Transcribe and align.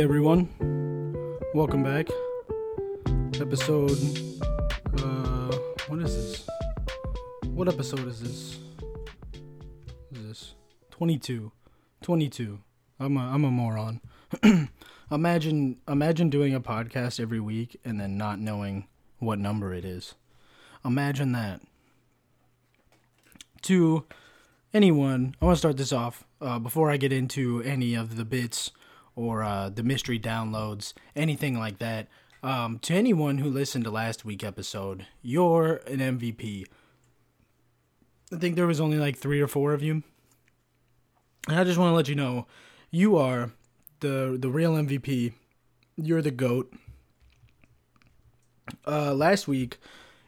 Hey 0.00 0.04
everyone, 0.04 0.48
welcome 1.52 1.82
back. 1.82 2.08
Episode, 3.38 3.90
uh, 4.98 5.54
what 5.88 6.00
is 6.00 6.16
this? 6.16 6.48
What 7.44 7.68
episode 7.68 8.08
is 8.08 8.22
this? 8.22 8.58
Is 10.14 10.26
this? 10.26 10.54
22. 10.92 11.52
22. 12.00 12.60
I'm 12.98 13.18
a, 13.18 13.20
I'm 13.20 13.44
a 13.44 13.50
moron. 13.50 14.00
imagine, 15.10 15.76
imagine 15.86 16.30
doing 16.30 16.54
a 16.54 16.62
podcast 16.62 17.20
every 17.20 17.40
week 17.40 17.78
and 17.84 18.00
then 18.00 18.16
not 18.16 18.38
knowing 18.40 18.88
what 19.18 19.38
number 19.38 19.74
it 19.74 19.84
is. 19.84 20.14
Imagine 20.82 21.32
that. 21.32 21.60
To 23.60 24.06
anyone, 24.72 25.34
I 25.42 25.44
want 25.44 25.56
to 25.56 25.58
start 25.58 25.76
this 25.76 25.92
off 25.92 26.24
uh, 26.40 26.58
before 26.58 26.90
I 26.90 26.96
get 26.96 27.12
into 27.12 27.60
any 27.64 27.94
of 27.94 28.16
the 28.16 28.24
bits 28.24 28.70
or 29.14 29.42
uh, 29.42 29.68
the 29.68 29.82
mystery 29.82 30.18
downloads, 30.18 30.92
anything 31.14 31.58
like 31.58 31.78
that. 31.78 32.08
Um, 32.42 32.78
to 32.80 32.94
anyone 32.94 33.38
who 33.38 33.50
listened 33.50 33.84
to 33.84 33.90
last 33.90 34.24
week 34.24 34.42
episode, 34.42 35.06
you're 35.22 35.76
an 35.86 35.98
MVP. 35.98 36.64
I 38.32 38.36
think 38.36 38.56
there 38.56 38.66
was 38.66 38.80
only 38.80 38.98
like 38.98 39.18
three 39.18 39.40
or 39.40 39.48
four 39.48 39.74
of 39.74 39.82
you, 39.82 40.02
and 41.48 41.58
I 41.58 41.64
just 41.64 41.78
want 41.78 41.90
to 41.90 41.96
let 41.96 42.08
you 42.08 42.14
know, 42.14 42.46
you 42.90 43.16
are 43.16 43.50
the 44.00 44.36
the 44.40 44.48
real 44.48 44.74
MVP. 44.74 45.32
You're 45.96 46.22
the 46.22 46.30
goat. 46.30 46.72
Uh, 48.86 49.12
last 49.12 49.48
week, 49.48 49.78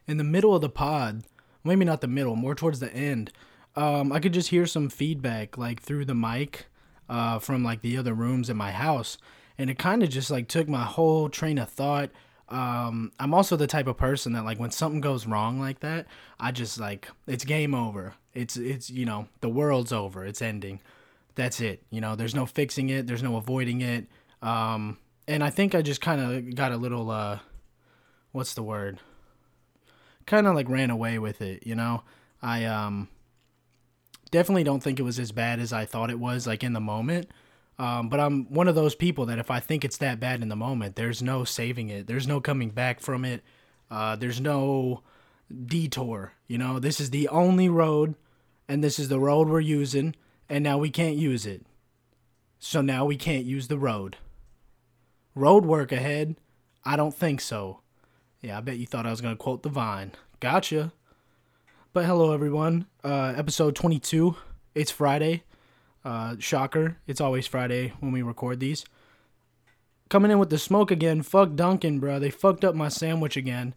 in 0.06 0.16
the 0.16 0.24
middle 0.24 0.54
of 0.54 0.60
the 0.60 0.68
pod, 0.68 1.22
maybe 1.64 1.84
not 1.84 2.00
the 2.00 2.08
middle, 2.08 2.36
more 2.36 2.54
towards 2.54 2.80
the 2.80 2.92
end, 2.92 3.32
um, 3.76 4.12
I 4.12 4.18
could 4.18 4.34
just 4.34 4.50
hear 4.50 4.66
some 4.66 4.90
feedback 4.90 5.56
like 5.56 5.80
through 5.80 6.04
the 6.04 6.14
mic 6.14 6.66
uh, 7.12 7.38
from 7.38 7.62
like 7.62 7.82
the 7.82 7.98
other 7.98 8.14
rooms 8.14 8.48
in 8.48 8.56
my 8.56 8.72
house, 8.72 9.18
and 9.58 9.68
it 9.68 9.78
kind 9.78 10.02
of 10.02 10.08
just 10.08 10.30
like 10.30 10.48
took 10.48 10.66
my 10.66 10.82
whole 10.82 11.28
train 11.28 11.58
of 11.58 11.68
thought. 11.68 12.08
Um, 12.48 13.12
I'm 13.20 13.34
also 13.34 13.54
the 13.54 13.66
type 13.66 13.86
of 13.86 13.98
person 13.98 14.32
that 14.32 14.46
like 14.46 14.58
when 14.58 14.70
something 14.70 15.02
goes 15.02 15.26
wrong 15.26 15.60
like 15.60 15.80
that, 15.80 16.06
I 16.40 16.52
just 16.52 16.80
like 16.80 17.08
it's 17.26 17.44
game 17.44 17.74
over. 17.74 18.14
It's 18.32 18.56
it's 18.56 18.88
you 18.88 19.04
know 19.04 19.28
the 19.42 19.50
world's 19.50 19.92
over. 19.92 20.24
It's 20.24 20.40
ending. 20.40 20.80
That's 21.34 21.60
it. 21.60 21.82
You 21.90 22.00
know, 22.00 22.16
there's 22.16 22.34
no 22.34 22.46
fixing 22.46 22.88
it. 22.88 23.06
There's 23.06 23.22
no 23.22 23.36
avoiding 23.36 23.82
it. 23.82 24.06
Um, 24.40 24.96
and 25.28 25.44
I 25.44 25.50
think 25.50 25.74
I 25.74 25.82
just 25.82 26.00
kind 26.00 26.20
of 26.20 26.54
got 26.54 26.72
a 26.72 26.78
little 26.78 27.10
uh, 27.10 27.40
what's 28.32 28.54
the 28.54 28.62
word? 28.62 29.00
Kind 30.24 30.46
of 30.46 30.54
like 30.54 30.68
ran 30.70 30.88
away 30.88 31.18
with 31.18 31.42
it. 31.42 31.66
You 31.66 31.74
know, 31.74 32.04
I 32.40 32.64
um 32.64 33.08
definitely 34.32 34.64
don't 34.64 34.82
think 34.82 34.98
it 34.98 35.04
was 35.04 35.20
as 35.20 35.30
bad 35.30 35.60
as 35.60 35.72
I 35.72 35.84
thought 35.84 36.10
it 36.10 36.18
was, 36.18 36.44
like 36.44 36.64
in 36.64 36.72
the 36.72 36.80
moment. 36.80 37.30
Um, 37.78 38.08
but 38.08 38.18
I'm 38.18 38.52
one 38.52 38.66
of 38.66 38.74
those 38.74 38.96
people 38.96 39.26
that 39.26 39.38
if 39.38 39.50
I 39.50 39.60
think 39.60 39.84
it's 39.84 39.98
that 39.98 40.18
bad 40.18 40.42
in 40.42 40.48
the 40.48 40.56
moment, 40.56 40.96
there's 40.96 41.22
no 41.22 41.44
saving 41.44 41.88
it. 41.88 42.08
There's 42.08 42.26
no 42.26 42.40
coming 42.40 42.70
back 42.70 43.00
from 43.00 43.24
it. 43.24 43.42
Uh, 43.90 44.16
there's 44.16 44.40
no 44.40 45.02
detour. 45.66 46.32
You 46.48 46.58
know, 46.58 46.78
this 46.78 46.98
is 47.00 47.10
the 47.10 47.28
only 47.28 47.68
road, 47.68 48.14
and 48.68 48.82
this 48.82 48.98
is 48.98 49.08
the 49.08 49.20
road 49.20 49.48
we're 49.48 49.60
using, 49.60 50.16
and 50.48 50.64
now 50.64 50.78
we 50.78 50.90
can't 50.90 51.16
use 51.16 51.46
it. 51.46 51.64
So 52.58 52.80
now 52.80 53.04
we 53.04 53.16
can't 53.16 53.44
use 53.44 53.68
the 53.68 53.78
road. 53.78 54.16
Road 55.34 55.64
work 55.64 55.92
ahead? 55.92 56.36
I 56.84 56.96
don't 56.96 57.14
think 57.14 57.40
so. 57.40 57.80
Yeah, 58.40 58.58
I 58.58 58.60
bet 58.60 58.76
you 58.76 58.86
thought 58.86 59.06
I 59.06 59.10
was 59.10 59.20
going 59.20 59.34
to 59.34 59.42
quote 59.42 59.62
the 59.62 59.68
vine. 59.68 60.12
Gotcha. 60.40 60.92
But 61.94 62.06
hello, 62.06 62.32
everyone. 62.32 62.86
Uh, 63.04 63.34
episode 63.36 63.76
22. 63.76 64.34
It's 64.74 64.90
Friday. 64.90 65.42
Uh, 66.02 66.36
shocker. 66.38 66.96
It's 67.06 67.20
always 67.20 67.46
Friday 67.46 67.92
when 68.00 68.12
we 68.12 68.22
record 68.22 68.60
these. 68.60 68.86
Coming 70.08 70.30
in 70.30 70.38
with 70.38 70.48
the 70.48 70.56
smoke 70.56 70.90
again. 70.90 71.20
Fuck 71.20 71.54
Dunkin', 71.54 72.00
bro. 72.00 72.18
They 72.18 72.30
fucked 72.30 72.64
up 72.64 72.74
my 72.74 72.88
sandwich 72.88 73.36
again. 73.36 73.74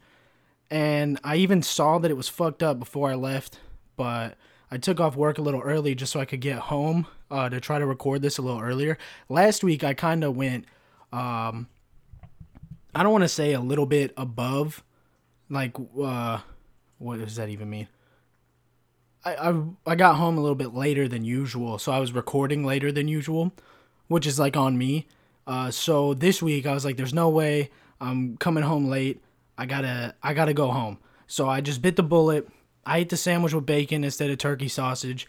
And 0.71 1.19
I 1.25 1.35
even 1.35 1.61
saw 1.61 1.97
that 1.99 2.09
it 2.09 2.15
was 2.15 2.29
fucked 2.29 2.63
up 2.63 2.79
before 2.79 3.11
I 3.11 3.15
left. 3.15 3.59
But 3.97 4.37
I 4.71 4.77
took 4.77 5.01
off 5.01 5.17
work 5.17 5.37
a 5.37 5.41
little 5.41 5.59
early 5.59 5.93
just 5.93 6.13
so 6.13 6.21
I 6.21 6.25
could 6.25 6.39
get 6.39 6.59
home 6.59 7.07
uh, 7.29 7.49
to 7.49 7.59
try 7.59 7.79
to 7.79 7.85
record 7.85 8.21
this 8.21 8.37
a 8.37 8.41
little 8.41 8.61
earlier. 8.61 8.97
Last 9.27 9.61
week, 9.61 9.83
I 9.83 9.93
kind 9.93 10.23
of 10.23 10.37
went, 10.37 10.63
um, 11.11 11.67
I 12.95 13.03
don't 13.03 13.11
want 13.11 13.25
to 13.25 13.27
say 13.27 13.51
a 13.51 13.59
little 13.59 13.85
bit 13.85 14.13
above. 14.15 14.85
Like, 15.49 15.75
uh, 16.01 16.39
what 16.97 17.19
does 17.19 17.35
that 17.35 17.49
even 17.49 17.69
mean? 17.69 17.89
I, 19.25 19.49
I 19.49 19.63
I 19.87 19.95
got 19.95 20.15
home 20.15 20.37
a 20.37 20.41
little 20.41 20.55
bit 20.55 20.73
later 20.73 21.07
than 21.07 21.25
usual, 21.25 21.79
so 21.79 21.91
I 21.91 21.99
was 21.99 22.13
recording 22.13 22.63
later 22.63 22.91
than 22.91 23.07
usual, 23.07 23.51
which 24.07 24.27
is 24.27 24.39
like 24.39 24.55
on 24.55 24.77
me. 24.77 25.07
Uh, 25.47 25.71
so 25.71 26.13
this 26.13 26.41
week 26.41 26.65
I 26.65 26.73
was 26.73 26.85
like, 26.85 26.97
"There's 26.97 27.13
no 27.13 27.29
way 27.29 27.71
I'm 27.99 28.37
coming 28.37 28.63
home 28.63 28.87
late. 28.87 29.21
I 29.57 29.65
gotta 29.65 30.15
I 30.21 30.33
gotta 30.33 30.53
go 30.53 30.71
home." 30.71 30.99
So 31.27 31.49
I 31.49 31.61
just 31.61 31.81
bit 31.81 31.95
the 31.95 32.03
bullet. 32.03 32.47
I 32.85 32.99
ate 32.99 33.09
the 33.09 33.17
sandwich 33.17 33.53
with 33.53 33.65
bacon 33.65 34.03
instead 34.03 34.29
of 34.29 34.37
turkey 34.37 34.67
sausage. 34.67 35.27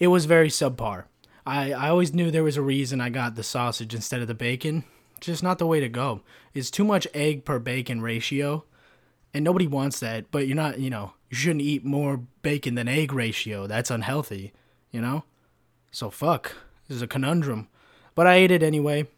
It 0.00 0.08
was 0.08 0.26
very 0.26 0.48
subpar. 0.48 1.04
I, 1.46 1.72
I 1.72 1.88
always 1.88 2.12
knew 2.12 2.30
there 2.30 2.42
was 2.42 2.56
a 2.56 2.62
reason 2.62 3.00
I 3.00 3.08
got 3.08 3.36
the 3.36 3.44
sausage 3.44 3.94
instead 3.94 4.20
of 4.20 4.26
the 4.26 4.34
bacon. 4.34 4.82
Just 5.20 5.42
not 5.42 5.58
the 5.58 5.66
way 5.66 5.78
to 5.78 5.88
go. 5.88 6.22
It's 6.52 6.70
too 6.70 6.84
much 6.84 7.06
egg 7.14 7.44
per 7.44 7.60
bacon 7.60 8.02
ratio, 8.02 8.64
and 9.36 9.44
nobody 9.44 9.66
wants 9.66 10.00
that. 10.00 10.30
But 10.30 10.46
you're 10.46 10.56
not, 10.56 10.80
you 10.80 10.88
know, 10.88 11.12
you 11.28 11.36
shouldn't 11.36 11.60
eat 11.60 11.84
more 11.84 12.22
bacon 12.40 12.74
than 12.74 12.88
egg 12.88 13.12
ratio. 13.12 13.66
That's 13.66 13.90
unhealthy, 13.90 14.54
you 14.90 15.02
know? 15.02 15.24
So 15.90 16.08
fuck. 16.08 16.56
This 16.88 16.96
is 16.96 17.02
a 17.02 17.06
conundrum. 17.06 17.68
But 18.14 18.26
I 18.26 18.36
ate 18.36 18.50
it 18.50 18.62
anyway. 18.62 19.08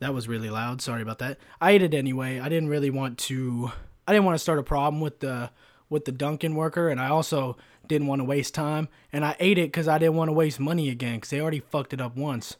That 0.00 0.12
was 0.12 0.28
really 0.28 0.50
loud. 0.50 0.82
Sorry 0.82 1.00
about 1.00 1.18
that. 1.20 1.38
I 1.62 1.70
ate 1.70 1.82
it 1.82 1.94
anyway. 1.94 2.40
I 2.40 2.50
didn't 2.50 2.68
really 2.68 2.90
want 2.90 3.16
to 3.20 3.72
I 4.06 4.12
didn't 4.12 4.26
want 4.26 4.34
to 4.34 4.42
start 4.42 4.58
a 4.58 4.62
problem 4.62 5.00
with 5.00 5.20
the 5.20 5.50
with 5.88 6.04
the 6.04 6.12
Dunkin' 6.12 6.54
worker 6.54 6.90
and 6.90 7.00
I 7.00 7.08
also 7.08 7.56
didn't 7.86 8.06
want 8.06 8.20
to 8.20 8.24
waste 8.24 8.52
time 8.52 8.88
and 9.12 9.24
I 9.24 9.34
ate 9.40 9.56
it 9.58 9.72
cuz 9.72 9.88
I 9.88 9.96
didn't 9.96 10.16
want 10.16 10.28
to 10.28 10.32
waste 10.32 10.60
money 10.60 10.90
again 10.90 11.20
cuz 11.20 11.30
they 11.30 11.40
already 11.40 11.60
fucked 11.60 11.94
it 11.94 12.00
up 12.02 12.16
once. 12.16 12.56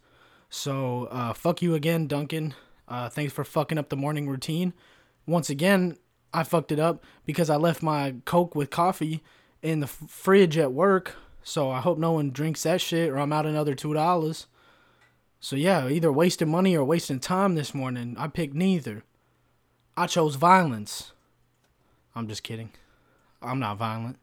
So, 0.49 1.09
uh 1.11 1.35
fuck 1.35 1.61
you 1.61 1.75
again, 1.75 2.07
Dunkin'. 2.07 2.55
Uh 2.89 3.11
thanks 3.11 3.35
for 3.35 3.45
fucking 3.45 3.77
up 3.77 3.91
the 3.91 3.97
morning 3.97 4.27
routine. 4.27 4.73
Once 5.27 5.51
again, 5.51 5.97
I 6.33 6.43
fucked 6.43 6.73
it 6.73 6.79
up 6.79 7.05
because 7.25 7.51
I 7.51 7.57
left 7.57 7.83
my 7.83 8.15
Coke 8.25 8.55
with 8.55 8.71
coffee 8.71 9.23
in 9.63 9.81
the 9.81 9.87
f- 9.87 10.05
fridge 10.09 10.59
at 10.59 10.73
work. 10.73 11.17
So 11.43 11.71
I 11.71 11.81
hope 11.81 11.99
no 11.99 12.13
one 12.13 12.31
drinks 12.31 12.63
that 12.63 12.81
shit 12.81 13.11
or 13.11 13.19
I'm 13.19 13.33
out 13.33 13.47
another 13.47 13.75
$2. 13.75 14.47
So 15.41 15.57
yeah, 15.57 15.89
either 15.89 16.13
wasting 16.13 16.49
money 16.49 16.77
or 16.77 16.85
wasting 16.85 17.21
time 17.21 17.55
this 17.55 17.75
morning. 17.75 18.15
I 18.19 18.29
picked 18.29 18.55
neither. 18.55 19.05
I 19.97 20.07
chose 20.07 20.37
violence. 20.37 21.13
I'm 22.15 22.29
just 22.29 22.43
kidding. 22.43 22.71
I'm 23.43 23.59
not 23.59 23.77
violent. 23.77 24.19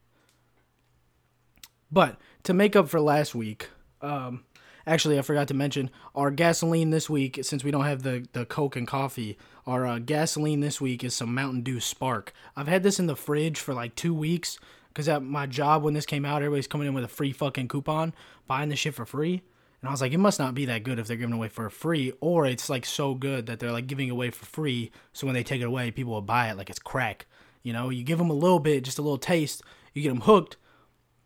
But 1.91 2.17
to 2.43 2.53
make 2.53 2.75
up 2.75 2.87
for 2.87 3.01
last 3.01 3.35
week, 3.35 3.69
um, 4.01 4.45
Actually, 4.89 5.19
I 5.19 5.21
forgot 5.21 5.47
to 5.49 5.53
mention 5.53 5.91
our 6.15 6.31
gasoline 6.31 6.89
this 6.89 7.07
week, 7.07 7.37
since 7.43 7.63
we 7.63 7.69
don't 7.69 7.85
have 7.85 8.01
the, 8.01 8.27
the 8.33 8.43
Coke 8.43 8.75
and 8.75 8.87
coffee, 8.87 9.37
our 9.67 9.85
uh, 9.85 9.99
gasoline 9.99 10.61
this 10.61 10.81
week 10.81 11.03
is 11.03 11.13
some 11.13 11.35
Mountain 11.35 11.61
Dew 11.61 11.79
Spark. 11.79 12.33
I've 12.55 12.67
had 12.67 12.81
this 12.81 12.99
in 12.99 13.05
the 13.05 13.15
fridge 13.15 13.59
for 13.59 13.75
like 13.75 13.93
two 13.93 14.15
weeks 14.15 14.57
because 14.87 15.07
at 15.07 15.21
my 15.21 15.45
job, 15.45 15.83
when 15.83 15.93
this 15.93 16.07
came 16.07 16.25
out, 16.25 16.41
everybody's 16.41 16.65
coming 16.65 16.87
in 16.87 16.95
with 16.95 17.03
a 17.03 17.07
free 17.07 17.31
fucking 17.31 17.67
coupon, 17.67 18.15
buying 18.47 18.69
the 18.69 18.75
shit 18.75 18.95
for 18.95 19.05
free. 19.05 19.43
And 19.79 19.89
I 19.89 19.91
was 19.91 20.01
like, 20.01 20.11
it 20.11 20.17
must 20.17 20.39
not 20.39 20.55
be 20.55 20.65
that 20.65 20.81
good 20.81 20.97
if 20.97 21.05
they're 21.05 21.17
giving 21.17 21.35
away 21.35 21.49
for 21.49 21.69
free, 21.69 22.11
or 22.19 22.47
it's 22.47 22.67
like 22.67 22.83
so 22.83 23.13
good 23.13 23.45
that 23.45 23.59
they're 23.59 23.71
like 23.71 23.85
giving 23.85 24.09
away 24.09 24.31
for 24.31 24.47
free. 24.47 24.91
So 25.13 25.27
when 25.27 25.35
they 25.35 25.43
take 25.43 25.61
it 25.61 25.65
away, 25.65 25.91
people 25.91 26.13
will 26.13 26.23
buy 26.23 26.49
it 26.49 26.57
like 26.57 26.71
it's 26.71 26.79
crack. 26.79 27.27
You 27.61 27.73
know, 27.73 27.91
you 27.91 28.03
give 28.03 28.17
them 28.17 28.31
a 28.31 28.33
little 28.33 28.59
bit, 28.59 28.85
just 28.85 28.97
a 28.97 29.03
little 29.03 29.19
taste, 29.19 29.61
you 29.93 30.01
get 30.01 30.09
them 30.09 30.21
hooked. 30.21 30.57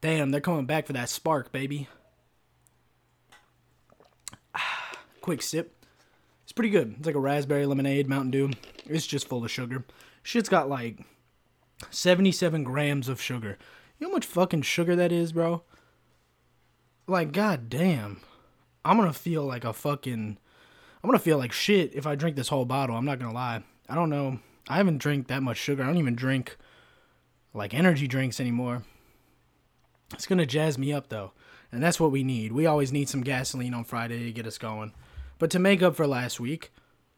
Damn, 0.02 0.32
they're 0.32 0.42
coming 0.42 0.66
back 0.66 0.86
for 0.86 0.92
that 0.92 1.08
spark, 1.08 1.54
baby. 1.54 1.88
Quick 5.24 5.42
sip. 5.42 5.84
It's 6.44 6.52
pretty 6.52 6.70
good. 6.70 6.96
It's 6.98 7.08
like 7.08 7.16
a 7.16 7.20
raspberry 7.20 7.66
lemonade, 7.66 8.08
Mountain 8.08 8.32
Dew. 8.32 8.52
It's 8.86 9.08
just 9.08 9.28
full 9.28 9.44
of 9.44 9.50
sugar. 9.50 9.86
Shit's 10.22 10.50
got 10.50 10.70
like 10.70 11.00
77 11.90 12.64
grams 12.64 13.08
of 13.08 13.22
sugar. 13.22 13.58
You 13.98 14.06
know 14.06 14.12
how 14.12 14.18
much 14.18 14.26
fucking 14.26 14.64
sugar 14.64 14.96
that 14.96 15.12
is, 15.12 15.32
bro? 15.32 15.64
Like, 17.08 17.32
god 17.32 17.70
damn. 17.70 18.20
I'm 18.84 18.98
gonna 18.98 19.14
feel 19.14 19.44
like 19.44 19.64
a 19.64 19.72
fucking. 19.72 20.38
I'm 21.02 21.10
gonna 21.10 21.20
feel 21.20 21.38
like 21.38 21.54
shit 21.54 21.96
if 21.96 22.06
I 22.06 22.16
drink 22.16 22.36
this 22.36 22.50
whole 22.50 22.66
bottle. 22.66 22.98
I'm 22.98 23.06
not 23.06 23.20
gonna 23.20 23.34
lie. 23.34 23.64
I 23.88 23.96
don't 23.96 24.10
know. 24.10 24.40
I 24.68 24.76
haven't 24.76 24.98
drank 24.98 25.28
that 25.28 25.44
much 25.44 25.58
sugar. 25.58 25.84
I 25.84 25.88
don't 25.88 25.98
even 25.98 26.16
drink 26.16 26.58
like 27.54 27.74
energy 27.74 28.08
drinks 28.08 28.42
anymore. 28.42 28.84
It's 30.14 30.26
gonna 30.28 30.46
jazz 30.46 30.78
me 30.78 30.92
up 30.92 31.08
though. 31.08 31.32
And 31.72 31.82
that's 31.82 32.00
what 32.00 32.12
we 32.12 32.24
need. 32.24 32.52
We 32.52 32.66
always 32.66 32.92
need 32.92 33.08
some 33.08 33.22
gasoline 33.22 33.74
on 33.74 33.86
Friday 33.86 34.26
to 34.26 34.32
get 34.32 34.46
us 34.46 34.58
going. 34.58 34.94
But 35.40 35.52
to 35.52 35.60
make 35.60 35.82
up 35.82 35.96
for 35.96 36.08
last 36.08 36.40
week, 36.40 36.72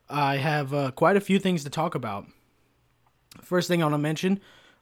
I 0.10 0.38
have 0.38 0.74
uh, 0.74 0.92
quite 0.92 1.18
a 1.18 1.22
few 1.22 1.40
things 1.40 1.64
to 1.64 1.70
talk 1.70 1.96
about. 1.96 2.26
First 3.42 3.68
thing 3.68 3.82
I 3.82 3.86
want 3.86 3.96
to 3.96 4.00
mention, 4.00 4.40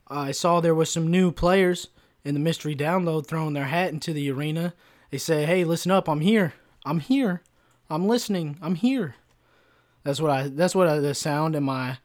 I 0.08 0.32
saw 0.32 0.60
there 0.60 0.76
was 0.76 0.90
some 0.90 1.10
new 1.10 1.32
players 1.32 1.88
in 2.24 2.34
the 2.34 2.40
mystery 2.40 2.76
download 2.76 3.28
throwing 3.28 3.54
their 3.54 3.66
hat 3.66 3.92
into 3.92 4.14
the 4.14 4.30
arena. 4.32 4.74
They 5.12 5.18
say, 5.18 5.46
"Hey, 5.46 5.64
listen 5.64 5.92
up, 5.92 6.08
I'm 6.08 6.22
here. 6.22 6.54
I'm 6.86 7.00
here. 7.00 7.42
I'm 7.90 8.08
listening. 8.08 8.58
I'm 8.62 8.76
here. 8.76 9.16
That's 10.04 10.20
what 10.20 10.32
I. 10.32 10.48
That's 10.50 10.76
what 10.76 10.88
I, 10.88 11.00
the 11.00 11.14
sound 11.14 11.56
in 11.56 11.64
my 11.64 11.98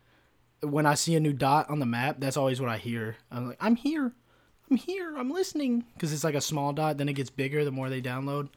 when 0.63 0.87
I 0.87 0.95
see 0.95 1.15
a 1.15 1.21
new 1.21 1.33
dot 1.33 1.69
on 1.71 1.79
the 1.79 1.87
map. 1.87 2.17
That's 2.19 2.37
always 2.37 2.61
what 2.61 2.71
I 2.71 2.79
hear. 2.79 3.17
I'm 3.31 3.49
like, 3.49 3.59
I'm 3.61 3.77
here. 3.77 4.13
I'm 4.71 4.77
here. 4.77 5.17
I'm 5.17 5.31
listening 5.31 5.85
because 5.95 6.13
it's 6.13 6.25
like 6.25 6.35
a 6.35 6.41
small 6.41 6.73
dot. 6.73 6.99
Then 6.99 7.09
it 7.09 7.15
gets 7.15 7.31
bigger 7.31 7.65
the 7.65 7.71
more 7.71 7.89
they 7.89 8.03
download 8.03 8.49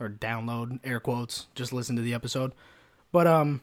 or 0.00 0.08
download 0.08 0.80
air 0.84 1.00
quotes. 1.00 1.46
Just 1.54 1.72
listen 1.72 1.96
to 1.96 2.02
the 2.02 2.14
episode. 2.14 2.52
But 3.12 3.26
um, 3.26 3.62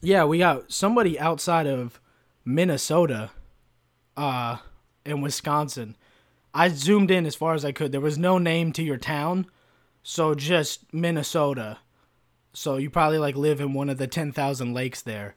yeah, 0.00 0.24
we 0.24 0.38
got 0.38 0.72
somebody 0.72 1.18
outside 1.18 1.66
of 1.66 2.00
Minnesota, 2.44 3.30
uh, 4.16 4.58
in 5.04 5.20
Wisconsin. 5.20 5.96
I 6.52 6.68
zoomed 6.68 7.10
in 7.10 7.26
as 7.26 7.34
far 7.34 7.54
as 7.54 7.64
I 7.64 7.72
could. 7.72 7.92
There 7.92 8.00
was 8.00 8.18
no 8.18 8.38
name 8.38 8.72
to 8.72 8.82
your 8.82 8.96
town, 8.96 9.46
so 10.02 10.34
just 10.34 10.92
Minnesota. 10.92 11.78
So 12.52 12.76
you 12.76 12.90
probably 12.90 13.18
like 13.18 13.36
live 13.36 13.60
in 13.60 13.72
one 13.72 13.88
of 13.88 13.98
the 13.98 14.06
ten 14.06 14.32
thousand 14.32 14.74
lakes 14.74 15.02
there. 15.02 15.36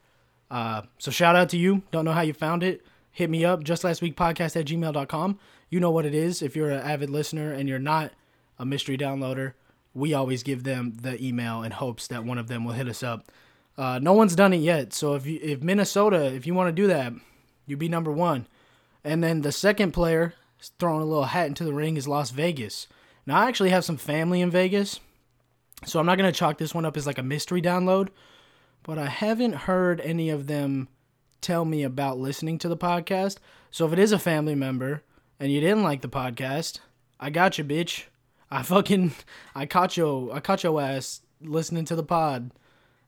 Uh, 0.49 0.83
so 0.97 1.11
shout 1.11 1.35
out 1.35 1.49
to 1.49 1.57
you. 1.57 1.83
Don't 1.91 2.05
know 2.05 2.11
how 2.11 2.21
you 2.21 2.33
found 2.33 2.63
it. 2.63 2.85
Hit 3.11 3.29
me 3.29 3.45
up, 3.45 3.63
just 3.63 3.83
last 3.83 4.01
week 4.01 4.15
podcast 4.15 4.59
at 4.59 4.65
gmail.com. 4.65 5.39
You 5.69 5.79
know 5.79 5.91
what 5.91 6.05
it 6.05 6.15
is. 6.15 6.41
If 6.41 6.55
you're 6.55 6.69
an 6.69 6.81
avid 6.81 7.09
listener 7.09 7.53
and 7.53 7.69
you're 7.69 7.79
not 7.79 8.11
a 8.57 8.65
mystery 8.65 8.97
downloader, 8.97 9.53
we 9.93 10.13
always 10.13 10.43
give 10.43 10.63
them 10.63 10.93
the 11.01 11.21
email 11.23 11.63
in 11.63 11.71
hopes 11.71 12.07
that 12.07 12.23
one 12.23 12.37
of 12.37 12.47
them 12.47 12.63
will 12.63 12.73
hit 12.73 12.87
us 12.87 13.03
up. 13.03 13.31
Uh, 13.77 13.99
no 14.01 14.13
one's 14.13 14.35
done 14.35 14.53
it 14.53 14.57
yet. 14.57 14.93
So 14.93 15.15
if 15.15 15.25
you, 15.25 15.39
if 15.41 15.61
Minnesota, 15.61 16.33
if 16.33 16.45
you 16.45 16.53
want 16.53 16.67
to 16.67 16.81
do 16.81 16.87
that, 16.87 17.13
you'd 17.65 17.79
be 17.79 17.89
number 17.89 18.11
one. 18.11 18.47
And 19.03 19.23
then 19.23 19.41
the 19.41 19.51
second 19.51 19.91
player 19.91 20.33
throwing 20.79 21.01
a 21.01 21.05
little 21.05 21.25
hat 21.25 21.47
into 21.47 21.63
the 21.63 21.73
ring 21.73 21.97
is 21.97 22.07
Las 22.07 22.31
Vegas. 22.31 22.87
Now 23.25 23.39
I 23.39 23.47
actually 23.47 23.71
have 23.71 23.85
some 23.85 23.97
family 23.97 24.41
in 24.41 24.51
Vegas, 24.51 24.99
so 25.85 25.99
I'm 25.99 26.05
not 26.05 26.17
gonna 26.17 26.31
chalk 26.31 26.57
this 26.57 26.75
one 26.75 26.85
up 26.85 26.97
as 26.97 27.07
like 27.07 27.17
a 27.17 27.23
mystery 27.23 27.61
download. 27.61 28.09
But 28.83 28.97
I 28.97 29.07
haven't 29.07 29.53
heard 29.53 30.01
any 30.01 30.29
of 30.29 30.47
them 30.47 30.87
tell 31.39 31.65
me 31.65 31.83
about 31.83 32.19
listening 32.19 32.57
to 32.59 32.69
the 32.69 32.77
podcast. 32.77 33.37
So 33.69 33.85
if 33.85 33.93
it 33.93 33.99
is 33.99 34.11
a 34.11 34.19
family 34.19 34.55
member 34.55 35.03
and 35.39 35.51
you 35.51 35.59
didn't 35.59 35.83
like 35.83 36.01
the 36.01 36.09
podcast, 36.09 36.79
I 37.19 37.29
got 37.29 37.57
you, 37.57 37.63
bitch. 37.63 38.05
I 38.51 38.63
fucking 38.63 39.13
I 39.55 39.65
caught 39.65 39.95
you 39.97 40.31
I 40.31 40.39
caught 40.41 40.63
your 40.63 40.79
ass 40.81 41.21
listening 41.41 41.85
to 41.85 41.95
the 41.95 42.03
pod 42.03 42.51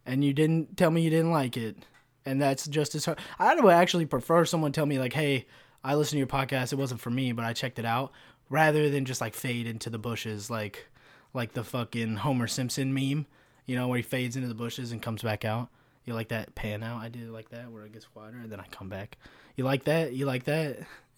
and 0.06 0.24
you 0.24 0.34
didn't 0.34 0.78
tell 0.78 0.92
me 0.92 1.02
you 1.02 1.10
didn't 1.10 1.32
like 1.32 1.58
it. 1.58 1.78
And 2.26 2.42
that's 2.42 2.68
just 2.68 2.96
as 2.96 3.06
hard. 3.06 3.20
I 3.38 3.54
would 3.56 3.74
actually 3.74 4.06
prefer 4.06 4.46
someone 4.46 4.72
tell 4.72 4.86
me 4.86 4.98
like, 4.98 5.12
"Hey, 5.12 5.46
I 5.84 5.96
listened 5.96 6.16
to 6.16 6.20
your 6.20 6.28
podcast. 6.28 6.72
It 6.72 6.78
wasn't 6.78 7.02
for 7.02 7.10
me, 7.10 7.34
but 7.34 7.44
I 7.44 7.52
checked 7.52 7.80
it 7.80 7.86
out." 7.86 8.14
Rather 8.50 8.90
than 8.90 9.04
just 9.04 9.20
like 9.20 9.34
fade 9.34 9.68
into 9.68 9.90
the 9.90 9.98
bushes 9.98 10.50
like 10.50 10.88
like 11.34 11.54
the 11.54 11.64
fucking 11.64 12.18
Homer 12.18 12.48
Simpson 12.48 12.94
meme, 12.94 13.26
you 13.66 13.76
know, 13.76 13.88
where 13.88 13.98
he 13.98 14.04
fades 14.04 14.36
into 14.36 14.48
the 14.48 14.54
bushes 14.54 14.92
and 14.92 15.02
comes 15.02 15.22
back 15.22 15.44
out. 15.44 15.70
You 16.06 16.14
like 16.14 16.30
that 16.30 16.54
pan 16.56 16.84
out? 16.84 17.02
I 17.02 17.10
did 17.10 17.30
like 17.30 17.50
that 17.50 17.72
where 17.72 17.86
it 17.86 17.94
gets 17.94 18.06
quieter 18.06 18.38
and 18.38 18.52
then 18.52 18.60
I 18.60 18.66
come 18.72 18.90
back. 18.90 19.18
You 19.56 19.64
like 19.64 19.84
that? 19.86 20.14
You 20.14 20.26
like 20.26 20.46
that? 20.46 20.80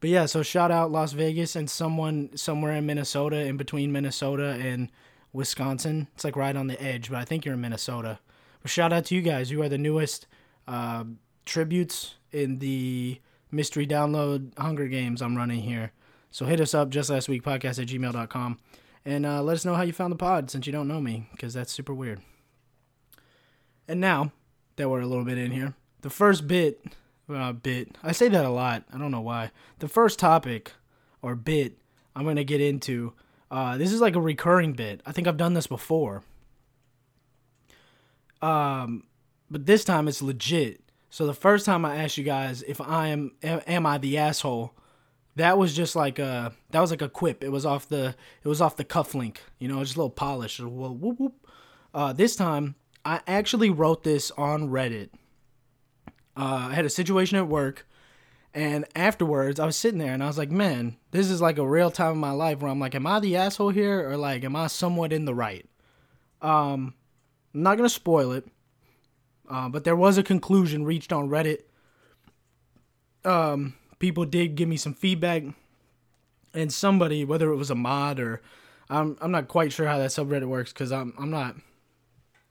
but 0.00 0.10
yeah, 0.10 0.26
so 0.26 0.42
shout 0.42 0.70
out 0.70 0.90
Las 0.90 1.12
Vegas 1.12 1.54
and 1.54 1.70
someone 1.70 2.36
somewhere 2.36 2.72
in 2.72 2.86
Minnesota, 2.86 3.36
in 3.36 3.56
between 3.56 3.92
Minnesota 3.92 4.58
and 4.60 4.90
Wisconsin. 5.32 6.08
It's 6.14 6.24
like 6.24 6.36
right 6.36 6.56
on 6.56 6.66
the 6.66 6.82
edge, 6.82 7.10
but 7.10 7.18
I 7.18 7.24
think 7.24 7.44
you're 7.44 7.54
in 7.54 7.60
Minnesota. 7.60 8.18
But 8.62 8.70
shout 8.70 8.92
out 8.92 9.04
to 9.06 9.14
you 9.14 9.22
guys. 9.22 9.50
You 9.50 9.62
are 9.62 9.68
the 9.68 9.78
newest 9.78 10.26
uh, 10.66 11.04
tributes 11.44 12.14
in 12.32 12.58
the 12.58 13.20
mystery 13.50 13.86
download 13.86 14.56
Hunger 14.58 14.86
Games 14.88 15.20
I'm 15.20 15.36
running 15.36 15.62
here. 15.62 15.92
So 16.30 16.46
hit 16.46 16.60
us 16.60 16.74
up 16.74 16.90
just 16.90 17.10
last 17.10 17.28
week 17.28 17.42
podcast 17.42 17.80
at 17.80 17.88
gmail.com 17.88 18.58
and 19.04 19.26
uh, 19.26 19.42
let 19.42 19.54
us 19.54 19.64
know 19.64 19.74
how 19.74 19.82
you 19.82 19.92
found 19.92 20.12
the 20.12 20.16
pod 20.16 20.50
since 20.50 20.66
you 20.66 20.72
don't 20.72 20.88
know 20.88 21.00
me 21.00 21.28
because 21.32 21.54
that's 21.54 21.72
super 21.72 21.92
weird. 21.94 22.20
And 23.88 24.00
now 24.00 24.32
that 24.76 24.88
we're 24.88 25.00
a 25.00 25.06
little 25.06 25.24
bit 25.24 25.38
in 25.38 25.50
here, 25.50 25.74
the 26.02 26.10
first 26.10 26.46
bit, 26.46 26.84
uh, 27.30 27.52
bit, 27.52 27.96
I 28.02 28.12
say 28.12 28.28
that 28.28 28.44
a 28.44 28.50
lot. 28.50 28.84
I 28.92 28.98
don't 28.98 29.10
know 29.10 29.20
why. 29.20 29.50
The 29.78 29.88
first 29.88 30.18
topic 30.18 30.72
or 31.22 31.34
bit 31.34 31.78
I'm 32.14 32.24
going 32.24 32.36
to 32.36 32.44
get 32.44 32.60
into 32.60 33.12
uh, 33.50 33.76
this 33.76 33.92
is 33.92 34.00
like 34.00 34.14
a 34.14 34.20
recurring 34.20 34.72
bit. 34.74 35.00
I 35.04 35.12
think 35.12 35.26
I've 35.26 35.36
done 35.36 35.54
this 35.54 35.66
before. 35.66 36.22
Um, 38.40 39.04
but 39.50 39.66
this 39.66 39.84
time 39.84 40.06
it's 40.06 40.22
legit. 40.22 40.80
So 41.10 41.26
the 41.26 41.34
first 41.34 41.66
time 41.66 41.84
I 41.84 41.96
asked 41.96 42.16
you 42.16 42.24
guys 42.24 42.62
if 42.62 42.80
I 42.80 43.08
am 43.08 43.32
am 43.42 43.84
I 43.84 43.98
the 43.98 44.18
asshole, 44.18 44.72
that 45.34 45.58
was 45.58 45.74
just 45.74 45.96
like 45.96 46.20
a 46.20 46.52
that 46.70 46.80
was 46.80 46.92
like 46.92 47.02
a 47.02 47.08
quip. 47.08 47.42
It 47.42 47.50
was 47.50 47.66
off 47.66 47.88
the 47.88 48.14
it 48.44 48.48
was 48.48 48.60
off 48.60 48.76
the 48.76 48.84
cuff 48.84 49.14
link, 49.14 49.42
you 49.58 49.66
know, 49.66 49.82
just 49.82 49.96
a 49.96 49.98
little 49.98 50.10
polish. 50.10 50.60
Whoop 50.60 51.18
whoop. 51.18 51.46
Uh, 51.92 52.12
this 52.12 52.36
time 52.36 52.76
I 53.04 53.20
actually 53.26 53.70
wrote 53.70 54.04
this 54.04 54.30
on 54.32 54.68
Reddit. 54.68 55.10
Uh, 56.40 56.68
I 56.70 56.74
had 56.74 56.86
a 56.86 56.90
situation 56.90 57.36
at 57.36 57.48
work 57.48 57.86
and 58.52 58.84
afterwards, 58.96 59.60
I 59.60 59.66
was 59.66 59.76
sitting 59.76 59.98
there 59.98 60.12
and 60.12 60.22
I 60.24 60.26
was 60.26 60.38
like, 60.38 60.50
man, 60.50 60.96
this 61.12 61.30
is 61.30 61.40
like 61.40 61.58
a 61.58 61.66
real 61.66 61.90
time 61.90 62.12
in 62.12 62.18
my 62.18 62.32
life 62.32 62.60
where 62.60 62.70
I'm 62.70 62.80
like, 62.80 62.94
am 62.94 63.06
I 63.06 63.20
the 63.20 63.36
asshole 63.36 63.70
here 63.70 64.08
or 64.08 64.16
like, 64.16 64.42
am 64.42 64.56
I 64.56 64.66
somewhat 64.66 65.12
in 65.12 65.24
the 65.24 65.34
right? 65.34 65.66
Um, 66.42 66.94
I'm 67.54 67.62
not 67.62 67.76
to 67.76 67.88
spoil 67.88 68.32
it, 68.32 68.48
uh, 69.48 69.68
but 69.68 69.84
there 69.84 69.94
was 69.94 70.18
a 70.18 70.22
conclusion 70.22 70.84
reached 70.84 71.12
on 71.12 71.28
Reddit. 71.28 71.60
Um, 73.24 73.74
people 73.98 74.24
did 74.24 74.56
give 74.56 74.68
me 74.68 74.78
some 74.78 74.94
feedback, 74.94 75.42
and 76.54 76.72
somebody, 76.72 77.24
whether 77.24 77.52
it 77.52 77.56
was 77.56 77.70
a 77.70 77.74
mod 77.74 78.18
or 78.18 78.40
I'm, 78.88 79.16
I'm 79.20 79.30
not 79.30 79.46
quite 79.46 79.72
sure 79.72 79.86
how 79.86 79.98
that 79.98 80.10
subreddit 80.10 80.48
works 80.48 80.72
because 80.72 80.90
I'm, 80.90 81.12
I'm 81.18 81.30
not, 81.30 81.54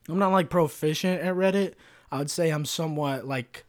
I'm 0.08 0.20
not 0.20 0.32
like 0.32 0.50
proficient 0.50 1.22
at 1.22 1.34
Reddit. 1.34 1.74
I 2.12 2.20
would 2.20 2.32
say 2.32 2.52
I'm 2.52 2.66
somewhat 2.66 3.28
like, 3.28 3.66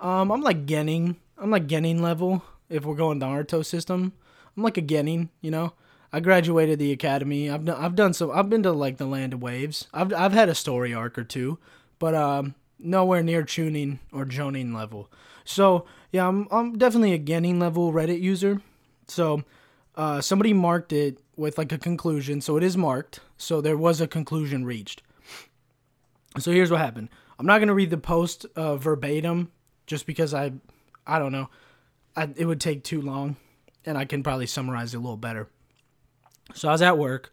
um, 0.00 0.30
I'm 0.30 0.42
like 0.42 0.66
getting 0.66 1.16
I'm 1.36 1.50
like 1.50 1.66
Genin 1.66 2.00
level 2.00 2.42
if 2.68 2.84
we're 2.84 2.94
going 2.94 3.20
Naruto 3.20 3.64
system. 3.64 4.12
I'm 4.56 4.62
like 4.62 4.78
a 4.78 4.82
Genin, 4.82 5.28
you 5.40 5.50
know. 5.50 5.72
I 6.12 6.20
graduated 6.20 6.78
the 6.78 6.92
academy. 6.92 7.50
I've 7.50 7.64
done 7.64 7.82
I've 7.82 7.94
done 7.94 8.14
some 8.14 8.30
I've 8.30 8.48
been 8.48 8.62
to 8.62 8.72
like 8.72 8.96
the 8.96 9.06
land 9.06 9.34
of 9.34 9.42
waves. 9.42 9.88
I've 9.92 10.12
I've 10.12 10.32
had 10.32 10.48
a 10.48 10.54
story 10.54 10.94
arc 10.94 11.18
or 11.18 11.24
two, 11.24 11.58
but 11.98 12.14
um 12.14 12.54
nowhere 12.78 13.22
near 13.22 13.42
Chunin 13.42 13.98
or 14.12 14.24
Jonin 14.24 14.74
level. 14.74 15.10
So 15.44 15.84
yeah, 16.12 16.26
I'm 16.26 16.48
I'm 16.50 16.78
definitely 16.78 17.12
a 17.12 17.18
Genin 17.18 17.60
level 17.60 17.92
Reddit 17.92 18.20
user. 18.20 18.62
So 19.06 19.42
uh, 19.96 20.20
somebody 20.20 20.52
marked 20.52 20.92
it 20.92 21.18
with 21.36 21.58
like 21.58 21.72
a 21.72 21.78
conclusion, 21.78 22.40
so 22.40 22.56
it 22.56 22.62
is 22.62 22.76
marked. 22.76 23.20
So 23.36 23.60
there 23.60 23.76
was 23.76 24.00
a 24.00 24.06
conclusion 24.06 24.64
reached. 24.64 25.02
So 26.38 26.52
here's 26.52 26.70
what 26.70 26.80
happened. 26.80 27.08
I'm 27.38 27.46
not 27.46 27.58
gonna 27.58 27.74
read 27.74 27.90
the 27.90 27.98
post 27.98 28.46
uh, 28.56 28.76
verbatim, 28.76 29.50
just 29.88 30.06
because 30.06 30.32
I 30.32 30.52
I 31.04 31.18
don't 31.18 31.32
know. 31.32 31.48
I, 32.14 32.28
it 32.36 32.44
would 32.44 32.60
take 32.60 32.84
too 32.84 33.00
long, 33.00 33.36
and 33.84 33.98
I 33.98 34.04
can 34.04 34.22
probably 34.22 34.46
summarize 34.46 34.94
it 34.94 34.98
a 34.98 35.00
little 35.00 35.16
better. 35.16 35.48
So 36.54 36.68
I 36.68 36.72
was 36.72 36.82
at 36.82 36.98
work. 36.98 37.32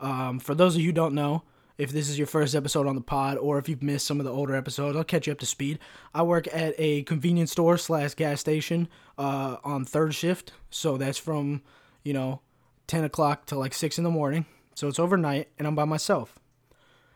Um, 0.00 0.40
for 0.40 0.54
those 0.54 0.74
of 0.74 0.80
you 0.80 0.90
don't 0.90 1.14
know, 1.14 1.42
if 1.78 1.92
this 1.92 2.08
is 2.08 2.18
your 2.18 2.26
first 2.26 2.54
episode 2.54 2.86
on 2.86 2.96
the 2.96 3.00
pod, 3.00 3.38
or 3.38 3.58
if 3.58 3.68
you've 3.68 3.82
missed 3.82 4.06
some 4.06 4.18
of 4.18 4.24
the 4.24 4.32
older 4.32 4.56
episodes, 4.56 4.96
I'll 4.96 5.04
catch 5.04 5.26
you 5.26 5.32
up 5.32 5.38
to 5.40 5.46
speed. 5.46 5.78
I 6.14 6.22
work 6.22 6.48
at 6.52 6.74
a 6.78 7.02
convenience 7.04 7.52
store 7.52 7.78
slash 7.78 8.14
gas 8.14 8.40
station 8.40 8.88
uh, 9.18 9.56
on 9.62 9.84
third 9.84 10.14
shift, 10.14 10.52
so 10.70 10.96
that's 10.96 11.18
from 11.18 11.62
you 12.02 12.12
know 12.12 12.40
ten 12.86 13.04
o'clock 13.04 13.46
to 13.46 13.58
like 13.58 13.74
six 13.74 13.98
in 13.98 14.04
the 14.04 14.10
morning. 14.10 14.46
So 14.74 14.88
it's 14.88 14.98
overnight, 14.98 15.48
and 15.58 15.68
I'm 15.68 15.74
by 15.74 15.84
myself. 15.84 16.38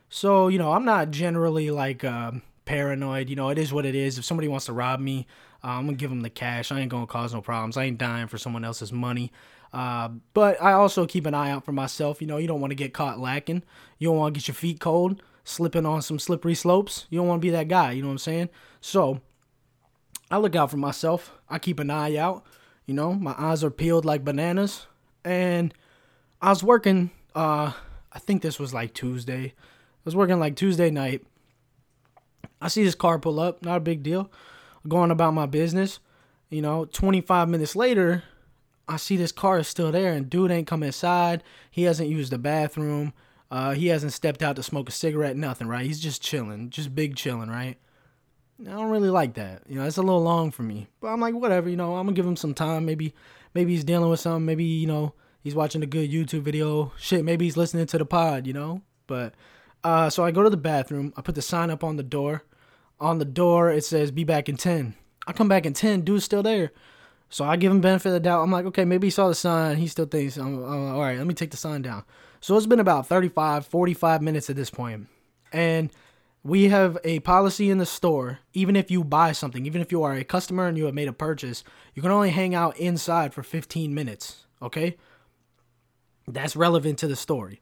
So 0.09 0.49
you 0.49 0.59
know 0.59 0.73
I'm 0.73 0.85
not 0.85 1.11
generally 1.11 1.71
like 1.71 2.04
uh, 2.04 2.33
paranoid. 2.66 3.30
You 3.30 3.37
know 3.37 3.49
it 3.49 3.58
is 3.58 3.73
what 3.73 3.87
it 3.87 3.94
is. 3.94 4.18
If 4.18 4.26
somebody 4.26 4.49
wants 4.49 4.66
to 4.66 4.75
rob 4.75 5.00
me, 5.00 5.26
uh, 5.64 5.68
I'm 5.68 5.87
gonna 5.87 5.96
give 5.96 6.11
them 6.11 6.20
the 6.20 6.30
cash. 6.30 6.70
I 6.70 6.80
ain't 6.80 6.90
gonna 6.90 7.06
cause 7.06 7.32
no 7.32 7.40
problems. 7.40 7.78
I 7.78 7.85
ain't 7.85 7.99
dying 7.99 8.26
for 8.26 8.37
someone 8.37 8.64
else's 8.64 8.92
money. 8.92 9.32
Uh, 9.73 10.11
but 10.35 10.61
I 10.62 10.73
also 10.73 11.06
keep 11.06 11.26
an 11.26 11.35
eye 11.35 11.50
out 11.50 11.64
for 11.64 11.73
myself. 11.73 12.20
You 12.20 12.26
know, 12.26 12.37
you 12.37 12.46
don't 12.46 12.61
want 12.61 12.70
to 12.70 12.76
get 12.76 12.94
caught 12.94 13.18
lacking. 13.18 13.62
You 13.99 14.08
don't 14.08 14.18
want 14.18 14.35
to 14.35 14.40
get 14.40 14.49
your 14.49 14.54
feet 14.54 14.80
cold, 14.80 15.23
slipping 15.44 15.87
on 15.87 16.02
some 16.02 16.18
slippery 16.18 16.54
slopes. 16.54 17.06
You 17.11 17.18
don't 17.18 17.28
want 17.28 17.40
to 17.40 17.46
be 17.46 17.50
that 17.50 17.68
guy. 17.68 17.92
You 17.92 18.02
know 18.02 18.08
what 18.08 18.12
I'm 18.12 18.18
saying? 18.18 18.49
So 18.80 19.20
I 20.30 20.38
look 20.38 20.56
out 20.56 20.70
for 20.70 20.76
myself. 20.76 21.32
I 21.49 21.58
keep 21.58 21.78
an 21.78 21.90
eye 21.90 22.16
out. 22.16 22.44
You 22.87 22.94
know, 22.94 23.12
my 23.14 23.35
eyes 23.37 23.64
are 23.64 23.70
peeled 23.70 24.04
like 24.04 24.25
bananas. 24.25 24.87
And 25.25 25.75
I 26.40 26.50
was 26.50 26.62
working. 26.62 27.11
Uh, 27.35 27.73
I 28.12 28.18
think 28.18 28.42
this 28.42 28.58
was 28.58 28.73
like 28.73 28.94
Tuesday. 28.94 29.52
I 29.56 30.02
was 30.04 30.16
working 30.16 30.38
like 30.38 30.56
Tuesday 30.56 30.90
night. 30.90 31.26
I 32.61 32.69
see 32.69 32.85
this 32.85 32.95
car 32.95 33.19
pull 33.19 33.41
up. 33.41 33.65
Not 33.65 33.79
a 33.79 33.81
big 33.81 34.03
deal 34.03 34.31
going 34.87 35.11
about 35.11 35.35
my 35.35 35.47
business. 35.47 35.99
You 36.49 36.62
know, 36.62 36.85
25 36.85 37.49
minutes 37.49 37.75
later, 37.75 38.23
I 38.88 38.97
see 38.97 39.17
this 39.17 39.33
car 39.33 39.59
is 39.59 39.69
still 39.69 39.91
there 39.91 40.12
and 40.12 40.31
dude 40.31 40.50
ain't 40.50 40.67
come 40.67 40.83
inside. 40.83 41.43
He 41.71 41.83
hasn't 41.85 42.09
used 42.09 42.33
the 42.33 42.38
bathroom. 42.38 43.12
Uh, 43.50 43.73
he 43.73 43.88
hasn't 43.88 44.12
stepped 44.12 44.43
out 44.43 44.57
to 44.57 44.62
smoke 44.62 44.88
a 44.88 44.93
cigarette, 44.93 45.37
nothing, 45.37 45.69
right? 45.69 45.87
He's 45.87 46.00
just 46.00 46.23
chilling, 46.23 46.71
just 46.71 46.95
big 46.95 47.17
chilling, 47.17 47.49
right? 47.49 47.76
I 48.61 48.71
don't 48.71 48.91
really 48.91 49.11
like 49.11 49.35
that. 49.35 49.62
You 49.69 49.76
know, 49.76 49.85
it's 49.85 49.99
a 49.99 50.03
little 50.03 50.23
long 50.23 50.50
for 50.50 50.62
me. 50.62 50.88
But 51.00 51.09
I'm 51.09 51.21
like, 51.21 51.35
whatever, 51.35 51.69
you 51.69 51.76
know, 51.76 51.97
I'm 51.97 52.07
gonna 52.07 52.17
give 52.17 52.26
him 52.26 52.37
some 52.37 52.55
time. 52.55 52.87
Maybe 52.87 53.15
maybe 53.55 53.73
he's 53.73 53.85
dealing 53.85 54.09
with 54.09 54.21
something, 54.21 54.47
maybe, 54.47 54.65
you 54.65 54.87
know, 54.87 55.15
He's 55.47 55.55
watching 55.55 55.81
a 55.85 55.87
good 55.87 56.11
YouTube 56.11 56.43
video. 56.43 56.91
Shit, 56.99 57.25
maybe 57.25 57.45
he's 57.45 57.57
listening 57.57 57.87
to 57.87 57.99
the 57.99 58.05
pod, 58.05 58.49
you 58.49 58.53
know? 58.53 58.83
But 59.07 59.33
uh 59.87 60.11
so 60.11 60.25
I 60.25 60.31
go 60.31 60.43
to 60.43 60.50
the 60.50 60.57
bathroom. 60.57 61.12
I 61.16 61.23
put 61.23 61.35
the 61.35 61.43
sign 61.43 61.71
up 61.71 61.85
on 61.85 61.97
the 61.97 62.02
door. 62.02 62.45
On 62.99 63.19
the 63.19 63.25
door 63.25 63.71
it 63.71 63.85
says 63.85 64.11
be 64.11 64.25
back 64.25 64.49
in 64.49 64.57
10. 64.57 64.95
I 65.26 65.33
come 65.33 65.49
back 65.49 65.66
in 65.66 65.73
10, 65.73 66.02
dude's 66.02 66.25
still 66.25 66.43
there. 66.43 66.73
So 67.28 67.45
I 67.45 67.57
give 67.57 67.73
him 67.73 67.81
benefit 67.81 68.09
of 68.09 68.14
the 68.14 68.21
doubt. 68.21 68.43
I'm 68.43 68.52
like, 68.52 68.66
okay, 68.66 68.85
maybe 68.85 69.09
he 69.09 69.11
saw 69.11 69.28
the 69.28 69.35
sign. 69.35 69.76
He 69.76 69.88
still 69.88 70.07
thinks, 70.07 70.37
I'm, 70.37 70.62
I'm, 70.62 70.95
all 70.95 71.00
right, 71.00 71.19
let 71.19 71.26
me 71.26 71.35
take 71.35 71.50
the 71.50 71.57
sign 71.57 71.83
down. 71.83 72.05
So 72.40 72.57
it's 72.57 72.66
been 72.66 72.81
about 72.81 73.09
35, 73.09 73.66
45 73.66 74.23
minutes 74.23 74.49
at 74.49 74.57
this 74.57 74.71
point. 74.71 75.09
And 75.52 75.90
we 76.45 76.69
have 76.69 76.97
a 77.02 77.19
policy 77.21 77.71
in 77.71 77.78
the 77.78 77.87
store. 77.87 78.38
Even 78.52 78.76
if 78.76 78.90
you 78.90 79.02
buy 79.02 79.33
something, 79.33 79.66
even 79.66 79.81
if 79.81 79.90
you 79.90 80.05
are 80.05 80.14
a 80.14 80.23
customer 80.23 80.69
and 80.69 80.78
you 80.78 80.85
have 80.85 80.95
made 80.95 81.09
a 81.09 81.12
purchase, 81.12 81.64
you 81.95 82.02
can 82.02 82.12
only 82.12 82.31
hang 82.31 82.55
out 82.55 82.76
inside 82.76 83.35
for 83.35 83.43
15 83.43 83.93
minutes. 83.93 84.47
Okay? 84.62 84.97
That's 86.28 86.55
relevant 86.55 86.99
to 87.00 87.09
the 87.09 87.16
story. 87.16 87.61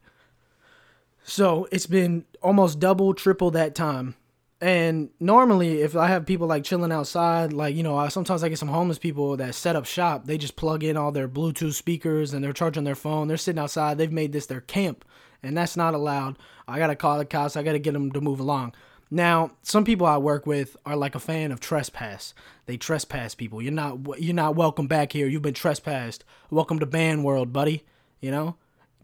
So 1.27 1.67
it's 1.71 1.87
been 1.87 2.25
almost 2.41 2.79
double, 2.79 3.13
triple 3.13 3.51
that 3.51 3.75
time 3.75 4.15
and 4.61 5.09
normally, 5.19 5.81
if 5.81 5.95
I 5.97 6.07
have 6.07 6.25
people 6.25 6.47
like 6.47 6.63
chilling 6.63 6.91
outside, 6.91 7.51
like 7.51 7.75
you 7.75 7.83
know, 7.83 7.97
I, 7.97 8.07
sometimes 8.07 8.43
I 8.43 8.49
get 8.49 8.57
some 8.57 8.69
homeless 8.69 8.97
people 8.97 9.35
that 9.37 9.53
set 9.53 9.75
up 9.75 9.85
shop. 9.85 10.25
They 10.25 10.37
just 10.37 10.55
plug 10.55 10.83
in 10.83 10.95
all 10.95 11.11
their 11.11 11.27
Bluetooth 11.27 11.73
speakers 11.73 12.33
and 12.33 12.43
they're 12.43 12.53
charging 12.53 12.85
their 12.85 12.95
phone. 12.95 13.27
They're 13.27 13.37
sitting 13.37 13.59
outside. 13.59 13.97
They've 13.97 14.11
made 14.11 14.31
this 14.31 14.45
their 14.45 14.61
camp, 14.61 15.03
and 15.43 15.57
that's 15.57 15.75
not 15.75 15.93
allowed. 15.93 16.39
I 16.67 16.79
gotta 16.79 16.95
call 16.95 17.17
the 17.17 17.25
cops. 17.25 17.57
I 17.57 17.63
gotta 17.63 17.79
get 17.79 17.93
them 17.93 18.11
to 18.13 18.21
move 18.21 18.39
along. 18.39 18.73
Now, 19.11 19.51
some 19.61 19.83
people 19.83 20.07
I 20.07 20.17
work 20.17 20.47
with 20.47 20.77
are 20.85 20.95
like 20.95 21.15
a 21.15 21.19
fan 21.19 21.51
of 21.51 21.59
trespass. 21.59 22.33
They 22.65 22.77
trespass 22.77 23.35
people. 23.35 23.61
You're 23.61 23.73
not 23.73 23.99
you're 24.19 24.33
not 24.33 24.55
welcome 24.55 24.87
back 24.87 25.11
here. 25.11 25.27
You've 25.27 25.41
been 25.41 25.53
trespassed. 25.53 26.23
Welcome 26.49 26.79
to 26.79 26.85
ban 26.85 27.23
world, 27.23 27.51
buddy. 27.51 27.83
You 28.21 28.31
know, 28.31 28.55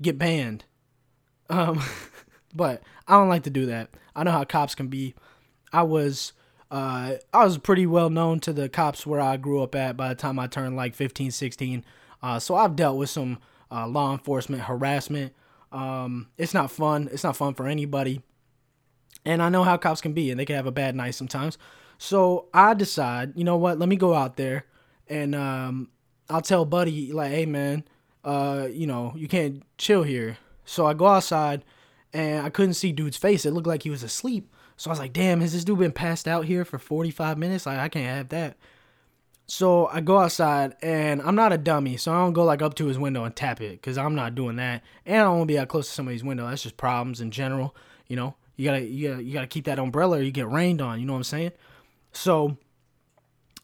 get 0.01 0.17
banned. 0.17 0.63
Um, 1.51 1.81
but 2.55 2.81
I 3.07 3.13
don't 3.13 3.29
like 3.29 3.43
to 3.43 3.49
do 3.51 3.67
that. 3.67 3.89
I 4.15 4.23
know 4.23 4.31
how 4.31 4.43
cops 4.43 4.73
can 4.73 4.87
be 4.87 5.13
I 5.73 5.83
was 5.83 6.33
uh, 6.69 7.15
I 7.33 7.43
was 7.43 7.57
pretty 7.57 7.85
well 7.85 8.09
known 8.09 8.39
to 8.41 8.53
the 8.53 8.69
cops 8.69 9.05
where 9.05 9.19
I 9.19 9.37
grew 9.37 9.61
up 9.61 9.75
at 9.75 9.97
by 9.97 10.09
the 10.09 10.15
time 10.15 10.39
I 10.39 10.47
turned 10.47 10.77
like 10.77 10.95
15, 10.95 11.31
16. 11.31 11.83
Uh, 12.23 12.39
so 12.39 12.55
I've 12.55 12.77
dealt 12.77 12.97
with 12.97 13.09
some 13.09 13.39
uh, 13.69 13.87
law 13.87 14.13
enforcement 14.13 14.63
harassment. 14.63 15.33
Um, 15.73 16.29
it's 16.37 16.53
not 16.53 16.71
fun. 16.71 17.09
It's 17.11 17.25
not 17.25 17.35
fun 17.35 17.55
for 17.55 17.67
anybody. 17.67 18.21
And 19.25 19.41
I 19.41 19.49
know 19.49 19.63
how 19.63 19.75
cops 19.77 20.01
can 20.01 20.13
be, 20.13 20.31
and 20.31 20.39
they 20.39 20.45
can 20.45 20.55
have 20.55 20.65
a 20.65 20.71
bad 20.71 20.95
night 20.95 21.11
sometimes. 21.11 21.57
So 21.97 22.47
I 22.53 22.73
decide, 22.73 23.33
you 23.35 23.43
know 23.43 23.57
what? 23.57 23.77
Let 23.77 23.89
me 23.89 23.95
go 23.95 24.15
out 24.15 24.37
there, 24.37 24.65
and 25.07 25.35
um, 25.35 25.89
I'll 26.29 26.41
tell 26.41 26.65
Buddy 26.65 27.11
like, 27.11 27.31
"Hey, 27.31 27.45
man, 27.45 27.83
uh, 28.23 28.67
you 28.71 28.87
know, 28.87 29.13
you 29.15 29.27
can't 29.27 29.63
chill 29.77 30.03
here." 30.03 30.37
So 30.65 30.85
I 30.85 30.93
go 30.93 31.07
outside, 31.07 31.63
and 32.13 32.45
I 32.45 32.49
couldn't 32.49 32.75
see 32.75 32.91
dude's 32.91 33.17
face. 33.17 33.45
It 33.45 33.51
looked 33.51 33.67
like 33.67 33.83
he 33.83 33.89
was 33.89 34.03
asleep. 34.03 34.53
So 34.77 34.89
I 34.89 34.93
was 34.93 34.99
like, 34.99 35.13
damn, 35.13 35.41
has 35.41 35.53
this 35.53 35.63
dude 35.63 35.79
been 35.79 35.91
passed 35.91 36.27
out 36.27 36.45
here 36.45 36.65
for 36.65 36.79
45 36.79 37.37
minutes? 37.37 37.65
Like, 37.65 37.79
I 37.79 37.89
can't 37.89 38.05
have 38.05 38.29
that. 38.29 38.57
So 39.51 39.87
I 39.87 39.99
go 39.99 40.17
outside 40.17 40.75
and 40.81 41.21
I'm 41.21 41.35
not 41.35 41.51
a 41.51 41.57
dummy, 41.57 41.97
so 41.97 42.13
I 42.13 42.19
don't 42.19 42.31
go 42.31 42.45
like 42.45 42.61
up 42.61 42.73
to 42.75 42.85
his 42.85 42.97
window 42.97 43.25
and 43.25 43.35
tap 43.35 43.59
it 43.59 43.73
because 43.73 43.97
I'm 43.97 44.15
not 44.15 44.33
doing 44.33 44.55
that. 44.55 44.81
And 45.05 45.17
I 45.17 45.23
don't 45.25 45.39
want 45.39 45.49
to 45.49 45.53
be 45.53 45.57
that 45.57 45.67
close 45.67 45.87
to 45.87 45.93
somebody's 45.93 46.23
window. 46.23 46.47
That's 46.47 46.63
just 46.63 46.77
problems 46.77 47.19
in 47.19 47.31
general. 47.31 47.75
You 48.07 48.15
know, 48.15 48.35
you 48.55 48.63
gotta 48.63 48.81
you 48.81 49.09
gotta 49.09 49.23
you 49.23 49.33
gotta 49.33 49.47
keep 49.47 49.65
that 49.65 49.77
umbrella 49.77 50.19
or 50.19 50.21
you 50.21 50.31
get 50.31 50.49
rained 50.49 50.81
on. 50.81 51.01
You 51.01 51.05
know 51.05 51.11
what 51.11 51.19
I'm 51.19 51.23
saying? 51.25 51.51
So 52.13 52.55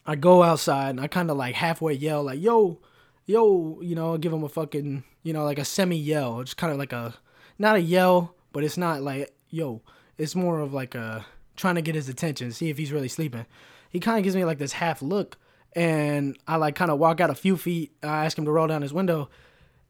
I 0.05 0.15
go 0.15 0.43
outside 0.43 0.89
and 0.89 0.99
I 0.99 1.07
kind 1.07 1.31
of 1.31 1.37
like 1.37 1.55
halfway 1.55 1.93
yell 1.93 2.23
like 2.23 2.41
yo, 2.41 2.79
yo, 3.25 3.79
you 3.81 3.95
know, 3.95 4.17
give 4.17 4.33
him 4.33 4.43
a 4.43 4.49
fucking 4.49 5.05
you 5.27 5.33
know 5.33 5.43
like 5.43 5.59
a 5.59 5.65
semi 5.65 5.97
yell, 5.97 6.41
just 6.41 6.55
kind 6.55 6.71
of 6.71 6.79
like 6.79 6.93
a 6.93 7.13
not 7.59 7.75
a 7.75 7.81
yell, 7.81 8.33
but 8.53 8.63
it's 8.63 8.77
not 8.77 9.01
like 9.01 9.35
yo. 9.49 9.81
It's 10.17 10.35
more 10.35 10.61
of 10.61 10.73
like 10.73 10.95
a 10.95 11.25
trying 11.57 11.75
to 11.75 11.81
get 11.81 11.95
his 11.95 12.07
attention, 12.07 12.53
see 12.53 12.69
if 12.69 12.77
he's 12.77 12.93
really 12.93 13.09
sleeping. 13.09 13.45
He 13.89 13.99
kind 13.99 14.17
of 14.17 14.23
gives 14.23 14.37
me 14.37 14.45
like 14.45 14.57
this 14.57 14.71
half 14.71 15.01
look, 15.01 15.37
and 15.73 16.37
I 16.47 16.55
like 16.55 16.75
kind 16.75 16.89
of 16.89 16.97
walk 16.97 17.19
out 17.19 17.29
a 17.29 17.35
few 17.35 17.57
feet. 17.57 17.91
I 18.01 18.23
ask 18.23 18.37
him 18.37 18.45
to 18.45 18.51
roll 18.51 18.67
down 18.67 18.81
his 18.81 18.93
window, 18.93 19.27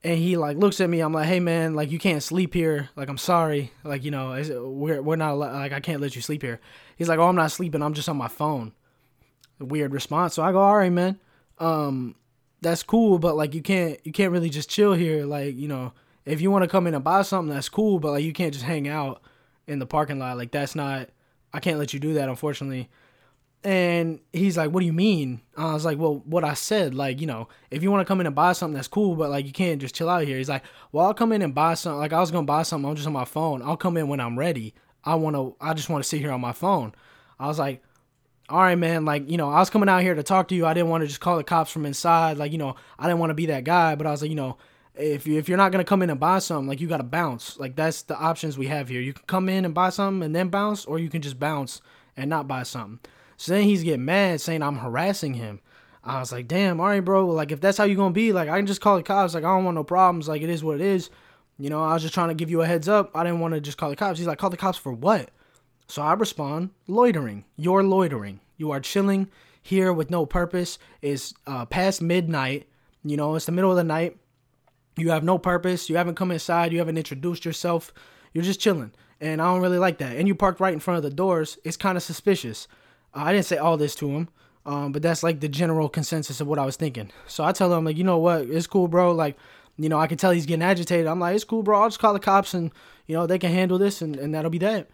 and 0.03 0.17
he 0.17 0.37
like 0.37 0.57
looks 0.57 0.81
at 0.81 0.89
me. 0.89 1.01
I'm 1.01 1.13
like, 1.13 1.27
hey 1.27 1.39
man, 1.39 1.75
like 1.75 1.91
you 1.91 1.99
can't 1.99 2.23
sleep 2.23 2.55
here. 2.55 2.89
Like 2.95 3.07
I'm 3.07 3.19
sorry. 3.19 3.71
Like 3.83 4.03
you 4.03 4.09
know, 4.09 4.31
we're 4.67 5.03
we're 5.03 5.17
not 5.17 5.37
like 5.37 5.71
I 5.71 5.79
can't 5.81 6.01
let 6.01 6.15
you 6.15 6.23
sleep 6.23 6.41
here. 6.41 6.59
He's 6.95 7.09
like, 7.09 7.19
oh 7.19 7.27
I'm 7.27 7.35
not 7.35 7.51
sleeping. 7.51 7.83
I'm 7.83 7.93
just 7.93 8.09
on 8.09 8.17
my 8.17 8.27
phone. 8.27 8.73
weird 9.59 9.93
response. 9.93 10.33
So 10.33 10.41
I 10.41 10.51
go, 10.51 10.61
all 10.61 10.77
right 10.77 10.91
man, 10.91 11.19
um, 11.59 12.15
that's 12.61 12.83
cool, 12.83 13.19
but 13.19 13.35
like 13.35 13.53
you 13.53 13.61
can't 13.61 13.99
you 14.05 14.11
can't 14.11 14.31
really 14.31 14.49
just 14.49 14.69
chill 14.69 14.93
here. 14.93 15.25
Like 15.25 15.55
you 15.55 15.67
know, 15.67 15.93
if 16.25 16.41
you 16.41 16.51
want 16.51 16.63
to 16.63 16.69
come 16.69 16.87
in 16.87 16.95
and 16.95 17.03
buy 17.03 17.21
something, 17.21 17.53
that's 17.53 17.69
cool, 17.69 17.99
but 17.99 18.11
like 18.11 18.23
you 18.23 18.33
can't 18.33 18.53
just 18.53 18.65
hang 18.65 18.87
out 18.87 19.21
in 19.67 19.79
the 19.79 19.85
parking 19.85 20.19
lot. 20.19 20.37
Like 20.37 20.51
that's 20.51 20.75
not 20.75 21.09
I 21.53 21.59
can't 21.59 21.79
let 21.79 21.93
you 21.93 21.99
do 21.99 22.13
that, 22.15 22.29
unfortunately. 22.29 22.89
And 23.63 24.19
he's 24.31 24.57
like, 24.57 24.71
"What 24.71 24.81
do 24.81 24.85
you 24.85 24.93
mean?" 24.93 25.41
I 25.57 25.73
was 25.73 25.83
like, 25.83 25.97
"Well, 25.97 26.21
what 26.25 26.43
I 26.43 26.53
said, 26.53 26.93
like, 26.93 27.19
you 27.19 27.27
know, 27.27 27.49
if 27.71 27.83
you 27.83 27.91
want 27.91 28.01
to 28.01 28.05
come 28.05 28.21
in 28.21 28.27
and 28.27 28.35
buy 28.35 28.53
something, 28.53 28.75
that's 28.75 28.87
cool, 28.87 29.15
but 29.15 29.29
like, 29.29 29.45
you 29.45 29.51
can't 29.51 29.81
just 29.81 29.95
chill 29.95 30.09
out 30.09 30.23
here." 30.23 30.37
He's 30.37 30.49
like, 30.49 30.63
"Well, 30.91 31.05
I'll 31.05 31.13
come 31.13 31.31
in 31.31 31.41
and 31.41 31.55
buy 31.55 31.73
something. 31.73 31.99
Like, 31.99 32.13
I 32.13 32.19
was 32.19 32.31
gonna 32.31 32.45
buy 32.45 32.63
something. 32.63 32.87
I'm 32.89 32.95
just 32.95 33.07
on 33.07 33.13
my 33.13 33.25
phone. 33.25 33.61
I'll 33.61 33.77
come 33.77 33.97
in 33.97 34.07
when 34.07 34.19
I'm 34.19 34.37
ready. 34.37 34.73
I 35.03 35.15
want 35.15 35.35
to. 35.35 35.55
I 35.59 35.73
just 35.73 35.89
want 35.89 36.03
to 36.03 36.07
sit 36.07 36.21
here 36.21 36.31
on 36.31 36.41
my 36.41 36.53
phone." 36.53 36.93
I 37.39 37.47
was 37.47 37.59
like, 37.59 37.83
"All 38.49 38.59
right, 38.59 38.77
man. 38.77 39.05
Like, 39.05 39.29
you 39.29 39.37
know, 39.37 39.49
I 39.49 39.59
was 39.59 39.69
coming 39.69 39.89
out 39.89 40.01
here 40.01 40.15
to 40.15 40.23
talk 40.23 40.47
to 40.49 40.55
you. 40.55 40.65
I 40.65 40.73
didn't 40.73 40.89
want 40.89 41.01
to 41.01 41.07
just 41.07 41.19
call 41.19 41.37
the 41.37 41.43
cops 41.43 41.71
from 41.71 41.85
inside. 41.85 42.37
Like, 42.37 42.51
you 42.51 42.57
know, 42.57 42.75
I 42.97 43.07
didn't 43.07 43.19
want 43.19 43.31
to 43.31 43.35
be 43.35 43.47
that 43.47 43.63
guy. 43.63 43.95
But 43.95 44.07
I 44.07 44.11
was 44.11 44.21
like, 44.21 44.29
you 44.29 44.35
know, 44.35 44.57
if 44.97 45.27
you 45.27 45.37
if 45.37 45.47
you're 45.47 45.57
not 45.57 45.71
gonna 45.71 45.83
come 45.83 46.01
in 46.01 46.09
and 46.09 46.19
buy 46.19 46.39
something, 46.39 46.67
like 46.67 46.81
you 46.81 46.87
gotta 46.87 47.03
bounce. 47.03 47.57
Like 47.59 47.75
that's 47.75 48.03
the 48.03 48.17
options 48.17 48.57
we 48.57 48.67
have 48.67 48.89
here. 48.89 49.01
You 49.01 49.13
can 49.13 49.23
come 49.27 49.49
in 49.49 49.65
and 49.65 49.73
buy 49.73 49.89
something 49.89 50.23
and 50.23 50.35
then 50.35 50.49
bounce, 50.49 50.85
or 50.85 50.99
you 50.99 51.09
can 51.09 51.21
just 51.21 51.39
bounce 51.39 51.81
and 52.15 52.29
not 52.29 52.47
buy 52.47 52.63
something. 52.63 52.99
So 53.37 53.53
then 53.53 53.63
he's 53.63 53.83
getting 53.83 54.05
mad, 54.05 54.41
saying 54.41 54.63
I'm 54.63 54.77
harassing 54.77 55.35
him. 55.35 55.61
I 56.03 56.19
was 56.19 56.31
like, 56.31 56.47
damn, 56.47 56.79
all 56.79 56.87
right, 56.87 57.01
bro. 57.01 57.27
Like 57.27 57.51
if 57.51 57.61
that's 57.61 57.77
how 57.77 57.83
you're 57.83 57.95
gonna 57.95 58.13
be, 58.13 58.33
like 58.33 58.49
I 58.49 58.57
can 58.57 58.65
just 58.65 58.81
call 58.81 58.97
the 58.97 59.03
cops. 59.03 59.33
Like 59.33 59.43
I 59.43 59.55
don't 59.55 59.65
want 59.65 59.75
no 59.75 59.83
problems. 59.83 60.27
Like 60.27 60.41
it 60.41 60.49
is 60.49 60.63
what 60.63 60.75
it 60.75 60.81
is. 60.81 61.09
You 61.59 61.69
know, 61.69 61.83
I 61.83 61.93
was 61.93 62.03
just 62.03 62.13
trying 62.13 62.29
to 62.29 62.35
give 62.35 62.49
you 62.51 62.61
a 62.61 62.67
heads 62.67 62.87
up. 62.87 63.11
I 63.15 63.23
didn't 63.23 63.39
want 63.39 63.53
to 63.53 63.61
just 63.61 63.77
call 63.77 63.89
the 63.89 63.95
cops. 63.95 64.19
He's 64.19 64.27
like, 64.27 64.37
call 64.37 64.49
the 64.49 64.57
cops 64.57 64.77
for 64.77 64.93
what? 64.93 65.31
So 65.87 66.01
I 66.01 66.13
respond, 66.13 66.71
loitering. 66.87 67.45
You're 67.55 67.83
loitering. 67.83 68.39
You 68.57 68.71
are 68.71 68.79
chilling 68.79 69.29
here 69.61 69.91
with 69.93 70.09
no 70.09 70.25
purpose. 70.25 70.79
It's 71.01 71.33
uh, 71.45 71.65
past 71.65 72.01
midnight. 72.01 72.67
You 73.03 73.17
know, 73.17 73.35
it's 73.35 73.45
the 73.45 73.51
middle 73.51 73.71
of 73.71 73.77
the 73.77 73.83
night 73.83 74.17
you 74.97 75.11
have 75.11 75.23
no 75.23 75.37
purpose. 75.37 75.89
You 75.89 75.97
haven't 75.97 76.15
come 76.15 76.31
inside. 76.31 76.73
You 76.73 76.79
haven't 76.79 76.97
introduced 76.97 77.45
yourself. 77.45 77.93
You're 78.33 78.43
just 78.43 78.59
chilling. 78.59 78.91
And 79.21 79.41
I 79.41 79.45
don't 79.45 79.61
really 79.61 79.77
like 79.77 79.99
that. 79.99 80.17
And 80.17 80.27
you 80.27 80.35
parked 80.35 80.59
right 80.59 80.73
in 80.73 80.79
front 80.79 80.97
of 80.97 81.03
the 81.03 81.15
doors. 81.15 81.57
It's 81.63 81.77
kind 81.77 81.97
of 81.97 82.03
suspicious. 82.03 82.67
Uh, 83.15 83.21
I 83.21 83.31
didn't 83.31 83.45
say 83.45 83.57
all 83.57 83.77
this 83.77 83.95
to 83.95 84.09
him, 84.09 84.29
um, 84.65 84.91
but 84.91 85.01
that's 85.01 85.23
like 85.23 85.39
the 85.39 85.47
general 85.47 85.87
consensus 85.87 86.41
of 86.41 86.47
what 86.47 86.59
I 86.59 86.65
was 86.65 86.75
thinking. 86.75 87.11
So 87.27 87.43
I 87.43 87.51
tell 87.51 87.73
him, 87.73 87.85
like, 87.85 87.97
you 87.97 88.03
know 88.03 88.17
what? 88.17 88.41
It's 88.41 88.67
cool, 88.67 88.87
bro. 88.87 89.11
Like, 89.11 89.37
you 89.77 89.89
know, 89.89 89.99
I 89.99 90.07
can 90.07 90.17
tell 90.17 90.31
he's 90.31 90.45
getting 90.45 90.63
agitated. 90.63 91.07
I'm 91.07 91.19
like, 91.19 91.35
it's 91.35 91.43
cool, 91.43 91.63
bro. 91.63 91.81
I'll 91.81 91.89
just 91.89 91.99
call 91.99 92.13
the 92.13 92.19
cops 92.19 92.53
and, 92.53 92.71
you 93.05 93.15
know, 93.15 93.27
they 93.27 93.39
can 93.39 93.51
handle 93.51 93.77
this 93.77 94.01
and, 94.01 94.15
and 94.15 94.33
that'll 94.33 94.51
be 94.51 94.57
that. 94.59 94.89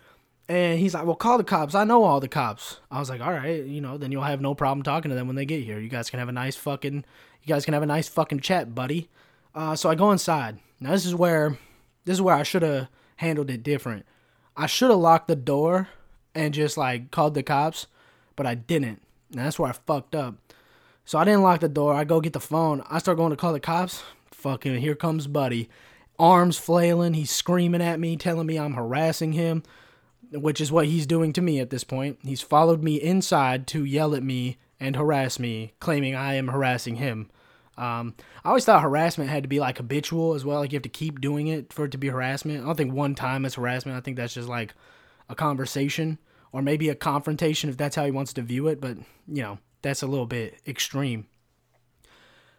And 0.49 0.77
he's 0.79 0.93
like, 0.93 1.05
well, 1.05 1.15
call 1.15 1.37
the 1.37 1.43
cops. 1.43 1.73
I 1.73 1.83
know 1.85 2.03
all 2.03 2.19
the 2.19 2.27
cops. 2.27 2.79
I 2.91 2.99
was 2.99 3.09
like, 3.09 3.21
all 3.21 3.31
right, 3.31 3.63
you 3.63 3.79
know, 3.79 3.97
then 3.97 4.11
you'll 4.11 4.23
have 4.23 4.41
no 4.41 4.53
problem 4.53 4.83
talking 4.83 5.09
to 5.09 5.15
them 5.15 5.27
when 5.27 5.35
they 5.35 5.45
get 5.45 5.63
here. 5.63 5.79
You 5.79 5.87
guys 5.89 6.09
can 6.09 6.19
have 6.19 6.29
a 6.29 6.33
nice 6.33 6.55
fucking, 6.55 7.05
you 7.43 7.47
guys 7.47 7.65
can 7.65 7.73
have 7.73 7.83
a 7.83 7.87
nice 7.87 8.07
fucking 8.07 8.41
chat, 8.41 8.75
buddy. 8.75 9.09
Uh, 9.55 9.75
so 9.75 9.89
I 9.89 9.95
go 9.95 10.11
inside. 10.11 10.59
Now 10.79 10.91
this 10.91 11.05
is 11.05 11.15
where 11.15 11.57
this 12.05 12.15
is 12.15 12.21
where 12.21 12.35
I 12.35 12.43
should 12.43 12.61
have 12.61 12.89
handled 13.17 13.49
it 13.49 13.63
different. 13.63 14.05
I 14.57 14.67
should 14.67 14.89
have 14.89 14.99
locked 14.99 15.27
the 15.27 15.35
door 15.35 15.87
and 16.35 16.53
just 16.53 16.77
like 16.77 17.11
called 17.11 17.35
the 17.35 17.43
cops, 17.43 17.87
but 18.35 18.45
I 18.45 18.55
didn't. 18.55 19.01
Now 19.31 19.45
that's 19.45 19.57
where 19.57 19.69
I 19.69 19.73
fucked 19.73 20.15
up. 20.15 20.35
So 21.05 21.17
I 21.17 21.23
didn't 21.23 21.41
lock 21.41 21.59
the 21.59 21.69
door. 21.69 21.93
I 21.93 22.03
go 22.03 22.21
get 22.21 22.33
the 22.33 22.39
phone. 22.39 22.83
I 22.89 22.99
start 22.99 23.17
going 23.17 23.31
to 23.31 23.35
call 23.37 23.53
the 23.53 23.59
cops. 23.59 24.03
Fucking 24.31 24.79
here 24.79 24.95
comes 24.95 25.27
Buddy. 25.27 25.69
Arms 26.19 26.57
flailing. 26.57 27.13
He's 27.13 27.31
screaming 27.31 27.81
at 27.81 27.99
me, 27.99 28.15
telling 28.15 28.47
me 28.47 28.57
I'm 28.57 28.73
harassing 28.73 29.33
him, 29.33 29.63
which 30.41 30.61
is 30.61 30.71
what 30.71 30.87
he's 30.87 31.05
doing 31.05 31.33
to 31.33 31.41
me 31.41 31.59
at 31.59 31.69
this 31.69 31.83
point. 31.83 32.19
He's 32.23 32.41
followed 32.41 32.83
me 32.83 32.95
inside 32.95 33.67
to 33.67 33.85
yell 33.85 34.15
at 34.15 34.23
me 34.23 34.57
and 34.79 34.95
harass 34.95 35.39
me, 35.39 35.73
claiming 35.79 36.15
I 36.15 36.33
am 36.35 36.47
harassing 36.47 36.95
him. 36.95 37.29
Um, 37.77 38.15
I 38.43 38.49
always 38.49 38.65
thought 38.65 38.83
harassment 38.83 39.29
had 39.29 39.43
to 39.43 39.49
be 39.49 39.59
like 39.59 39.77
habitual 39.77 40.33
as 40.33 40.45
well. 40.45 40.59
Like 40.59 40.71
you 40.71 40.77
have 40.77 40.83
to 40.83 40.89
keep 40.89 41.21
doing 41.21 41.47
it 41.47 41.73
for 41.73 41.85
it 41.85 41.91
to 41.91 41.97
be 41.97 42.09
harassment. 42.09 42.61
I 42.61 42.65
don't 42.65 42.75
think 42.75 42.93
one 42.93 43.15
time 43.15 43.45
is 43.45 43.55
harassment. 43.55 43.97
I 43.97 44.01
think 44.01 44.17
that's 44.17 44.33
just 44.33 44.49
like 44.49 44.73
a 45.29 45.35
conversation 45.35 46.19
or 46.51 46.61
maybe 46.61 46.89
a 46.89 46.95
confrontation 46.95 47.69
if 47.69 47.77
that's 47.77 47.95
how 47.95 48.05
he 48.05 48.11
wants 48.11 48.33
to 48.33 48.41
view 48.41 48.67
it. 48.67 48.79
But 48.79 48.97
you 49.27 49.41
know, 49.41 49.57
that's 49.81 50.03
a 50.03 50.07
little 50.07 50.27
bit 50.27 50.59
extreme. 50.67 51.27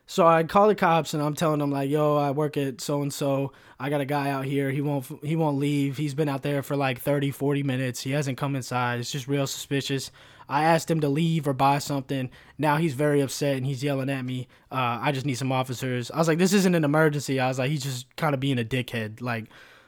So 0.06 0.26
I 0.26 0.42
call 0.44 0.68
the 0.68 0.74
cops 0.74 1.14
and 1.14 1.22
I'm 1.22 1.34
telling 1.34 1.60
them 1.60 1.70
like, 1.70 1.88
"Yo, 1.88 2.16
I 2.16 2.30
work 2.30 2.56
at 2.56 2.80
so 2.80 3.00
and 3.00 3.12
so. 3.12 3.52
I 3.80 3.88
got 3.88 4.02
a 4.02 4.04
guy 4.04 4.30
out 4.30 4.44
here. 4.44 4.70
He 4.70 4.80
won't 4.80 5.06
he 5.24 5.34
won't 5.34 5.58
leave. 5.58 5.96
He's 5.96 6.14
been 6.14 6.28
out 6.28 6.42
there 6.42 6.62
for 6.62 6.76
like 6.76 7.00
30, 7.00 7.30
40 7.30 7.62
minutes. 7.62 8.02
He 8.02 8.10
hasn't 8.10 8.36
come 8.36 8.54
inside. 8.54 9.00
It's 9.00 9.10
just 9.10 9.28
real 9.28 9.46
suspicious. 9.46 10.10
I 10.46 10.64
asked 10.64 10.90
him 10.90 11.00
to 11.00 11.08
leave 11.08 11.48
or 11.48 11.54
buy 11.54 11.78
something. 11.78 12.30
Now 12.58 12.76
he's 12.76 12.92
very 12.92 13.22
upset 13.22 13.56
and 13.56 13.64
he's 13.64 13.82
yelling 13.82 14.10
at 14.10 14.26
me. 14.26 14.46
Uh, 14.70 14.98
I 15.00 15.10
just 15.10 15.24
need 15.24 15.36
some 15.36 15.52
officers. 15.52 16.10
I 16.10 16.18
was 16.18 16.28
like, 16.28 16.36
this 16.38 16.52
isn't 16.52 16.74
an 16.74 16.84
emergency. 16.84 17.40
I 17.40 17.48
was 17.48 17.58
like, 17.58 17.70
he's 17.70 17.82
just 17.82 18.14
kind 18.16 18.34
of 18.34 18.40
being 18.40 18.58
a 18.58 18.64
dickhead. 18.64 19.22
Like, 19.22 19.46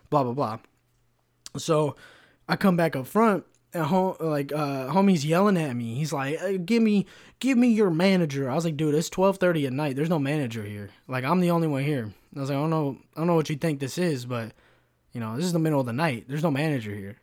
blah 0.09 0.25
blah 0.25 0.33
blah. 0.33 0.59
So 1.59 1.95
I 2.49 2.57
come 2.57 2.77
back 2.77 2.97
up 2.97 3.07
front 3.07 3.45
like 3.79 4.53
uh, 4.53 4.89
homie's 4.89 5.25
yelling 5.25 5.57
at 5.57 5.75
me. 5.75 5.95
He's 5.95 6.13
like, 6.13 6.67
"Give 6.67 6.83
me, 6.83 7.07
give 7.41 7.59
me 7.59 7.69
your 7.69 7.91
manager." 7.91 8.51
I 8.51 8.55
was 8.55 8.65
like, 8.65 8.77
"Dude, 8.77 8.95
it's 8.95 9.11
twelve 9.11 9.39
thirty 9.39 9.67
at 9.67 9.73
night. 9.73 9.97
There's 9.97 10.11
no 10.11 10.19
manager 10.19 10.63
here. 10.63 10.91
Like, 11.09 11.25
I'm 11.25 11.41
the 11.41 11.51
only 11.51 11.69
one 11.69 11.85
here." 11.85 12.13
I 12.37 12.41
was 12.41 12.51
like, 12.51 12.57
"I 12.57 12.61
don't 12.61 12.71
know, 12.71 12.99
I 13.15 13.21
don't 13.21 13.27
know 13.27 13.35
what 13.35 13.51
you 13.51 13.57
think 13.57 13.81
this 13.81 13.99
is, 13.99 14.27
but 14.27 14.53
you 15.13 15.21
know, 15.21 15.37
this 15.37 15.45
is 15.45 15.53
the 15.53 15.59
middle 15.59 15.81
of 15.81 15.87
the 15.87 15.93
night. 15.93 16.27
There's 16.29 16.43
no 16.43 16.51
manager 16.51 16.95
here." 16.95 17.17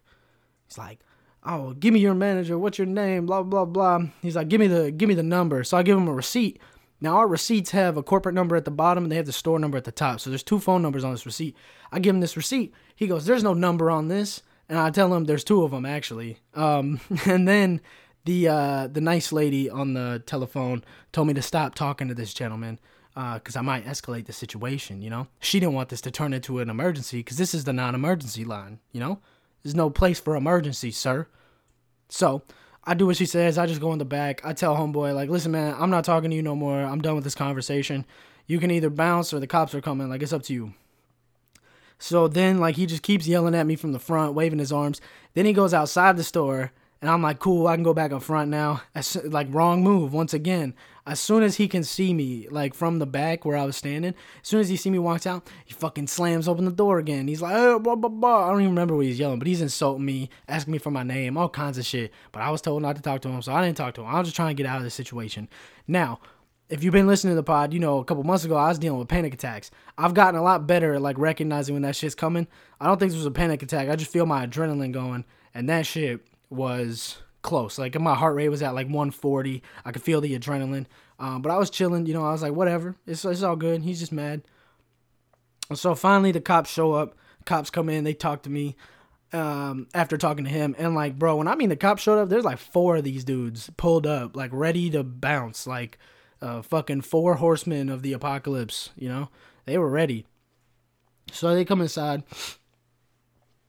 He's 0.67 0.77
like, 0.77 0.99
"Oh, 1.43 1.73
give 1.73 1.93
me 1.93 1.99
your 1.99 2.15
manager. 2.15 2.57
What's 2.57 2.77
your 2.77 2.87
name?" 2.87 3.25
Blah 3.25 3.43
blah 3.43 3.65
blah. 3.65 3.99
He's 4.21 4.35
like, 4.35 4.49
"Give 4.49 4.59
me 4.59 4.67
the, 4.67 4.91
give 4.91 5.09
me 5.09 5.15
the 5.15 5.23
number." 5.23 5.63
So 5.63 5.77
I 5.77 5.83
give 5.83 5.97
him 5.97 6.07
a 6.07 6.13
receipt. 6.13 6.59
Now 7.01 7.17
our 7.17 7.27
receipts 7.27 7.71
have 7.71 7.97
a 7.97 8.03
corporate 8.03 8.33
number 8.33 8.55
at 8.55 8.63
the 8.63 8.71
bottom 8.71 9.03
and 9.03 9.11
they 9.11 9.17
have 9.17 9.25
the 9.25 9.33
store 9.33 9.59
number 9.59 9.77
at 9.77 9.83
the 9.83 9.91
top. 9.91 10.21
So 10.21 10.29
there's 10.29 10.41
two 10.41 10.59
phone 10.59 10.81
numbers 10.81 11.03
on 11.03 11.11
this 11.11 11.25
receipt. 11.25 11.57
I 11.91 11.99
give 11.99 12.15
him 12.15 12.21
this 12.21 12.37
receipt. 12.37 12.73
He 12.95 13.07
goes, 13.07 13.25
"There's 13.25 13.43
no 13.43 13.53
number 13.53 13.91
on 13.91 14.07
this." 14.07 14.41
And 14.69 14.79
I 14.79 14.89
tell 14.89 15.13
him 15.13 15.25
there's 15.25 15.43
two 15.43 15.63
of 15.63 15.71
them 15.71 15.85
actually. 15.85 16.37
Um, 16.53 16.99
and 17.25 17.47
then 17.47 17.81
the 18.25 18.47
uh, 18.47 18.87
the 18.87 19.01
nice 19.01 19.31
lady 19.31 19.69
on 19.69 19.93
the 19.93 20.23
telephone 20.25 20.83
told 21.11 21.27
me 21.27 21.33
to 21.33 21.41
stop 21.41 21.75
talking 21.75 22.07
to 22.07 22.13
this 22.13 22.33
gentleman 22.33 22.79
because 23.13 23.55
uh, 23.55 23.59
I 23.59 23.61
might 23.61 23.85
escalate 23.85 24.25
the 24.25 24.33
situation. 24.33 25.01
You 25.01 25.09
know, 25.09 25.27
she 25.39 25.59
didn't 25.59 25.73
want 25.73 25.89
this 25.89 26.01
to 26.01 26.11
turn 26.11 26.33
into 26.33 26.59
an 26.59 26.69
emergency 26.69 27.19
because 27.19 27.37
this 27.37 27.53
is 27.53 27.63
the 27.63 27.73
non-emergency 27.73 28.43
line. 28.43 28.79
You 28.91 28.99
know, 28.99 29.19
there's 29.61 29.75
no 29.75 29.89
place 29.89 30.19
for 30.19 30.35
emergency, 30.35 30.91
sir. 30.91 31.27
So 32.09 32.43
I 32.85 32.93
do 32.93 33.05
what 33.05 33.17
she 33.17 33.25
says. 33.25 33.57
I 33.57 33.65
just 33.65 33.81
go 33.81 33.93
in 33.93 33.99
the 33.99 34.05
back. 34.05 34.41
I 34.43 34.53
tell 34.53 34.75
homeboy 34.75 35.13
like, 35.13 35.29
listen, 35.29 35.51
man, 35.51 35.75
I'm 35.77 35.89
not 35.89 36.03
talking 36.03 36.29
to 36.29 36.35
you 36.35 36.41
no 36.41 36.55
more. 36.55 36.81
I'm 36.81 37.01
done 37.01 37.15
with 37.15 37.23
this 37.23 37.35
conversation. 37.35 38.05
You 38.47 38.59
can 38.59 38.71
either 38.71 38.89
bounce 38.89 39.33
or 39.33 39.39
the 39.39 39.47
cops 39.47 39.73
are 39.75 39.81
coming. 39.81 40.09
Like 40.09 40.21
it's 40.21 40.33
up 40.33 40.43
to 40.43 40.53
you. 40.53 40.73
So 41.99 42.27
then, 42.27 42.59
like, 42.59 42.75
he 42.75 42.85
just 42.85 43.03
keeps 43.03 43.27
yelling 43.27 43.55
at 43.55 43.65
me 43.65 43.75
from 43.75 43.93
the 43.93 43.99
front, 43.99 44.33
waving 44.33 44.59
his 44.59 44.71
arms. 44.71 44.99
Then 45.33 45.45
he 45.45 45.53
goes 45.53 45.73
outside 45.73 46.17
the 46.17 46.23
store, 46.23 46.71
and 47.01 47.09
I'm 47.09 47.21
like, 47.21 47.39
cool, 47.39 47.67
I 47.67 47.75
can 47.75 47.83
go 47.83 47.93
back 47.93 48.11
up 48.11 48.23
front 48.23 48.49
now. 48.49 48.81
As, 48.93 49.15
like, 49.25 49.47
wrong 49.49 49.83
move 49.83 50.13
once 50.13 50.33
again. 50.33 50.73
As 51.05 51.19
soon 51.19 51.43
as 51.43 51.57
he 51.57 51.67
can 51.67 51.83
see 51.83 52.13
me, 52.13 52.47
like, 52.49 52.73
from 52.73 52.99
the 52.99 53.05
back 53.05 53.43
where 53.43 53.57
I 53.57 53.65
was 53.65 53.75
standing, 53.75 54.13
as 54.41 54.47
soon 54.47 54.61
as 54.61 54.69
he 54.69 54.77
see 54.77 54.89
me 54.89 54.99
walks 54.99 55.27
out, 55.27 55.49
he 55.65 55.73
fucking 55.73 56.07
slams 56.07 56.47
open 56.47 56.63
the 56.63 56.71
door 56.71 56.97
again. 56.99 57.27
He's 57.27 57.41
like, 57.41 57.55
oh, 57.55 57.77
blah, 57.77 57.95
blah, 57.95 58.09
blah. 58.09 58.45
I 58.45 58.51
don't 58.51 58.61
even 58.61 58.71
remember 58.71 58.95
what 58.95 59.05
he's 59.05 59.19
yelling, 59.19 59.39
but 59.39 59.47
he's 59.47 59.61
insulting 59.61 60.05
me, 60.05 60.29
asking 60.47 60.71
me 60.71 60.77
for 60.77 60.91
my 60.91 61.03
name, 61.03 61.37
all 61.37 61.49
kinds 61.49 61.77
of 61.77 61.85
shit. 61.85 62.13
But 62.31 62.41
I 62.41 62.49
was 62.51 62.61
told 62.61 62.81
not 62.81 62.95
to 62.95 63.01
talk 63.01 63.21
to 63.23 63.29
him, 63.29 63.41
so 63.41 63.53
I 63.53 63.65
didn't 63.65 63.75
talk 63.75 63.95
to 63.95 64.01
him. 64.01 64.07
I 64.07 64.19
was 64.19 64.27
just 64.27 64.37
trying 64.37 64.55
to 64.55 64.63
get 64.63 64.69
out 64.69 64.77
of 64.77 64.83
the 64.83 64.89
situation. 64.89 65.49
Now, 65.87 66.21
if 66.69 66.83
you've 66.83 66.93
been 66.93 67.07
listening 67.07 67.31
to 67.31 67.35
the 67.35 67.43
pod, 67.43 67.73
you 67.73 67.79
know 67.79 67.99
a 67.99 68.05
couple 68.05 68.23
months 68.23 68.45
ago 68.45 68.55
I 68.55 68.69
was 68.69 68.79
dealing 68.79 68.99
with 68.99 69.07
panic 69.07 69.33
attacks. 69.33 69.69
I've 69.97 70.13
gotten 70.13 70.39
a 70.39 70.43
lot 70.43 70.65
better 70.67 70.93
at 70.93 71.01
like 71.01 71.17
recognizing 71.17 71.75
when 71.75 71.83
that 71.83 71.95
shit's 71.95 72.15
coming. 72.15 72.47
I 72.79 72.87
don't 72.87 72.99
think 72.99 73.11
this 73.11 73.17
was 73.17 73.25
a 73.25 73.31
panic 73.31 73.61
attack. 73.61 73.89
I 73.89 73.95
just 73.95 74.11
feel 74.11 74.25
my 74.25 74.47
adrenaline 74.47 74.91
going, 74.91 75.25
and 75.53 75.69
that 75.69 75.85
shit 75.85 76.21
was 76.49 77.17
close. 77.41 77.77
Like 77.77 77.99
my 77.99 78.15
heart 78.15 78.35
rate 78.35 78.49
was 78.49 78.63
at 78.63 78.73
like 78.73 78.87
140. 78.87 79.61
I 79.85 79.91
could 79.91 80.01
feel 80.01 80.21
the 80.21 80.37
adrenaline. 80.37 80.85
Um, 81.19 81.41
but 81.41 81.51
I 81.51 81.57
was 81.57 81.69
chilling. 81.69 82.05
You 82.05 82.13
know, 82.13 82.25
I 82.25 82.31
was 82.31 82.41
like, 82.41 82.53
whatever. 82.53 82.95
It's 83.05 83.23
it's 83.23 83.43
all 83.43 83.55
good. 83.55 83.83
He's 83.83 83.99
just 83.99 84.11
mad. 84.11 84.41
So 85.73 85.95
finally, 85.95 86.31
the 86.31 86.41
cops 86.41 86.71
show 86.71 86.93
up. 86.93 87.15
Cops 87.45 87.69
come 87.69 87.89
in. 87.89 88.03
They 88.03 88.13
talk 88.13 88.43
to 88.43 88.49
me. 88.49 88.75
Um, 89.31 89.87
after 89.95 90.15
talking 90.15 90.45
to 90.45 90.51
him, 90.51 90.75
and 90.77 90.93
like, 90.93 91.17
bro, 91.17 91.37
when 91.37 91.47
I 91.47 91.55
mean 91.55 91.69
the 91.69 91.75
cops 91.75 92.03
showed 92.03 92.19
up, 92.19 92.29
there's 92.29 92.45
like 92.45 92.59
four 92.59 92.97
of 92.97 93.03
these 93.03 93.23
dudes 93.23 93.67
pulled 93.77 94.05
up, 94.05 94.35
like 94.35 94.51
ready 94.53 94.91
to 94.91 95.03
bounce, 95.03 95.65
like 95.65 95.97
uh, 96.43 96.61
fucking 96.61 97.01
four 97.01 97.35
horsemen 97.35 97.89
of 97.89 98.01
the 98.01 98.13
apocalypse. 98.13 98.91
You 98.95 99.09
know, 99.09 99.29
they 99.65 99.77
were 99.77 99.89
ready. 99.89 100.25
So 101.31 101.55
they 101.55 101.65
come 101.65 101.81
inside. 101.81 102.23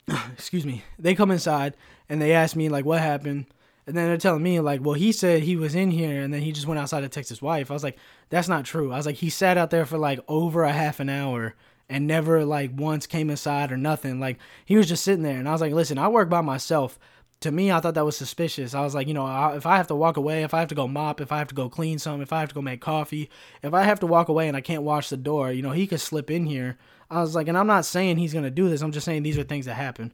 Excuse 0.32 0.66
me. 0.66 0.82
They 0.98 1.14
come 1.14 1.30
inside 1.30 1.76
and 2.08 2.20
they 2.20 2.32
ask 2.32 2.56
me 2.56 2.68
like, 2.68 2.84
what 2.84 3.00
happened. 3.00 3.46
And 3.86 3.96
then 3.96 4.08
they're 4.08 4.16
telling 4.16 4.42
me 4.42 4.60
like, 4.60 4.82
well, 4.82 4.94
he 4.94 5.12
said 5.12 5.42
he 5.42 5.56
was 5.56 5.74
in 5.74 5.90
here 5.90 6.20
and 6.20 6.32
then 6.34 6.42
he 6.42 6.52
just 6.52 6.66
went 6.66 6.80
outside 6.80 7.02
to 7.02 7.08
text 7.08 7.28
his 7.28 7.42
wife. 7.42 7.70
I 7.70 7.74
was 7.74 7.84
like, 7.84 7.98
that's 8.30 8.48
not 8.48 8.64
true. 8.64 8.92
I 8.92 8.96
was 8.96 9.06
like, 9.06 9.16
he 9.16 9.30
sat 9.30 9.56
out 9.56 9.70
there 9.70 9.86
for 9.86 9.98
like 9.98 10.20
over 10.26 10.64
a 10.64 10.72
half 10.72 11.00
an 11.00 11.08
hour 11.08 11.54
and 11.88 12.06
never 12.06 12.44
like 12.44 12.70
once 12.74 13.06
came 13.06 13.30
inside 13.30 13.70
or 13.70 13.76
nothing. 13.76 14.18
Like 14.18 14.38
he 14.64 14.76
was 14.76 14.88
just 14.88 15.04
sitting 15.04 15.22
there. 15.22 15.38
And 15.38 15.48
I 15.48 15.52
was 15.52 15.60
like, 15.60 15.72
listen, 15.72 15.98
I 15.98 16.08
work 16.08 16.28
by 16.28 16.40
myself 16.40 16.98
to 17.44 17.52
me, 17.52 17.70
I 17.70 17.80
thought 17.80 17.94
that 17.94 18.04
was 18.04 18.16
suspicious. 18.16 18.74
I 18.74 18.80
was 18.80 18.94
like, 18.94 19.06
you 19.06 19.14
know, 19.14 19.52
if 19.54 19.64
I 19.66 19.76
have 19.76 19.86
to 19.88 19.94
walk 19.94 20.16
away, 20.16 20.42
if 20.42 20.52
I 20.52 20.60
have 20.60 20.68
to 20.68 20.74
go 20.74 20.88
mop, 20.88 21.20
if 21.20 21.30
I 21.30 21.38
have 21.38 21.48
to 21.48 21.54
go 21.54 21.68
clean 21.68 21.98
some, 21.98 22.20
if 22.20 22.32
I 22.32 22.40
have 22.40 22.48
to 22.48 22.54
go 22.54 22.62
make 22.62 22.80
coffee, 22.80 23.30
if 23.62 23.72
I 23.72 23.82
have 23.82 24.00
to 24.00 24.06
walk 24.06 24.28
away 24.28 24.48
and 24.48 24.56
I 24.56 24.60
can't 24.60 24.82
watch 24.82 25.10
the 25.10 25.16
door, 25.16 25.52
you 25.52 25.62
know, 25.62 25.70
he 25.70 25.86
could 25.86 26.00
slip 26.00 26.30
in 26.30 26.46
here. 26.46 26.76
I 27.10 27.20
was 27.20 27.34
like, 27.34 27.46
and 27.46 27.56
I'm 27.56 27.66
not 27.66 27.84
saying 27.84 28.16
he's 28.16 28.34
gonna 28.34 28.50
do 28.50 28.68
this. 28.68 28.80
I'm 28.80 28.92
just 28.92 29.04
saying 29.04 29.22
these 29.22 29.38
are 29.38 29.44
things 29.44 29.66
that 29.66 29.74
happen. 29.74 30.12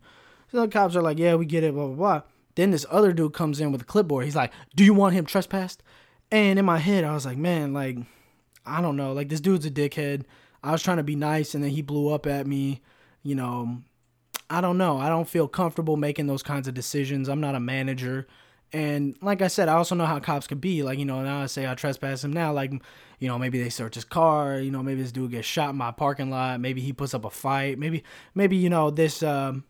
So 0.51 0.61
the 0.61 0.69
cops 0.69 0.97
are 0.97 1.03
like, 1.03 1.19
yeah, 1.19 1.37
we 1.37 1.47
get 1.47 1.65
it, 1.65 1.73
blah 1.73 1.87
blah 1.87 1.95
blah. 1.95 2.23
Then 2.57 2.73
this 2.73 2.85
other 2.91 3.13
dude 3.13 3.33
comes 3.33 3.61
in 3.61 3.73
with 3.73 3.83
a 3.83 3.85
clipboard. 3.85 4.25
He's 4.25 4.37
like, 4.37 4.53
do 4.75 4.85
you 4.85 4.93
want 4.93 5.15
him 5.15 5.25
trespassed? 5.25 5.83
And 6.33 6.59
in 6.59 6.65
my 6.65 6.79
head, 6.79 7.05
I 7.05 7.15
was 7.15 7.25
like, 7.25 7.39
man, 7.39 7.73
like, 7.73 7.97
I 8.67 8.83
don't 8.83 8.97
know, 8.97 9.13
like 9.13 9.29
this 9.29 9.41
dude's 9.41 9.67
a 9.67 9.71
dickhead. 9.71 10.25
I 10.65 10.73
was 10.73 10.83
trying 10.83 10.97
to 10.97 11.05
be 11.05 11.17
nice, 11.17 11.55
and 11.55 11.63
then 11.63 11.71
he 11.71 11.81
blew 11.81 12.13
up 12.13 12.27
at 12.27 12.47
me. 12.47 12.83
You 13.23 13.37
know, 13.37 13.83
I 14.51 14.61
don't 14.61 14.77
know. 14.79 14.99
I 14.99 15.09
don't 15.09 15.29
feel 15.29 15.47
comfortable 15.47 15.97
making 15.97 16.27
those 16.27 16.43
kinds 16.43 16.67
of 16.67 16.75
decisions. 16.75 17.29
I'm 17.29 17.41
not 17.41 17.55
a 17.55 17.61
manager. 17.61 18.27
And 18.73 19.17
like 19.23 19.43
I 19.43 19.49
said, 19.49 19.69
I 19.69 19.75
also 19.75 19.95
know 19.95 20.07
how 20.07 20.19
cops 20.19 20.49
could 20.49 20.61
be. 20.61 20.83
Like, 20.83 20.99
you 20.99 21.05
know, 21.05 21.23
now 21.23 21.43
I 21.43 21.47
say 21.47 21.69
I 21.69 21.75
trespass 21.75 22.25
him 22.25 22.33
now, 22.33 22.53
like, 22.53 22.73
you 23.19 23.29
know, 23.29 23.39
maybe 23.39 23.63
they 23.63 23.69
search 23.69 23.95
his 23.95 24.05
car, 24.05 24.59
you 24.59 24.71
know, 24.71 24.83
maybe 24.83 25.03
this 25.03 25.13
dude 25.13 25.31
gets 25.31 25.47
shot 25.47 25.71
in 25.71 25.77
my 25.77 25.93
parking 25.93 26.31
lot, 26.31 26.61
maybe 26.61 26.81
he 26.81 26.93
puts 26.93 27.15
up 27.15 27.25
a 27.25 27.31
fight, 27.31 27.79
maybe 27.79 28.03
maybe, 28.35 28.57
you 28.57 28.69
know, 28.69 28.91
this 28.91 29.23
um 29.23 29.65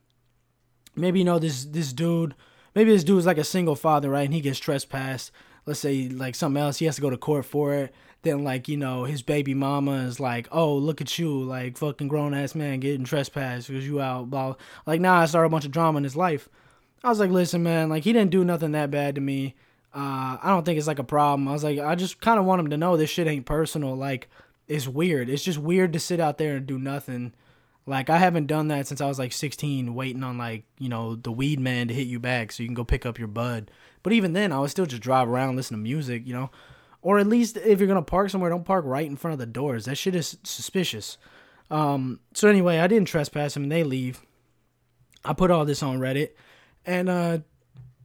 maybe 0.96 1.18
you 1.20 1.24
know 1.24 1.38
this 1.38 1.64
this 1.66 1.92
dude 1.92 2.34
maybe 2.74 2.90
this 2.90 3.04
dude 3.04 3.18
is 3.18 3.26
like 3.26 3.38
a 3.38 3.44
single 3.44 3.76
father, 3.76 4.10
right? 4.10 4.24
And 4.24 4.34
he 4.34 4.40
gets 4.40 4.58
trespassed. 4.58 5.30
Let's 5.66 5.80
say 5.80 6.08
like 6.08 6.34
something 6.34 6.60
else, 6.60 6.78
he 6.78 6.86
has 6.86 6.96
to 6.96 7.02
go 7.02 7.10
to 7.10 7.16
court 7.16 7.44
for 7.44 7.74
it 7.74 7.94
then 8.22 8.44
like 8.44 8.68
you 8.68 8.76
know 8.76 9.04
his 9.04 9.22
baby 9.22 9.54
mama 9.54 9.92
is 10.04 10.20
like 10.20 10.48
oh 10.52 10.74
look 10.74 11.00
at 11.00 11.18
you 11.18 11.42
like 11.42 11.78
fucking 11.78 12.08
grown 12.08 12.34
ass 12.34 12.54
man 12.54 12.80
getting 12.80 13.04
trespassed 13.04 13.68
because 13.68 13.86
you 13.86 14.00
out 14.00 14.30
blah 14.30 14.54
like 14.86 15.00
now 15.00 15.14
I 15.14 15.26
start 15.26 15.46
a 15.46 15.48
bunch 15.48 15.64
of 15.64 15.70
drama 15.70 15.98
in 15.98 16.04
his 16.04 16.16
life. 16.16 16.48
I 17.02 17.08
was 17.08 17.18
like 17.20 17.30
listen 17.30 17.62
man 17.62 17.88
like 17.88 18.04
he 18.04 18.12
didn't 18.12 18.30
do 18.30 18.44
nothing 18.44 18.72
that 18.72 18.90
bad 18.90 19.14
to 19.14 19.20
me. 19.20 19.54
Uh, 19.92 20.38
I 20.40 20.50
don't 20.50 20.64
think 20.64 20.78
it's 20.78 20.86
like 20.86 21.00
a 21.00 21.04
problem. 21.04 21.48
I 21.48 21.52
was 21.52 21.64
like 21.64 21.78
I 21.78 21.94
just 21.94 22.20
kind 22.20 22.38
of 22.38 22.44
want 22.44 22.60
him 22.60 22.70
to 22.70 22.76
know 22.76 22.96
this 22.96 23.10
shit 23.10 23.26
ain't 23.26 23.46
personal. 23.46 23.94
Like 23.96 24.28
it's 24.68 24.86
weird. 24.86 25.28
It's 25.28 25.42
just 25.42 25.58
weird 25.58 25.92
to 25.94 25.98
sit 25.98 26.20
out 26.20 26.38
there 26.38 26.56
and 26.56 26.66
do 26.66 26.78
nothing. 26.78 27.32
Like 27.86 28.08
I 28.08 28.18
haven't 28.18 28.46
done 28.46 28.68
that 28.68 28.86
since 28.86 29.00
I 29.00 29.06
was 29.06 29.18
like 29.18 29.32
16, 29.32 29.94
waiting 29.94 30.22
on 30.22 30.38
like 30.38 30.64
you 30.78 30.88
know 30.88 31.16
the 31.16 31.32
weed 31.32 31.58
man 31.58 31.88
to 31.88 31.94
hit 31.94 32.06
you 32.06 32.20
back 32.20 32.52
so 32.52 32.62
you 32.62 32.68
can 32.68 32.74
go 32.74 32.84
pick 32.84 33.04
up 33.04 33.18
your 33.18 33.28
bud. 33.28 33.70
But 34.02 34.12
even 34.12 34.32
then, 34.32 34.52
I 34.52 34.60
would 34.60 34.70
still 34.70 34.86
just 34.86 35.02
drive 35.02 35.28
around, 35.28 35.56
listen 35.56 35.76
to 35.76 35.82
music, 35.82 36.26
you 36.26 36.32
know. 36.32 36.50
Or 37.02 37.18
at 37.18 37.26
least 37.26 37.56
if 37.56 37.78
you're 37.78 37.88
gonna 37.88 38.02
park 38.02 38.30
somewhere, 38.30 38.50
don't 38.50 38.64
park 38.64 38.84
right 38.86 39.06
in 39.06 39.16
front 39.16 39.32
of 39.32 39.38
the 39.38 39.46
doors. 39.46 39.86
That 39.86 39.96
shit 39.96 40.14
is 40.14 40.36
suspicious. 40.42 41.18
Um, 41.70 42.20
so 42.34 42.48
anyway, 42.48 42.78
I 42.78 42.86
didn't 42.86 43.08
trespass 43.08 43.54
them 43.54 43.64
and 43.64 43.72
they 43.72 43.84
leave. 43.84 44.22
I 45.24 45.32
put 45.32 45.50
all 45.50 45.64
this 45.64 45.82
on 45.82 45.98
Reddit, 45.98 46.30
and 46.86 47.08
uh, 47.08 47.38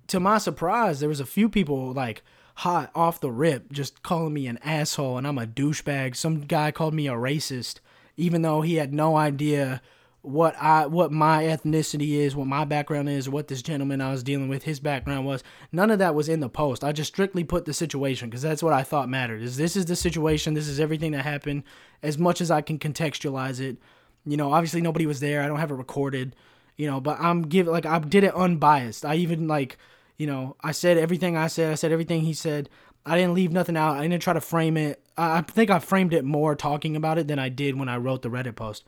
to 0.07 0.19
my 0.19 0.37
surprise, 0.37 0.99
there 0.99 1.09
was 1.09 1.19
a 1.19 1.25
few 1.25 1.49
people 1.49 1.93
like 1.93 2.23
hot 2.55 2.91
off 2.95 3.19
the 3.19 3.31
rip, 3.31 3.71
just 3.71 4.03
calling 4.03 4.33
me 4.33 4.47
an 4.47 4.59
asshole 4.63 5.17
and 5.17 5.27
I'm 5.27 5.37
a 5.37 5.45
douchebag. 5.45 6.15
Some 6.15 6.41
guy 6.41 6.71
called 6.71 6.93
me 6.93 7.07
a 7.07 7.13
racist, 7.13 7.79
even 8.17 8.41
though 8.41 8.61
he 8.61 8.75
had 8.75 8.93
no 8.93 9.17
idea 9.17 9.81
what 10.25 10.55
I 10.59 10.87
what 10.87 11.11
my 11.11 11.43
ethnicity 11.43 12.13
is, 12.13 12.35
what 12.35 12.47
my 12.47 12.65
background 12.65 13.09
is, 13.09 13.29
what 13.29 13.47
this 13.47 13.61
gentleman 13.61 14.01
I 14.01 14.11
was 14.11 14.23
dealing 14.23 14.47
with 14.47 14.63
his 14.63 14.79
background 14.79 15.25
was. 15.25 15.43
None 15.71 15.91
of 15.91 15.99
that 15.99 16.15
was 16.15 16.29
in 16.29 16.39
the 16.39 16.49
post. 16.49 16.83
I 16.83 16.91
just 16.91 17.13
strictly 17.13 17.43
put 17.43 17.65
the 17.65 17.73
situation 17.73 18.29
because 18.29 18.41
that's 18.41 18.63
what 18.63 18.73
I 18.73 18.83
thought 18.83 19.09
mattered. 19.09 19.41
Is 19.41 19.57
this 19.57 19.75
is 19.75 19.85
the 19.85 19.95
situation, 19.95 20.53
this 20.53 20.67
is 20.67 20.79
everything 20.79 21.11
that 21.11 21.23
happened 21.23 21.63
as 22.01 22.17
much 22.17 22.41
as 22.41 22.51
I 22.51 22.61
can 22.61 22.79
contextualize 22.79 23.59
it. 23.59 23.77
You 24.25 24.37
know, 24.37 24.51
obviously 24.51 24.81
nobody 24.81 25.05
was 25.05 25.19
there. 25.19 25.41
I 25.41 25.47
don't 25.47 25.59
have 25.59 25.71
it 25.71 25.75
recorded, 25.75 26.35
you 26.75 26.87
know, 26.87 26.99
but 26.99 27.19
I'm 27.19 27.43
give 27.43 27.67
like 27.67 27.85
I 27.85 27.99
did 27.99 28.23
it 28.23 28.35
unbiased. 28.35 29.05
I 29.05 29.15
even 29.15 29.47
like, 29.47 29.77
you 30.17 30.27
know, 30.27 30.55
I 30.61 30.71
said 30.71 30.97
everything 30.97 31.37
I 31.37 31.47
said. 31.47 31.71
I 31.71 31.75
said 31.75 31.91
everything 31.91 32.21
he 32.21 32.33
said. 32.33 32.69
I 33.05 33.17
didn't 33.17 33.35
leave 33.35 33.51
nothing 33.51 33.77
out. 33.77 33.97
I 33.97 34.01
didn't 34.01 34.23
try 34.23 34.33
to 34.33 34.41
frame 34.41 34.77
it. 34.77 35.01
I 35.15 35.41
think 35.41 35.69
I 35.69 35.79
framed 35.79 36.13
it 36.13 36.25
more 36.25 36.55
talking 36.55 36.95
about 36.95 37.19
it 37.19 37.27
than 37.27 37.37
I 37.37 37.49
did 37.49 37.77
when 37.77 37.87
I 37.87 37.97
wrote 37.97 38.23
the 38.23 38.29
Reddit 38.29 38.55
post. 38.55 38.83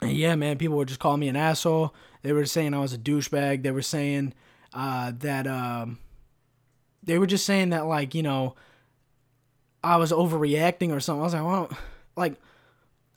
And 0.00 0.12
yeah, 0.12 0.34
man, 0.36 0.58
people 0.58 0.76
were 0.76 0.84
just 0.84 1.00
calling 1.00 1.20
me 1.20 1.28
an 1.28 1.36
asshole. 1.36 1.94
They 2.22 2.32
were 2.32 2.46
saying 2.46 2.74
I 2.74 2.80
was 2.80 2.92
a 2.92 2.98
douchebag. 2.98 3.62
They 3.62 3.70
were 3.70 3.82
saying 3.82 4.34
uh, 4.72 5.12
that 5.18 5.46
um, 5.46 5.98
they 7.02 7.18
were 7.18 7.26
just 7.26 7.46
saying 7.46 7.70
that 7.70 7.86
like 7.86 8.14
you 8.14 8.22
know 8.22 8.54
I 9.82 9.96
was 9.96 10.12
overreacting 10.12 10.92
or 10.92 11.00
something. 11.00 11.20
I 11.20 11.24
was 11.24 11.34
like, 11.34 11.44
well, 11.44 11.70
like, 12.16 12.34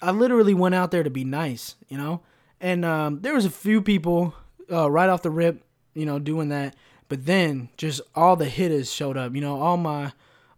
I 0.01 0.11
literally 0.11 0.53
went 0.53 0.75
out 0.75 0.91
there 0.91 1.03
to 1.03 1.09
be 1.09 1.23
nice, 1.23 1.75
you 1.87 1.97
know? 1.97 2.21
And 2.59 2.85
um, 2.85 3.21
there 3.21 3.33
was 3.33 3.45
a 3.45 3.49
few 3.49 3.81
people 3.81 4.35
uh, 4.71 4.89
right 4.89 5.09
off 5.09 5.23
the 5.23 5.31
rip, 5.31 5.63
you 5.93 6.05
know, 6.05 6.19
doing 6.19 6.49
that. 6.49 6.75
But 7.09 7.25
then 7.25 7.69
just 7.77 8.01
all 8.15 8.35
the 8.35 8.45
hitters 8.45 8.91
showed 8.91 9.17
up, 9.17 9.35
you 9.35 9.41
know, 9.41 9.59
all 9.59 9.77
my 9.77 10.13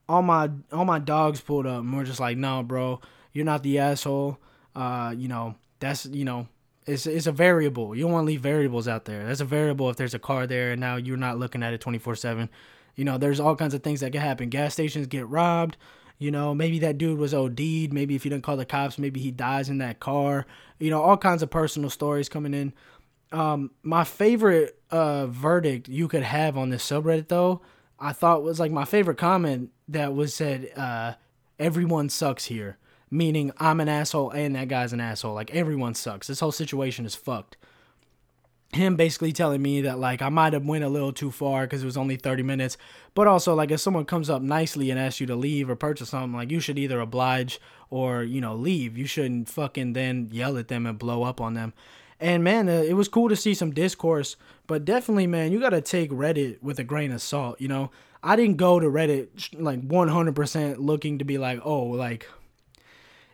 all 0.07 0.21
my 0.21 0.51
all 0.71 0.85
my 0.85 0.99
dogs 0.99 1.41
pulled 1.41 1.65
up 1.65 1.79
and 1.79 1.95
we're 1.95 2.03
just 2.03 2.19
like, 2.19 2.37
no, 2.37 2.61
bro, 2.61 2.99
you're 3.31 3.45
not 3.45 3.63
the 3.63 3.79
asshole. 3.79 4.37
Uh, 4.75 5.15
you 5.17 5.27
know, 5.27 5.55
that's 5.83 6.05
you 6.05 6.25
know, 6.25 6.47
it's 6.85 7.05
it's 7.05 7.27
a 7.27 7.31
variable. 7.31 7.95
You 7.95 8.03
don't 8.03 8.13
want 8.13 8.23
to 8.23 8.27
leave 8.27 8.41
variables 8.41 8.87
out 8.87 9.05
there. 9.05 9.25
That's 9.25 9.41
a 9.41 9.45
variable 9.45 9.89
if 9.89 9.97
there's 9.97 10.13
a 10.13 10.19
car 10.19 10.47
there 10.47 10.71
and 10.71 10.81
now 10.81 10.95
you're 10.95 11.17
not 11.17 11.37
looking 11.39 11.63
at 11.63 11.73
it 11.73 11.81
24 11.81 12.15
seven. 12.15 12.49
You 12.95 13.05
know, 13.05 13.17
there's 13.17 13.39
all 13.39 13.55
kinds 13.55 13.73
of 13.73 13.83
things 13.83 14.01
that 14.01 14.11
can 14.11 14.21
happen. 14.21 14.49
Gas 14.49 14.73
stations 14.73 15.07
get 15.07 15.27
robbed. 15.27 15.77
You 16.19 16.31
know, 16.31 16.53
maybe 16.53 16.79
that 16.79 16.97
dude 16.97 17.17
was 17.17 17.33
OD'd. 17.33 17.91
Maybe 17.91 18.15
if 18.15 18.23
you 18.23 18.31
didn't 18.31 18.43
call 18.43 18.55
the 18.55 18.65
cops, 18.65 18.97
maybe 18.97 19.19
he 19.19 19.31
dies 19.31 19.67
in 19.67 19.79
that 19.79 19.99
car. 19.99 20.45
You 20.79 20.89
know, 20.89 21.01
all 21.01 21.17
kinds 21.17 21.43
of 21.43 21.49
personal 21.49 21.89
stories 21.89 22.29
coming 22.29 22.53
in. 22.53 22.73
Um, 23.31 23.71
my 23.81 24.03
favorite 24.03 24.79
uh, 24.91 25.25
verdict 25.25 25.89
you 25.89 26.07
could 26.07 26.21
have 26.21 26.55
on 26.55 26.69
this 26.69 26.87
subreddit, 26.87 27.29
though, 27.29 27.61
I 27.99 28.13
thought 28.13 28.43
was 28.43 28.59
like 28.59 28.71
my 28.71 28.85
favorite 28.85 29.17
comment 29.17 29.71
that 29.87 30.13
was 30.13 30.35
said, 30.35 30.71
uh, 30.77 31.15
"Everyone 31.57 32.09
sucks 32.09 32.45
here," 32.45 32.77
meaning 33.13 33.51
I'm 33.59 33.79
an 33.79 33.87
asshole 33.87 34.31
and 34.31 34.55
that 34.55 34.67
guy's 34.67 34.91
an 34.91 34.99
asshole. 34.99 35.35
Like 35.35 35.53
everyone 35.53 35.93
sucks. 35.93 36.27
This 36.27 36.39
whole 36.39 36.51
situation 36.51 37.05
is 37.05 37.15
fucked. 37.15 37.57
Him 38.73 38.95
basically 38.95 39.31
telling 39.31 39.61
me 39.61 39.81
that 39.81 39.99
like 39.99 40.23
I 40.23 40.29
might 40.29 40.53
have 40.53 40.65
went 40.65 40.83
a 40.83 40.89
little 40.89 41.13
too 41.13 41.29
far 41.29 41.61
because 41.61 41.83
it 41.83 41.85
was 41.85 41.95
only 41.95 42.15
30 42.15 42.41
minutes. 42.41 42.75
But 43.13 43.27
also 43.27 43.53
like 43.53 43.69
if 43.69 43.79
someone 43.79 44.05
comes 44.05 44.31
up 44.31 44.41
nicely 44.41 44.89
and 44.89 44.99
asks 44.99 45.21
you 45.21 45.27
to 45.27 45.35
leave 45.35 45.69
or 45.69 45.75
purchase 45.75 46.09
something 46.09 46.33
like 46.33 46.49
you 46.49 46.59
should 46.59 46.79
either 46.79 46.99
oblige 46.99 47.61
or 47.91 48.23
you 48.23 48.41
know 48.41 48.55
leave. 48.55 48.97
You 48.97 49.05
shouldn't 49.05 49.47
fucking 49.47 49.93
then 49.93 50.29
yell 50.31 50.57
at 50.57 50.67
them 50.67 50.87
and 50.87 50.97
blow 50.97 51.21
up 51.21 51.39
on 51.39 51.53
them. 51.53 51.73
And 52.19 52.43
man 52.43 52.67
uh, 52.67 52.71
it 52.71 52.93
was 52.93 53.07
cool 53.07 53.29
to 53.29 53.35
see 53.35 53.53
some 53.53 53.71
discourse. 53.71 54.37
But 54.65 54.85
definitely 54.85 55.27
man 55.27 55.51
you 55.51 55.59
got 55.59 55.69
to 55.69 55.81
take 55.81 56.09
reddit 56.09 56.63
with 56.63 56.79
a 56.79 56.83
grain 56.83 57.11
of 57.11 57.21
salt 57.21 57.61
you 57.61 57.67
know? 57.67 57.91
I 58.25 58.37
didn't 58.37 58.55
go 58.55 58.79
to 58.79 58.87
reddit 58.87 59.27
like 59.61 59.81
100% 59.81 60.77
looking 60.79 61.19
to 61.19 61.25
be 61.25 61.37
like 61.37 61.59
oh 61.63 61.83
like 61.83 62.25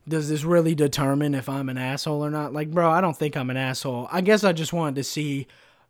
does 0.07 0.29
this 0.29 0.43
really 0.43 0.75
determine 0.75 1.35
if 1.35 1.49
I'm 1.49 1.69
an 1.69 1.77
asshole 1.77 2.23
or 2.23 2.29
not? 2.29 2.53
Like, 2.53 2.71
bro, 2.71 2.89
I 2.89 3.01
don't 3.01 3.17
think 3.17 3.35
I'm 3.35 3.49
an 3.49 3.57
asshole. 3.57 4.07
I 4.12 4.21
guess 4.21 4.43
I 4.43 4.53
just 4.53 4.73
wanted 4.73 4.95
to 4.95 5.03
see, 5.03 5.47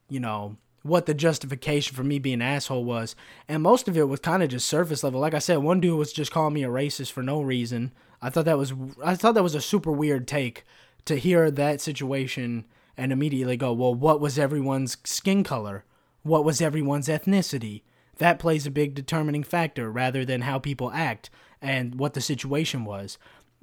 you 0.10 0.20
know, 0.20 0.58
what 0.84 1.06
the 1.06 1.14
justification 1.14 1.96
for 1.96 2.04
me 2.04 2.20
being 2.20 2.36
an 2.36 2.42
asshole 2.42 2.84
was. 2.84 3.16
And 3.48 3.64
most 3.64 3.88
of 3.88 3.98
it 3.98 4.08
was 4.08 4.20
kind 4.20 4.44
of 4.44 4.50
just 4.50 4.68
surface 4.68 5.04
level. 5.04 5.20
Like 5.20 5.34
I 5.34 5.40
said, 5.40 5.58
one 5.58 5.80
dude 5.80 5.98
was 5.98 6.14
just 6.14 6.32
calling 6.32 6.54
me 6.54 6.64
a 6.64 6.70
racist 6.70 7.12
for 7.12 7.24
no 7.24 7.42
reason. 7.42 7.92
I 8.22 8.30
thought 8.30 8.46
that 8.46 8.58
was 8.58 8.74
I 9.04 9.16
thought 9.16 9.36
that 9.36 9.44
was 9.44 9.56
a 9.56 9.62
super 9.62 9.92
weird 9.92 10.28
take 10.28 10.64
to 11.06 11.16
hear 11.16 11.50
that 11.52 11.82
situation 11.82 12.66
and 12.98 13.12
immediately 13.12 13.58
go, 13.58 13.72
"Well, 13.72 13.94
what 13.94 14.20
was 14.20 14.38
everyone's 14.38 14.98
skin 15.06 15.44
color? 15.44 15.86
What 16.24 16.44
was 16.44 16.62
everyone's 16.62 17.08
ethnicity?" 17.08 17.84
That 18.18 18.40
plays 18.40 18.68
a 18.68 18.72
big 18.72 18.94
determining 18.94 19.44
factor 19.44 19.90
rather 19.90 20.26
than 20.26 20.42
how 20.42 20.60
people 20.60 20.92
act 20.92 21.30
and 21.62 21.96
what 21.96 22.14
the 22.14 22.22
situation 22.22 22.84
was 22.84 23.18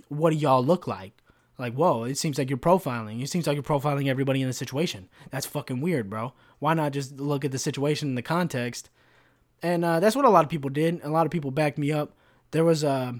what 0.09 0.31
do 0.31 0.37
y'all 0.37 0.65
look 0.65 0.87
like? 0.87 1.13
Like, 1.59 1.75
whoa, 1.75 2.05
it 2.05 2.19
seems 2.19 2.39
like 2.39 2.51
you're 2.51 2.59
profiling. 2.59 3.23
It 3.23 3.31
seems 3.31 3.47
like 3.47 3.55
you're 3.55 3.63
profiling 3.63 4.09
everybody 4.09 4.43
in 4.43 4.49
the 4.49 4.53
situation. 4.53 5.09
That's 5.31 5.47
fucking 5.47 5.81
weird, 5.81 6.11
bro. 6.11 6.35
Why 6.59 6.75
not 6.75 6.93
just 6.93 7.19
look 7.19 7.45
at 7.45 7.53
the 7.53 7.59
situation 7.59 8.09
in 8.09 8.15
the 8.15 8.23
context? 8.23 8.91
And 9.63 9.85
uh, 9.85 10.01
that's 10.01 10.15
what 10.15 10.27
a 10.27 10.31
lot 10.31 10.45
of 10.45 10.51
people 10.51 10.69
did. 10.69 11.01
A 11.03 11.09
lot 11.09 11.25
of 11.25 11.33
people 11.33 11.51
backed 11.51 11.79
me 11.79 11.93
up. 11.93 12.13
There 12.51 12.65
was 12.65 12.85
uh, 12.85 13.15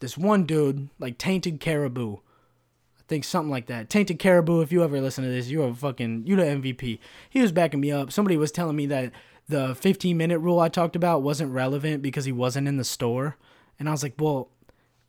this 0.00 0.18
one 0.18 0.44
dude, 0.44 0.90
like 0.98 1.16
Tainted 1.16 1.58
Caribou. 1.58 2.16
I 2.16 3.02
think 3.08 3.24
something 3.24 3.50
like 3.50 3.66
that. 3.66 3.88
Tainted 3.88 4.18
Caribou, 4.18 4.60
if 4.60 4.72
you 4.72 4.84
ever 4.84 5.00
listen 5.00 5.24
to 5.24 5.30
this, 5.30 5.48
you're 5.48 5.68
a 5.68 5.74
fucking, 5.74 6.24
you 6.26 6.36
the 6.36 6.42
MVP. 6.42 6.98
He 7.30 7.40
was 7.40 7.50
backing 7.50 7.80
me 7.80 7.90
up. 7.90 8.12
Somebody 8.12 8.36
was 8.36 8.52
telling 8.52 8.76
me 8.76 8.86
that 8.86 9.12
the 9.48 9.74
15 9.74 10.16
minute 10.16 10.38
rule 10.38 10.60
I 10.60 10.68
talked 10.68 10.96
about 10.96 11.22
wasn't 11.22 11.52
relevant 11.52 12.02
because 12.02 12.26
he 12.26 12.32
wasn't 12.32 12.68
in 12.68 12.76
the 12.76 12.84
store. 12.84 13.36
And 13.78 13.88
I 13.88 13.92
was 13.92 14.02
like, 14.02 14.14
well, 14.18 14.48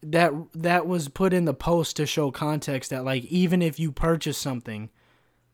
that 0.04 0.34
that 0.54 0.88
was 0.88 1.08
put 1.08 1.34
in 1.34 1.46
the 1.46 1.54
post 1.54 1.96
to 1.96 2.06
show 2.06 2.32
context 2.32 2.90
that 2.90 3.06
like 3.06 3.24
even 3.26 3.62
if 3.62 3.80
you 3.80 3.92
purchase 3.92 4.38
something 4.38 4.90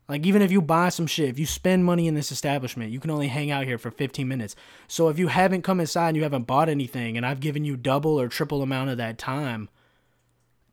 like 0.08 0.24
even 0.24 0.40
if 0.40 0.50
you 0.50 0.62
buy 0.62 0.88
some 0.88 1.06
shit 1.06 1.28
if 1.28 1.38
you 1.38 1.44
spend 1.44 1.84
money 1.84 2.06
in 2.06 2.14
this 2.14 2.32
establishment 2.32 2.90
you 2.90 2.98
can 2.98 3.10
only 3.10 3.28
hang 3.28 3.50
out 3.50 3.66
here 3.66 3.78
for 3.78 3.90
15 3.90 4.26
minutes. 4.26 4.56
So 4.86 5.08
if 5.08 5.18
you 5.18 5.28
haven't 5.28 5.62
come 5.62 5.80
inside 5.80 6.08
and 6.08 6.16
you 6.16 6.22
haven't 6.22 6.46
bought 6.46 6.68
anything 6.68 7.16
and 7.16 7.26
i've 7.26 7.40
given 7.40 7.64
you 7.64 7.76
double 7.76 8.18
or 8.18 8.28
triple 8.28 8.62
amount 8.62 8.90
of 8.90 8.96
that 8.96 9.18
time 9.18 9.68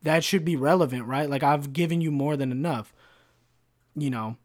that 0.02 0.24
should 0.24 0.44
be 0.44 0.56
relevant 0.56 1.04
right? 1.04 1.28
Like 1.28 1.42
i've 1.42 1.72
given 1.74 2.00
you 2.00 2.10
more 2.10 2.36
than 2.36 2.52
enough 2.52 2.94
you 3.94 4.10
know? 4.10 4.36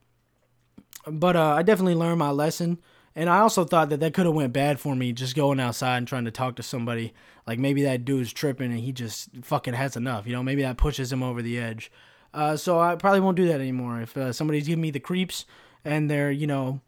But 1.07 1.35
uh, 1.35 1.51
i 1.51 1.63
definitely 1.63 1.95
learned 1.95 2.19
my 2.19 2.31
lesson 2.31 2.79
and 3.15 3.29
I 3.29 3.39
also 3.39 3.65
thought 3.65 3.89
that 3.89 3.99
that 3.99 4.13
could 4.13 4.25
have 4.25 4.35
went 4.35 4.53
bad 4.53 4.79
for 4.79 4.95
me 4.95 5.11
just 5.11 5.35
going 5.35 5.59
outside 5.59 5.97
and 5.97 6.07
trying 6.07 6.25
to 6.25 6.31
talk 6.31 6.55
to 6.55 6.63
somebody. 6.63 7.13
Like 7.45 7.59
maybe 7.59 7.83
that 7.83 8.05
dude's 8.05 8.31
tripping 8.31 8.71
and 8.71 8.79
he 8.79 8.91
just 8.91 9.29
fucking 9.41 9.73
has 9.73 9.97
enough. 9.97 10.25
You 10.25 10.33
know, 10.33 10.43
maybe 10.43 10.61
that 10.61 10.77
pushes 10.77 11.11
him 11.11 11.23
over 11.23 11.41
the 11.41 11.59
edge. 11.59 11.91
Uh, 12.33 12.55
so 12.55 12.79
I 12.79 12.95
probably 12.95 13.19
won't 13.19 13.35
do 13.35 13.47
that 13.47 13.59
anymore. 13.59 14.01
If 14.01 14.15
uh, 14.15 14.31
somebody's 14.31 14.67
giving 14.67 14.81
me 14.81 14.91
the 14.91 14.99
creeps 14.99 15.45
and 15.83 16.09
they're, 16.09 16.31
you 16.31 16.47
know, 16.47 16.79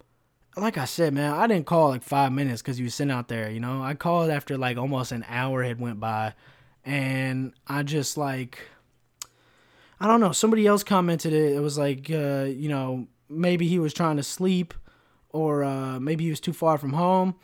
like 0.56 0.78
I 0.78 0.86
said, 0.86 1.14
man, 1.14 1.34
I 1.34 1.48
didn't 1.48 1.66
call 1.66 1.90
like 1.90 2.04
five 2.04 2.32
minutes 2.32 2.62
because 2.62 2.80
you 2.80 2.86
was 2.86 2.96
sitting 2.96 3.12
out 3.12 3.28
there. 3.28 3.50
You 3.50 3.60
know, 3.60 3.82
I 3.82 3.96
called 3.96 4.30
after 4.30 4.58
like 4.58 4.78
almost 4.78 5.12
an 5.12 5.26
hour 5.28 5.64
had 5.64 5.80
went 5.80 6.00
by, 6.00 6.36
and 6.86 7.54
I 7.68 7.84
just 7.84 8.18
like, 8.18 8.60
I 10.00 10.08
don't 10.08 10.20
know. 10.20 10.32
Somebody 10.32 10.68
else 10.68 10.84
commented 10.84 11.34
it. 11.34 11.54
It 11.54 11.60
was 11.60 11.78
like, 11.78 12.10
uh, 12.12 12.46
you 12.46 12.70
know, 12.70 13.08
maybe 13.30 13.68
he 13.68 13.80
was 13.80 13.94
trying 13.94 14.18
to 14.18 14.24
sleep 14.24 14.74
or 15.34 15.64
uh, 15.64 16.00
maybe 16.00 16.24
he 16.24 16.30
was 16.30 16.40
too 16.40 16.54
far 16.54 16.78
from 16.78 16.94
home. 16.94 17.36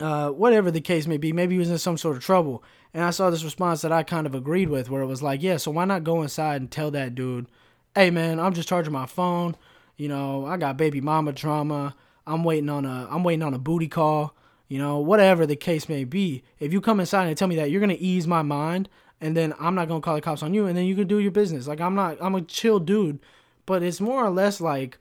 Uh, 0.00 0.30
whatever 0.30 0.70
the 0.70 0.80
case 0.80 1.06
may 1.06 1.16
be, 1.18 1.32
maybe 1.32 1.54
he 1.54 1.58
was 1.58 1.70
in 1.70 1.78
some 1.78 1.98
sort 1.98 2.16
of 2.16 2.22
trouble. 2.24 2.64
And 2.94 3.04
I 3.04 3.10
saw 3.10 3.28
this 3.28 3.44
response 3.44 3.82
that 3.82 3.92
I 3.92 4.02
kind 4.02 4.26
of 4.26 4.34
agreed 4.34 4.68
with, 4.68 4.88
where 4.88 5.02
it 5.02 5.06
was 5.06 5.22
like, 5.22 5.42
yeah, 5.42 5.56
so 5.56 5.70
why 5.70 5.84
not 5.84 6.04
go 6.04 6.22
inside 6.22 6.60
and 6.60 6.70
tell 6.70 6.90
that 6.92 7.14
dude, 7.14 7.46
hey 7.94 8.10
man, 8.10 8.40
I'm 8.40 8.54
just 8.54 8.68
charging 8.68 8.92
my 8.92 9.06
phone. 9.06 9.56
You 9.96 10.08
know, 10.08 10.46
I 10.46 10.56
got 10.56 10.76
baby 10.76 11.00
mama 11.00 11.32
trauma. 11.32 11.94
I'm 12.26 12.42
waiting 12.42 12.70
on 12.70 12.84
a, 12.84 13.08
I'm 13.10 13.22
waiting 13.22 13.42
on 13.42 13.54
a 13.54 13.58
booty 13.58 13.88
call. 13.88 14.34
You 14.68 14.78
know, 14.78 14.98
whatever 14.98 15.46
the 15.46 15.56
case 15.56 15.88
may 15.88 16.04
be. 16.04 16.42
If 16.58 16.72
you 16.72 16.80
come 16.80 16.98
inside 16.98 17.26
and 17.26 17.36
tell 17.36 17.48
me 17.48 17.56
that, 17.56 17.70
you're 17.70 17.80
gonna 17.80 17.96
ease 17.98 18.26
my 18.26 18.42
mind, 18.42 18.88
and 19.20 19.36
then 19.36 19.54
I'm 19.60 19.74
not 19.74 19.88
gonna 19.88 20.00
call 20.00 20.14
the 20.14 20.20
cops 20.20 20.42
on 20.42 20.54
you, 20.54 20.66
and 20.66 20.76
then 20.76 20.86
you 20.86 20.96
can 20.96 21.06
do 21.06 21.18
your 21.18 21.30
business. 21.30 21.68
Like 21.68 21.80
I'm 21.80 21.94
not, 21.94 22.16
I'm 22.20 22.34
a 22.34 22.42
chill 22.42 22.80
dude, 22.80 23.20
but 23.66 23.82
it's 23.82 24.00
more 24.00 24.24
or 24.24 24.30
less 24.30 24.60
like 24.60 24.98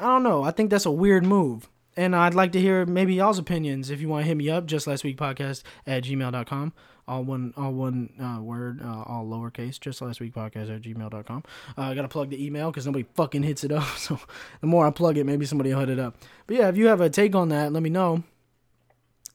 I 0.00 0.04
don't 0.04 0.22
know. 0.22 0.42
I 0.42 0.50
think 0.50 0.70
that's 0.70 0.86
a 0.86 0.90
weird 0.90 1.26
move. 1.26 1.68
And 1.94 2.16
I'd 2.16 2.32
like 2.32 2.52
to 2.52 2.60
hear 2.60 2.86
maybe 2.86 3.14
y'all's 3.14 3.38
opinions. 3.38 3.90
If 3.90 4.00
you 4.00 4.08
want 4.08 4.22
to 4.22 4.28
hit 4.28 4.36
me 4.36 4.48
up, 4.48 4.64
just 4.64 4.86
last 4.86 5.04
week 5.04 5.18
podcast 5.18 5.62
at 5.86 6.04
gmail.com. 6.04 6.72
All 7.06 7.24
one, 7.24 7.52
all 7.56 7.72
one 7.72 8.10
uh, 8.18 8.40
word, 8.40 8.80
uh, 8.82 9.02
all 9.02 9.26
lowercase. 9.26 9.78
Just 9.78 10.00
last 10.00 10.18
week 10.20 10.32
podcast 10.32 10.74
at 10.74 10.80
gmail.com. 10.80 11.42
Uh, 11.76 11.80
I 11.82 11.94
gotta 11.94 12.08
plug 12.08 12.30
the 12.30 12.42
email 12.42 12.70
because 12.70 12.86
nobody 12.86 13.04
fucking 13.14 13.42
hits 13.42 13.62
it 13.64 13.72
up. 13.72 13.84
So 13.98 14.18
the 14.62 14.66
more 14.66 14.86
I 14.86 14.90
plug 14.90 15.18
it, 15.18 15.26
maybe 15.26 15.44
somebody 15.44 15.74
will 15.74 15.80
hit 15.80 15.90
it 15.90 15.98
up. 15.98 16.16
But 16.46 16.56
yeah, 16.56 16.68
if 16.68 16.78
you 16.78 16.86
have 16.86 17.02
a 17.02 17.10
take 17.10 17.34
on 17.34 17.50
that, 17.50 17.72
let 17.72 17.82
me 17.82 17.90
know. 17.90 18.22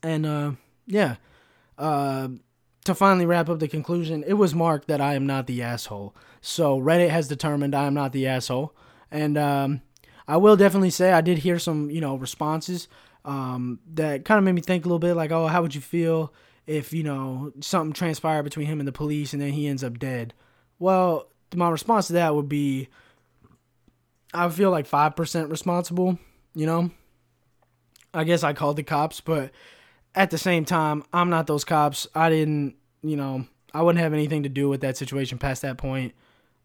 And 0.02 0.26
uh, 0.26 0.52
yeah, 0.86 1.16
uh, 1.78 2.28
to 2.84 2.94
finally 2.94 3.26
wrap 3.26 3.48
up 3.48 3.60
the 3.60 3.68
conclusion, 3.68 4.24
it 4.26 4.34
was 4.34 4.54
marked 4.54 4.88
that 4.88 5.00
I 5.00 5.14
am 5.14 5.26
not 5.26 5.46
the 5.46 5.62
asshole. 5.62 6.16
So 6.40 6.80
Reddit 6.80 7.10
has 7.10 7.28
determined 7.28 7.74
I 7.74 7.86
am 7.86 7.94
not 7.94 8.12
the 8.12 8.26
asshole, 8.26 8.74
and 9.10 9.36
um, 9.36 9.82
I 10.28 10.36
will 10.36 10.56
definitely 10.56 10.90
say 10.90 11.12
I 11.12 11.20
did 11.20 11.38
hear 11.38 11.58
some, 11.58 11.90
you 11.90 12.00
know, 12.00 12.16
responses 12.16 12.88
um, 13.24 13.80
that 13.94 14.24
kind 14.24 14.38
of 14.38 14.44
made 14.44 14.52
me 14.52 14.60
think 14.60 14.84
a 14.84 14.88
little 14.88 14.98
bit 14.98 15.14
like, 15.14 15.30
oh, 15.30 15.46
how 15.46 15.62
would 15.62 15.74
you 15.74 15.80
feel 15.80 16.32
if, 16.66 16.92
you 16.92 17.02
know, 17.02 17.52
something 17.60 17.92
transpired 17.92 18.42
between 18.42 18.66
him 18.66 18.80
and 18.80 18.88
the 18.88 18.92
police 18.92 19.32
and 19.32 19.42
then 19.42 19.52
he 19.52 19.68
ends 19.68 19.84
up 19.84 19.98
dead? 19.98 20.34
Well, 20.78 21.28
my 21.54 21.68
response 21.70 22.08
to 22.08 22.14
that 22.14 22.34
would 22.34 22.48
be 22.48 22.88
I 24.34 24.48
feel 24.48 24.70
like 24.70 24.88
5% 24.88 25.50
responsible, 25.50 26.18
you 26.54 26.66
know? 26.66 26.90
I 28.12 28.24
guess 28.24 28.42
I 28.42 28.52
called 28.52 28.76
the 28.76 28.82
cops, 28.82 29.20
but 29.20 29.50
at 30.14 30.30
the 30.30 30.38
same 30.38 30.64
time, 30.64 31.04
I'm 31.12 31.30
not 31.30 31.46
those 31.46 31.64
cops. 31.64 32.06
I 32.14 32.30
didn't, 32.30 32.76
you 33.02 33.16
know, 33.16 33.46
I 33.72 33.82
wouldn't 33.82 34.02
have 34.02 34.14
anything 34.14 34.42
to 34.44 34.48
do 34.48 34.68
with 34.68 34.80
that 34.80 34.96
situation 34.96 35.38
past 35.38 35.62
that 35.62 35.78
point. 35.78 36.14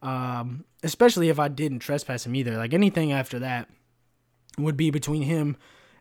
Um, 0.01 0.65
especially 0.83 1.29
if 1.29 1.39
I 1.39 1.47
didn't 1.47 1.79
trespass 1.79 2.25
him 2.25 2.35
either. 2.35 2.57
Like 2.57 2.73
anything 2.73 3.11
after 3.11 3.39
that 3.39 3.69
would 4.57 4.77
be 4.77 4.89
between 4.89 5.23
him 5.23 5.57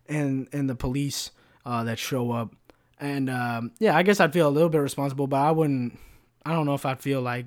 and 0.09 0.49
and 0.53 0.69
the 0.69 0.75
police 0.75 1.31
uh, 1.67 1.85
that 1.85 1.99
show 1.99 2.33
up. 2.33 2.55
And 2.99 3.31
um, 3.31 3.73
yeah, 3.79 3.97
I 3.97 4.03
guess 4.03 4.21
I'd 4.21 4.33
feel 4.33 4.49
a 4.49 4.51
little 4.51 4.69
bit 4.69 4.79
responsible, 4.79 5.27
but 5.27 5.37
I 5.37 5.51
wouldn't. 5.51 5.99
I 6.45 6.53
don't 6.53 6.67
know 6.67 6.75
if 6.75 6.87
I'd 6.87 7.01
feel 7.01 7.21
like. 7.21 7.47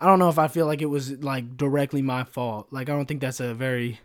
I 0.00 0.06
don't 0.06 0.20
know 0.20 0.28
if 0.28 0.38
I 0.38 0.46
feel 0.46 0.66
like 0.66 0.80
it 0.80 0.86
was 0.86 1.18
like 1.22 1.56
directly 1.56 2.02
my 2.02 2.24
fault. 2.24 2.68
Like 2.70 2.88
I 2.88 2.92
don't 2.92 3.06
think 3.06 3.20
that's 3.20 3.40
a 3.40 3.54
very. 3.54 4.00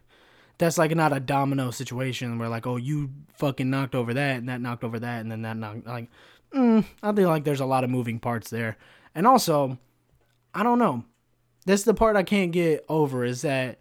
That's 0.60 0.78
like 0.78 0.96
not 0.96 1.16
a 1.16 1.20
domino 1.20 1.72
situation 1.72 2.38
where 2.38 2.48
like 2.50 2.68
oh 2.68 2.78
you 2.78 3.10
fucking 3.34 3.70
knocked 3.70 3.96
over 3.96 4.14
that 4.14 4.38
and 4.38 4.50
that 4.50 4.62
knocked 4.62 4.84
over 4.84 5.00
that 5.00 5.22
and 5.22 5.32
then 5.32 5.42
that 5.42 5.58
knocked 5.58 5.88
like 5.88 6.10
mm, 6.54 6.86
I 7.02 7.12
think 7.12 7.28
like 7.28 7.44
there's 7.44 7.60
a 7.60 7.66
lot 7.66 7.84
of 7.84 7.90
moving 7.90 8.20
parts 8.20 8.50
there. 8.50 8.78
And 9.16 9.28
also, 9.28 9.78
I 10.54 10.64
don't 10.64 10.80
know. 10.80 11.04
This 11.66 11.82
is 11.82 11.86
the 11.86 11.94
part 11.94 12.16
I 12.16 12.24
can't 12.24 12.52
get 12.52 12.86
over 12.90 13.24
is 13.24 13.42
that 13.44 13.80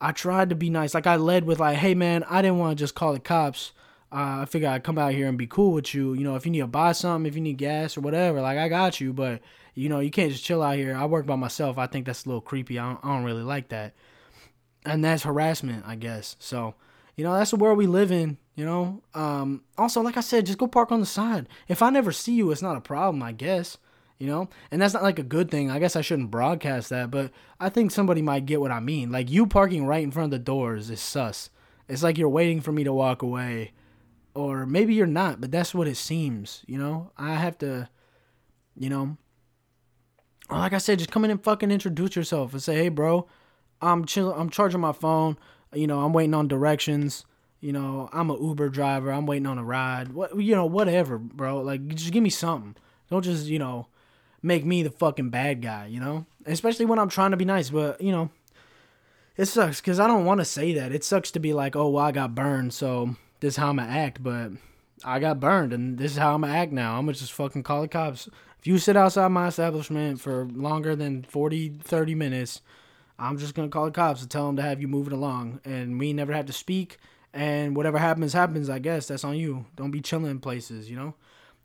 I 0.00 0.12
tried 0.12 0.50
to 0.50 0.54
be 0.54 0.70
nice. 0.70 0.94
Like 0.94 1.06
I 1.06 1.16
led 1.16 1.44
with 1.44 1.60
like, 1.60 1.78
"Hey 1.78 1.94
man, 1.94 2.24
I 2.24 2.42
didn't 2.42 2.58
want 2.58 2.78
to 2.78 2.82
just 2.82 2.94
call 2.94 3.12
the 3.12 3.20
cops. 3.20 3.72
Uh, 4.12 4.42
I 4.42 4.44
figured 4.44 4.70
I'd 4.70 4.82
come 4.82 4.98
out 4.98 5.12
here 5.12 5.28
and 5.28 5.38
be 5.38 5.46
cool 5.46 5.72
with 5.72 5.94
you. 5.94 6.14
You 6.14 6.24
know, 6.24 6.34
if 6.36 6.44
you 6.44 6.50
need 6.50 6.60
to 6.60 6.66
buy 6.66 6.92
something, 6.92 7.28
if 7.28 7.36
you 7.36 7.40
need 7.40 7.58
gas 7.58 7.96
or 7.96 8.00
whatever, 8.00 8.40
like 8.40 8.58
I 8.58 8.68
got 8.68 9.00
you. 9.00 9.12
But 9.12 9.40
you 9.74 9.88
know, 9.88 10.00
you 10.00 10.10
can't 10.10 10.32
just 10.32 10.44
chill 10.44 10.62
out 10.62 10.76
here. 10.76 10.96
I 10.96 11.04
work 11.06 11.26
by 11.26 11.36
myself. 11.36 11.78
I 11.78 11.86
think 11.86 12.06
that's 12.06 12.24
a 12.24 12.28
little 12.28 12.40
creepy. 12.40 12.78
I 12.78 12.88
don't, 12.88 13.04
I 13.04 13.08
don't 13.08 13.24
really 13.24 13.42
like 13.42 13.68
that, 13.68 13.94
and 14.84 15.04
that's 15.04 15.24
harassment, 15.24 15.84
I 15.86 15.96
guess. 15.96 16.36
So, 16.38 16.74
you 17.16 17.24
know, 17.24 17.34
that's 17.34 17.50
the 17.50 17.56
world 17.56 17.78
we 17.78 17.86
live 17.86 18.10
in. 18.10 18.38
You 18.56 18.66
know. 18.66 19.02
Um, 19.14 19.62
also, 19.78 20.00
like 20.00 20.16
I 20.16 20.20
said, 20.20 20.46
just 20.46 20.58
go 20.58 20.66
park 20.66 20.92
on 20.92 21.00
the 21.00 21.06
side. 21.06 21.48
If 21.68 21.82
I 21.82 21.90
never 21.90 22.12
see 22.12 22.34
you, 22.34 22.50
it's 22.50 22.62
not 22.62 22.76
a 22.76 22.80
problem, 22.80 23.22
I 23.22 23.32
guess 23.32 23.78
you 24.20 24.28
know? 24.28 24.48
And 24.70 24.80
that's 24.80 24.94
not 24.94 25.02
like 25.02 25.18
a 25.18 25.24
good 25.24 25.50
thing. 25.50 25.70
I 25.70 25.80
guess 25.80 25.96
I 25.96 26.02
shouldn't 26.02 26.30
broadcast 26.30 26.90
that, 26.90 27.10
but 27.10 27.32
I 27.58 27.70
think 27.70 27.90
somebody 27.90 28.22
might 28.22 28.46
get 28.46 28.60
what 28.60 28.70
I 28.70 28.78
mean. 28.78 29.10
Like 29.10 29.28
you 29.30 29.46
parking 29.46 29.86
right 29.86 30.04
in 30.04 30.12
front 30.12 30.26
of 30.26 30.38
the 30.38 30.44
doors 30.44 30.90
is 30.90 31.00
sus. 31.00 31.50
It's 31.88 32.04
like 32.04 32.18
you're 32.18 32.28
waiting 32.28 32.60
for 32.60 32.70
me 32.70 32.84
to 32.84 32.92
walk 32.92 33.22
away. 33.22 33.72
Or 34.32 34.64
maybe 34.64 34.94
you're 34.94 35.06
not, 35.06 35.40
but 35.40 35.50
that's 35.50 35.74
what 35.74 35.88
it 35.88 35.96
seems, 35.96 36.62
you 36.68 36.78
know? 36.78 37.10
I 37.18 37.34
have 37.34 37.58
to, 37.58 37.88
you 38.76 38.88
know, 38.88 39.16
like 40.48 40.72
I 40.72 40.78
said, 40.78 40.98
just 40.98 41.10
come 41.10 41.24
in 41.24 41.30
and 41.30 41.42
fucking 41.42 41.70
introduce 41.70 42.14
yourself 42.14 42.52
and 42.52 42.62
say, 42.62 42.76
"Hey, 42.76 42.88
bro, 42.88 43.26
I'm 43.80 44.04
chill. 44.04 44.32
I'm 44.32 44.50
charging 44.50 44.80
my 44.80 44.92
phone. 44.92 45.36
You 45.72 45.86
know, 45.86 46.00
I'm 46.00 46.12
waiting 46.12 46.34
on 46.34 46.48
directions. 46.48 47.24
You 47.60 47.72
know, 47.72 48.08
I'm 48.12 48.30
a 48.30 48.40
Uber 48.40 48.68
driver. 48.70 49.12
I'm 49.12 49.26
waiting 49.26 49.46
on 49.46 49.58
a 49.58 49.64
ride. 49.64 50.12
What, 50.12 50.40
you 50.40 50.54
know, 50.54 50.66
whatever, 50.66 51.18
bro. 51.18 51.60
Like, 51.60 51.86
just 51.88 52.12
give 52.12 52.22
me 52.22 52.30
something. 52.30 52.76
Don't 53.10 53.22
just, 53.22 53.46
you 53.46 53.58
know, 53.58 53.88
make 54.42 54.64
me 54.64 54.82
the 54.82 54.90
fucking 54.90 55.30
bad 55.30 55.62
guy, 55.62 55.86
you 55.86 56.00
know? 56.00 56.26
Especially 56.46 56.86
when 56.86 56.98
I'm 56.98 57.08
trying 57.08 57.32
to 57.32 57.36
be 57.36 57.44
nice, 57.44 57.70
but, 57.70 58.00
you 58.00 58.12
know, 58.12 58.30
it 59.36 59.46
sucks 59.46 59.80
because 59.80 60.00
I 60.00 60.06
don't 60.06 60.24
want 60.24 60.40
to 60.40 60.44
say 60.44 60.74
that. 60.74 60.92
It 60.92 61.04
sucks 61.04 61.30
to 61.32 61.40
be 61.40 61.52
like, 61.52 61.76
oh, 61.76 61.90
well, 61.90 62.04
I 62.04 62.12
got 62.12 62.34
burned, 62.34 62.74
so 62.74 63.16
this 63.40 63.54
is 63.54 63.56
how 63.56 63.68
I'm 63.68 63.76
to 63.76 63.82
act, 63.82 64.22
but 64.22 64.52
I 65.04 65.18
got 65.18 65.40
burned, 65.40 65.72
and 65.72 65.98
this 65.98 66.12
is 66.12 66.18
how 66.18 66.34
I'm 66.34 66.42
to 66.42 66.48
act 66.48 66.72
now. 66.72 66.98
I'm 66.98 67.06
to 67.06 67.12
just 67.12 67.32
fucking 67.32 67.62
call 67.62 67.82
the 67.82 67.88
cops. 67.88 68.28
If 68.58 68.66
you 68.66 68.78
sit 68.78 68.96
outside 68.96 69.28
my 69.28 69.48
establishment 69.48 70.20
for 70.20 70.46
longer 70.46 70.94
than 70.94 71.22
40, 71.22 71.78
30 71.82 72.14
minutes, 72.14 72.60
I'm 73.18 73.38
just 73.38 73.54
to 73.54 73.68
call 73.68 73.86
the 73.86 73.90
cops 73.90 74.22
and 74.22 74.30
tell 74.30 74.46
them 74.46 74.56
to 74.56 74.62
have 74.62 74.80
you 74.80 74.88
moving 74.88 75.12
along, 75.12 75.60
and 75.64 75.98
we 75.98 76.12
never 76.12 76.32
have 76.32 76.46
to 76.46 76.52
speak, 76.52 76.98
and 77.32 77.76
whatever 77.76 77.98
happens, 77.98 78.32
happens, 78.32 78.68
I 78.68 78.78
guess. 78.78 79.08
That's 79.08 79.24
on 79.24 79.36
you. 79.36 79.66
Don't 79.76 79.90
be 79.90 80.00
chilling 80.00 80.40
places, 80.40 80.90
you 80.90 80.96
know? 80.96 81.14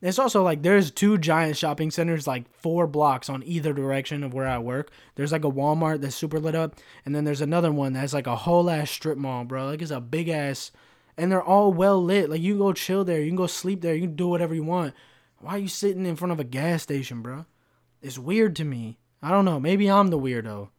It's 0.05 0.19
also 0.19 0.43
like 0.43 0.61
there's 0.61 0.91
two 0.91 1.17
giant 1.17 1.57
shopping 1.57 1.89
centers 1.89 2.27
like 2.27 2.47
four 2.59 2.85
blocks 2.85 3.27
on 3.27 3.41
either 3.43 3.73
direction 3.73 4.23
of 4.23 4.35
where 4.35 4.47
I 4.47 4.59
work. 4.59 4.91
There's 5.15 5.31
like 5.31 5.43
a 5.43 5.51
Walmart 5.51 6.01
that's 6.01 6.15
super 6.15 6.39
lit 6.39 6.53
up, 6.53 6.75
and 7.03 7.15
then 7.15 7.23
there's 7.23 7.41
another 7.41 7.71
one 7.71 7.93
that's 7.93 8.13
like 8.13 8.27
a 8.27 8.35
whole 8.35 8.69
ass 8.69 8.91
strip 8.91 9.17
mall, 9.17 9.45
bro. 9.45 9.65
Like 9.65 9.81
it's 9.81 9.89
a 9.89 9.99
big 9.99 10.29
ass, 10.29 10.71
and 11.17 11.31
they're 11.31 11.41
all 11.41 11.73
well 11.73 12.03
lit. 12.03 12.29
Like 12.29 12.41
you 12.41 12.53
can 12.53 12.59
go 12.59 12.71
chill 12.71 13.03
there, 13.03 13.19
you 13.19 13.31
can 13.31 13.35
go 13.35 13.47
sleep 13.47 13.81
there, 13.81 13.95
you 13.95 14.01
can 14.01 14.15
do 14.15 14.27
whatever 14.27 14.53
you 14.53 14.63
want. 14.63 14.93
Why 15.39 15.53
are 15.53 15.57
you 15.57 15.67
sitting 15.67 16.05
in 16.05 16.15
front 16.15 16.31
of 16.33 16.39
a 16.39 16.43
gas 16.43 16.83
station, 16.83 17.23
bro? 17.23 17.47
It's 17.99 18.19
weird 18.19 18.55
to 18.57 18.63
me. 18.63 18.99
I 19.23 19.31
don't 19.31 19.45
know. 19.45 19.59
Maybe 19.59 19.89
I'm 19.89 20.09
the 20.09 20.19
weirdo. 20.19 20.69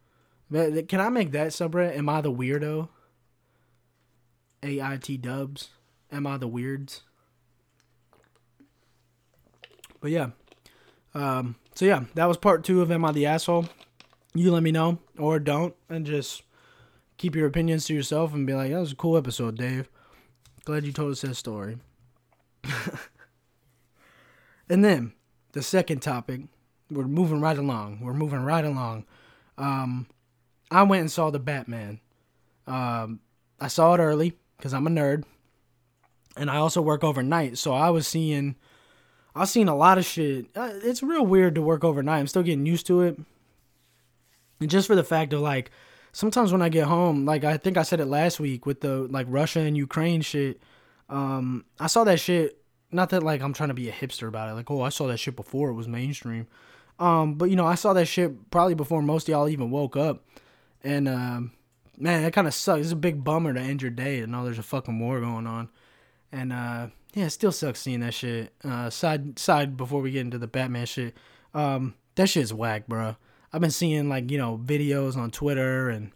But 0.48 0.88
can 0.88 1.00
I 1.00 1.08
make 1.08 1.32
that 1.32 1.48
subreddit? 1.48 1.98
Am 1.98 2.08
I 2.08 2.20
the 2.20 2.32
weirdo? 2.32 2.90
AIT 4.62 5.20
dubs. 5.20 5.70
Am 6.12 6.28
I 6.28 6.36
the 6.36 6.46
weirds? 6.46 7.02
But 10.00 10.10
yeah. 10.10 10.30
Um, 11.14 11.56
so 11.74 11.84
yeah, 11.84 12.04
that 12.14 12.26
was 12.26 12.36
part 12.36 12.64
two 12.64 12.82
of 12.82 12.90
Am 12.90 13.04
I 13.04 13.12
the 13.12 13.26
Asshole? 13.26 13.66
You 14.34 14.52
let 14.52 14.62
me 14.62 14.72
know 14.72 14.98
or 15.18 15.38
don't, 15.38 15.74
and 15.88 16.04
just 16.04 16.42
keep 17.16 17.34
your 17.34 17.46
opinions 17.46 17.86
to 17.86 17.94
yourself 17.94 18.34
and 18.34 18.46
be 18.46 18.54
like, 18.54 18.70
that 18.70 18.80
was 18.80 18.92
a 18.92 18.96
cool 18.96 19.16
episode, 19.16 19.56
Dave. 19.56 19.88
Glad 20.64 20.84
you 20.84 20.92
told 20.92 21.12
us 21.12 21.22
that 21.22 21.36
story. 21.36 21.78
and 24.68 24.84
then 24.84 25.12
the 25.52 25.62
second 25.62 26.00
topic, 26.00 26.42
we're 26.90 27.06
moving 27.06 27.40
right 27.40 27.56
along. 27.56 28.00
We're 28.00 28.12
moving 28.12 28.40
right 28.40 28.64
along. 28.64 29.06
Um, 29.56 30.06
I 30.70 30.82
went 30.82 31.00
and 31.00 31.10
saw 31.10 31.30
the 31.30 31.38
Batman. 31.38 32.00
Um, 32.66 33.20
I 33.60 33.68
saw 33.68 33.94
it 33.94 34.00
early 34.00 34.34
because 34.56 34.74
I'm 34.74 34.86
a 34.86 34.90
nerd, 34.90 35.24
and 36.36 36.50
I 36.50 36.56
also 36.56 36.82
work 36.82 37.04
overnight, 37.04 37.58
so 37.58 37.72
I 37.72 37.90
was 37.90 38.06
seeing 38.06 38.56
I've 39.36 39.48
seen 39.50 39.68
a 39.68 39.76
lot 39.76 39.98
of 39.98 40.04
shit. 40.04 40.46
Uh, 40.56 40.70
it's 40.82 41.02
real 41.02 41.24
weird 41.24 41.54
to 41.56 41.62
work 41.62 41.84
overnight. 41.84 42.20
I'm 42.20 42.26
still 42.26 42.42
getting 42.42 42.66
used 42.66 42.86
to 42.86 43.02
it. 43.02 43.18
And 44.60 44.70
just 44.70 44.86
for 44.86 44.94
the 44.94 45.04
fact 45.04 45.32
of 45.34 45.40
like, 45.40 45.70
sometimes 46.12 46.50
when 46.50 46.62
I 46.62 46.70
get 46.70 46.86
home, 46.86 47.26
like 47.26 47.44
I 47.44 47.58
think 47.58 47.76
I 47.76 47.82
said 47.82 48.00
it 48.00 48.06
last 48.06 48.40
week 48.40 48.64
with 48.64 48.80
the 48.80 49.00
like 49.02 49.26
Russia 49.28 49.60
and 49.60 49.76
Ukraine 49.76 50.22
shit. 50.22 50.60
Um, 51.10 51.66
I 51.78 51.86
saw 51.88 52.04
that 52.04 52.18
shit. 52.18 52.58
Not 52.90 53.10
that 53.10 53.22
like 53.22 53.42
I'm 53.42 53.52
trying 53.52 53.68
to 53.68 53.74
be 53.74 53.90
a 53.90 53.92
hipster 53.92 54.26
about 54.26 54.48
it. 54.48 54.54
Like, 54.54 54.70
oh, 54.70 54.80
I 54.80 54.88
saw 54.88 55.06
that 55.08 55.18
shit 55.18 55.36
before 55.36 55.68
it 55.68 55.74
was 55.74 55.86
mainstream. 55.86 56.46
Um, 56.98 57.34
but 57.34 57.50
you 57.50 57.56
know, 57.56 57.66
I 57.66 57.74
saw 57.74 57.92
that 57.92 58.06
shit 58.06 58.50
probably 58.50 58.74
before 58.74 59.02
most 59.02 59.28
of 59.28 59.32
y'all 59.32 59.48
even 59.48 59.70
woke 59.70 59.96
up. 59.96 60.24
And 60.82 61.06
um, 61.06 61.52
man, 61.98 62.22
that 62.22 62.32
kind 62.32 62.46
of 62.46 62.54
sucks. 62.54 62.80
It's 62.80 62.92
a 62.92 62.96
big 62.96 63.22
bummer 63.22 63.52
to 63.52 63.60
end 63.60 63.82
your 63.82 63.90
day 63.90 64.20
and 64.20 64.32
know 64.32 64.44
there's 64.44 64.58
a 64.58 64.62
fucking 64.62 64.98
war 64.98 65.20
going 65.20 65.46
on. 65.46 65.68
And 66.32 66.52
uh, 66.52 66.88
yeah, 67.16 67.24
it 67.24 67.30
still 67.30 67.50
sucks 67.50 67.80
seeing 67.80 68.00
that 68.00 68.12
shit. 68.12 68.52
Uh, 68.62 68.90
side 68.90 69.38
side 69.38 69.74
before 69.74 70.02
we 70.02 70.10
get 70.10 70.20
into 70.20 70.36
the 70.36 70.46
Batman 70.46 70.84
shit. 70.84 71.16
Um, 71.54 71.94
that 72.14 72.28
shit's 72.28 72.52
whack, 72.52 72.86
bro. 72.86 73.16
I've 73.54 73.62
been 73.62 73.70
seeing 73.70 74.10
like 74.10 74.30
you 74.30 74.36
know 74.36 74.60
videos 74.62 75.16
on 75.16 75.30
Twitter 75.30 75.88
and 75.88 76.12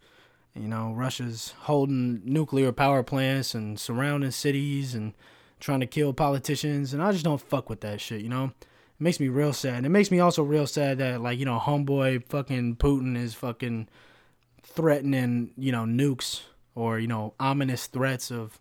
you 0.54 0.68
know 0.68 0.92
Russia's 0.92 1.54
holding 1.60 2.20
nuclear 2.26 2.70
power 2.70 3.02
plants 3.02 3.54
and 3.54 3.80
surrounding 3.80 4.30
cities 4.30 4.94
and 4.94 5.14
trying 5.58 5.80
to 5.80 5.86
kill 5.86 6.12
politicians, 6.12 6.92
and 6.92 7.02
I 7.02 7.12
just 7.12 7.24
don't 7.24 7.40
fuck 7.40 7.70
with 7.70 7.80
that 7.80 8.02
shit. 8.02 8.20
You 8.20 8.28
know, 8.28 8.44
it 8.44 8.52
makes 8.98 9.18
me 9.18 9.28
real 9.28 9.54
sad. 9.54 9.76
And 9.76 9.86
it 9.86 9.90
makes 9.90 10.10
me 10.10 10.20
also 10.20 10.42
real 10.42 10.66
sad 10.66 10.98
that 10.98 11.22
like 11.22 11.38
you 11.38 11.46
know 11.46 11.58
homeboy 11.58 12.26
fucking 12.26 12.76
Putin 12.76 13.16
is 13.16 13.32
fucking 13.32 13.88
threatening 14.62 15.52
you 15.56 15.72
know 15.72 15.84
nukes 15.84 16.42
or 16.74 16.98
you 16.98 17.08
know 17.08 17.32
ominous 17.40 17.86
threats 17.86 18.30
of 18.30 18.60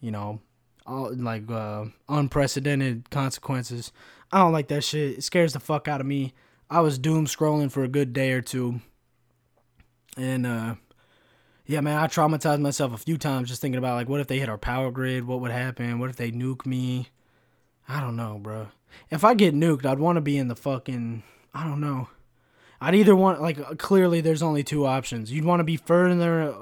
you 0.00 0.10
know 0.10 0.40
all 0.86 1.14
like 1.14 1.50
uh, 1.50 1.86
unprecedented 2.08 3.10
consequences. 3.10 3.92
I 4.30 4.38
don't 4.38 4.52
like 4.52 4.68
that 4.68 4.84
shit. 4.84 5.18
It 5.18 5.24
scares 5.24 5.52
the 5.52 5.60
fuck 5.60 5.88
out 5.88 6.00
of 6.00 6.06
me. 6.06 6.32
I 6.70 6.80
was 6.80 6.98
doom 6.98 7.26
scrolling 7.26 7.70
for 7.70 7.84
a 7.84 7.88
good 7.88 8.12
day 8.12 8.32
or 8.32 8.40
two, 8.40 8.80
and 10.16 10.46
uh, 10.46 10.74
yeah, 11.66 11.80
man, 11.80 11.98
I 11.98 12.06
traumatized 12.06 12.60
myself 12.60 12.94
a 12.94 12.98
few 12.98 13.18
times 13.18 13.48
just 13.48 13.60
thinking 13.60 13.78
about 13.78 13.94
like, 13.94 14.08
what 14.08 14.20
if 14.20 14.26
they 14.26 14.38
hit 14.38 14.48
our 14.48 14.58
power 14.58 14.90
grid? 14.90 15.26
What 15.26 15.40
would 15.40 15.50
happen? 15.50 15.98
What 15.98 16.10
if 16.10 16.16
they 16.16 16.30
nuke 16.30 16.66
me? 16.66 17.08
I 17.88 18.00
don't 18.00 18.16
know, 18.16 18.38
bro. 18.38 18.68
If 19.10 19.24
I 19.24 19.34
get 19.34 19.54
nuked, 19.54 19.84
I'd 19.84 19.98
want 19.98 20.16
to 20.16 20.22
be 20.22 20.38
in 20.38 20.48
the 20.48 20.56
fucking. 20.56 21.22
I 21.54 21.64
don't 21.64 21.80
know. 21.80 22.08
I'd 22.80 22.96
either 22.96 23.14
want 23.14 23.40
like 23.40 23.78
clearly 23.78 24.20
there's 24.20 24.42
only 24.42 24.64
two 24.64 24.86
options. 24.86 25.30
You'd 25.30 25.44
want 25.44 25.60
to 25.60 25.64
be 25.64 25.76
further. 25.76 26.54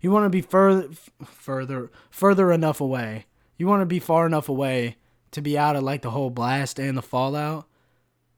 You 0.00 0.10
want 0.10 0.24
to 0.24 0.30
be 0.30 0.40
further, 0.40 0.88
further, 1.24 1.90
further 2.10 2.50
enough 2.50 2.80
away 2.80 3.26
you 3.58 3.66
want 3.66 3.82
to 3.82 3.86
be 3.86 3.98
far 3.98 4.24
enough 4.26 4.48
away 4.48 4.96
to 5.32 5.42
be 5.42 5.58
out 5.58 5.76
of 5.76 5.82
like 5.82 6.02
the 6.02 6.10
whole 6.10 6.30
blast 6.30 6.78
and 6.78 6.96
the 6.96 7.02
fallout, 7.02 7.66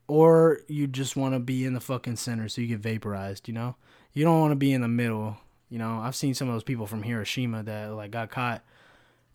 or 0.08 0.60
you 0.66 0.86
just 0.86 1.14
want 1.14 1.34
to 1.34 1.38
be 1.38 1.64
in 1.64 1.74
the 1.74 1.80
fucking 1.80 2.16
center 2.16 2.48
so 2.48 2.60
you 2.60 2.66
get 2.66 2.80
vaporized. 2.80 3.46
You 3.46 3.54
know, 3.54 3.76
you 4.12 4.24
don't 4.24 4.40
want 4.40 4.52
to 4.52 4.56
be 4.56 4.72
in 4.72 4.80
the 4.80 4.88
middle. 4.88 5.36
You 5.68 5.78
know, 5.78 6.00
I've 6.00 6.16
seen 6.16 6.34
some 6.34 6.48
of 6.48 6.54
those 6.54 6.64
people 6.64 6.86
from 6.86 7.02
Hiroshima 7.02 7.62
that 7.62 7.92
like 7.92 8.10
got 8.10 8.30
caught. 8.30 8.64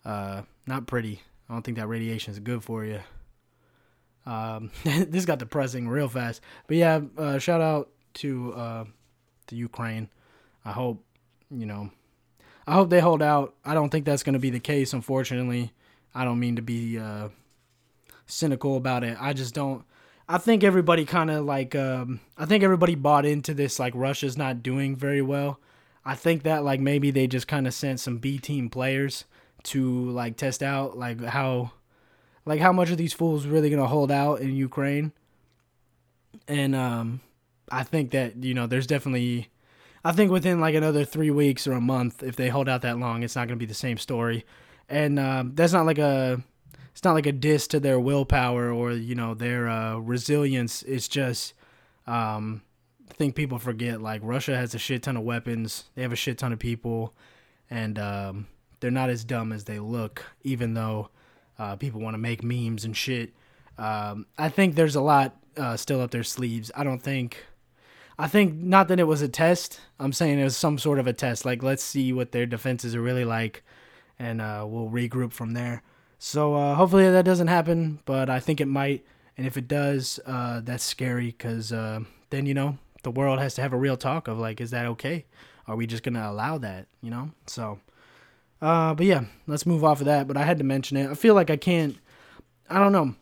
Uh, 0.04 0.42
not 0.66 0.86
pretty. 0.86 1.22
I 1.48 1.54
don't 1.54 1.62
think 1.62 1.78
that 1.78 1.86
radiation 1.86 2.32
is 2.32 2.40
good 2.40 2.62
for 2.62 2.84
you. 2.84 3.00
Um, 4.26 4.70
this 4.84 5.24
got 5.24 5.38
depressing 5.38 5.88
real 5.88 6.08
fast. 6.08 6.40
But 6.66 6.76
yeah, 6.76 7.00
uh, 7.16 7.38
shout 7.38 7.60
out 7.60 7.90
to 8.14 8.52
uh, 8.54 8.84
the 9.46 9.56
Ukraine. 9.56 10.08
I 10.64 10.72
hope 10.72 11.04
you 11.50 11.64
know 11.64 11.90
I 12.66 12.74
hope 12.74 12.90
they 12.90 13.00
hold 13.00 13.22
out. 13.22 13.54
I 13.64 13.74
don't 13.74 13.90
think 13.90 14.04
that's 14.04 14.22
going 14.22 14.32
to 14.32 14.38
be 14.40 14.50
the 14.50 14.60
case, 14.60 14.92
unfortunately. 14.92 15.72
I 16.14 16.24
don't 16.24 16.40
mean 16.40 16.56
to 16.56 16.62
be 16.62 16.98
uh, 16.98 17.28
cynical 18.26 18.76
about 18.76 19.04
it. 19.04 19.16
I 19.20 19.32
just 19.32 19.54
don't. 19.54 19.84
I 20.28 20.38
think 20.38 20.64
everybody 20.64 21.04
kind 21.04 21.30
of 21.30 21.44
like. 21.44 21.74
Um, 21.74 22.20
I 22.36 22.46
think 22.46 22.64
everybody 22.64 22.94
bought 22.94 23.24
into 23.24 23.54
this 23.54 23.78
like 23.78 23.92
Russia's 23.94 24.36
not 24.36 24.62
doing 24.62 24.96
very 24.96 25.22
well. 25.22 25.60
I 26.04 26.14
think 26.14 26.42
that 26.42 26.64
like 26.64 26.80
maybe 26.80 27.10
they 27.10 27.26
just 27.26 27.46
kind 27.48 27.66
of 27.66 27.74
sent 27.74 28.00
some 28.00 28.18
B 28.18 28.38
team 28.38 28.68
players 28.68 29.24
to 29.64 30.10
like 30.10 30.36
test 30.36 30.62
out 30.62 30.96
like 30.96 31.22
how, 31.22 31.72
like 32.44 32.60
how 32.60 32.72
much 32.72 32.90
of 32.90 32.96
these 32.96 33.12
fools 33.12 33.46
really 33.46 33.70
gonna 33.70 33.86
hold 33.86 34.10
out 34.10 34.40
in 34.40 34.54
Ukraine. 34.54 35.12
And 36.48 36.74
um, 36.74 37.20
I 37.70 37.82
think 37.82 38.10
that 38.12 38.42
you 38.42 38.54
know 38.54 38.66
there's 38.66 38.86
definitely 38.86 39.50
I 40.06 40.12
think 40.12 40.30
within 40.30 40.60
like 40.60 40.76
another 40.76 41.04
three 41.04 41.32
weeks 41.32 41.66
or 41.66 41.72
a 41.72 41.80
month, 41.80 42.22
if 42.22 42.36
they 42.36 42.48
hold 42.48 42.68
out 42.68 42.82
that 42.82 42.96
long, 42.96 43.24
it's 43.24 43.34
not 43.34 43.48
going 43.48 43.58
to 43.58 43.62
be 43.62 43.66
the 43.66 43.74
same 43.74 43.98
story. 43.98 44.44
And 44.88 45.18
um, 45.18 45.52
that's 45.56 45.72
not 45.72 45.84
like 45.84 45.98
a 45.98 46.40
it's 46.92 47.02
not 47.02 47.14
like 47.14 47.26
a 47.26 47.32
diss 47.32 47.66
to 47.68 47.80
their 47.80 47.98
willpower 47.98 48.70
or 48.70 48.92
you 48.92 49.16
know 49.16 49.34
their 49.34 49.68
uh, 49.68 49.96
resilience. 49.96 50.84
It's 50.84 51.08
just 51.08 51.54
um, 52.06 52.62
I 53.10 53.14
think 53.14 53.34
people 53.34 53.58
forget 53.58 54.00
like 54.00 54.20
Russia 54.22 54.56
has 54.56 54.76
a 54.76 54.78
shit 54.78 55.02
ton 55.02 55.16
of 55.16 55.24
weapons. 55.24 55.86
They 55.96 56.02
have 56.02 56.12
a 56.12 56.16
shit 56.16 56.38
ton 56.38 56.52
of 56.52 56.60
people, 56.60 57.12
and 57.68 57.98
um, 57.98 58.46
they're 58.78 58.92
not 58.92 59.10
as 59.10 59.24
dumb 59.24 59.52
as 59.52 59.64
they 59.64 59.80
look. 59.80 60.22
Even 60.44 60.74
though 60.74 61.10
uh, 61.58 61.74
people 61.74 62.00
want 62.00 62.14
to 62.14 62.18
make 62.18 62.44
memes 62.44 62.84
and 62.84 62.96
shit, 62.96 63.32
um, 63.76 64.24
I 64.38 64.50
think 64.50 64.76
there's 64.76 64.94
a 64.94 65.00
lot 65.00 65.34
uh, 65.56 65.76
still 65.76 66.00
up 66.00 66.12
their 66.12 66.22
sleeves. 66.22 66.70
I 66.76 66.84
don't 66.84 67.02
think. 67.02 67.44
I 68.18 68.28
think 68.28 68.54
not 68.54 68.88
that 68.88 69.00
it 69.00 69.04
was 69.04 69.22
a 69.22 69.28
test. 69.28 69.80
I'm 70.00 70.12
saying 70.12 70.38
it 70.38 70.44
was 70.44 70.56
some 70.56 70.78
sort 70.78 70.98
of 70.98 71.06
a 71.06 71.12
test. 71.12 71.44
Like 71.44 71.62
let's 71.62 71.82
see 71.82 72.12
what 72.12 72.32
their 72.32 72.46
defenses 72.46 72.94
are 72.94 73.02
really 73.02 73.24
like, 73.24 73.62
and 74.18 74.40
uh, 74.40 74.64
we'll 74.66 74.88
regroup 74.88 75.32
from 75.32 75.52
there. 75.52 75.82
So 76.18 76.54
uh, 76.54 76.74
hopefully 76.74 77.10
that 77.10 77.24
doesn't 77.24 77.48
happen, 77.48 78.00
but 78.06 78.30
I 78.30 78.40
think 78.40 78.60
it 78.60 78.66
might. 78.66 79.04
And 79.36 79.46
if 79.46 79.58
it 79.58 79.68
does, 79.68 80.18
uh, 80.24 80.62
that's 80.64 80.82
scary 80.82 81.26
because 81.26 81.72
uh, 81.72 82.00
then 82.30 82.46
you 82.46 82.54
know 82.54 82.78
the 83.02 83.10
world 83.10 83.38
has 83.38 83.54
to 83.54 83.62
have 83.62 83.74
a 83.74 83.78
real 83.78 83.96
talk 83.96 84.28
of 84.28 84.38
like, 84.38 84.60
is 84.60 84.70
that 84.70 84.86
okay? 84.86 85.26
Are 85.66 85.76
we 85.76 85.86
just 85.86 86.02
gonna 86.02 86.28
allow 86.30 86.58
that? 86.58 86.86
You 87.02 87.10
know? 87.10 87.30
So, 87.46 87.80
uh, 88.62 88.94
but 88.94 89.04
yeah, 89.04 89.24
let's 89.46 89.66
move 89.66 89.84
off 89.84 90.00
of 90.00 90.06
that. 90.06 90.26
But 90.26 90.38
I 90.38 90.44
had 90.44 90.58
to 90.58 90.64
mention 90.64 90.96
it. 90.96 91.10
I 91.10 91.14
feel 91.14 91.34
like 91.34 91.50
I 91.50 91.56
can't. 91.56 91.98
I 92.70 92.78
don't 92.78 92.92
know. 92.92 93.14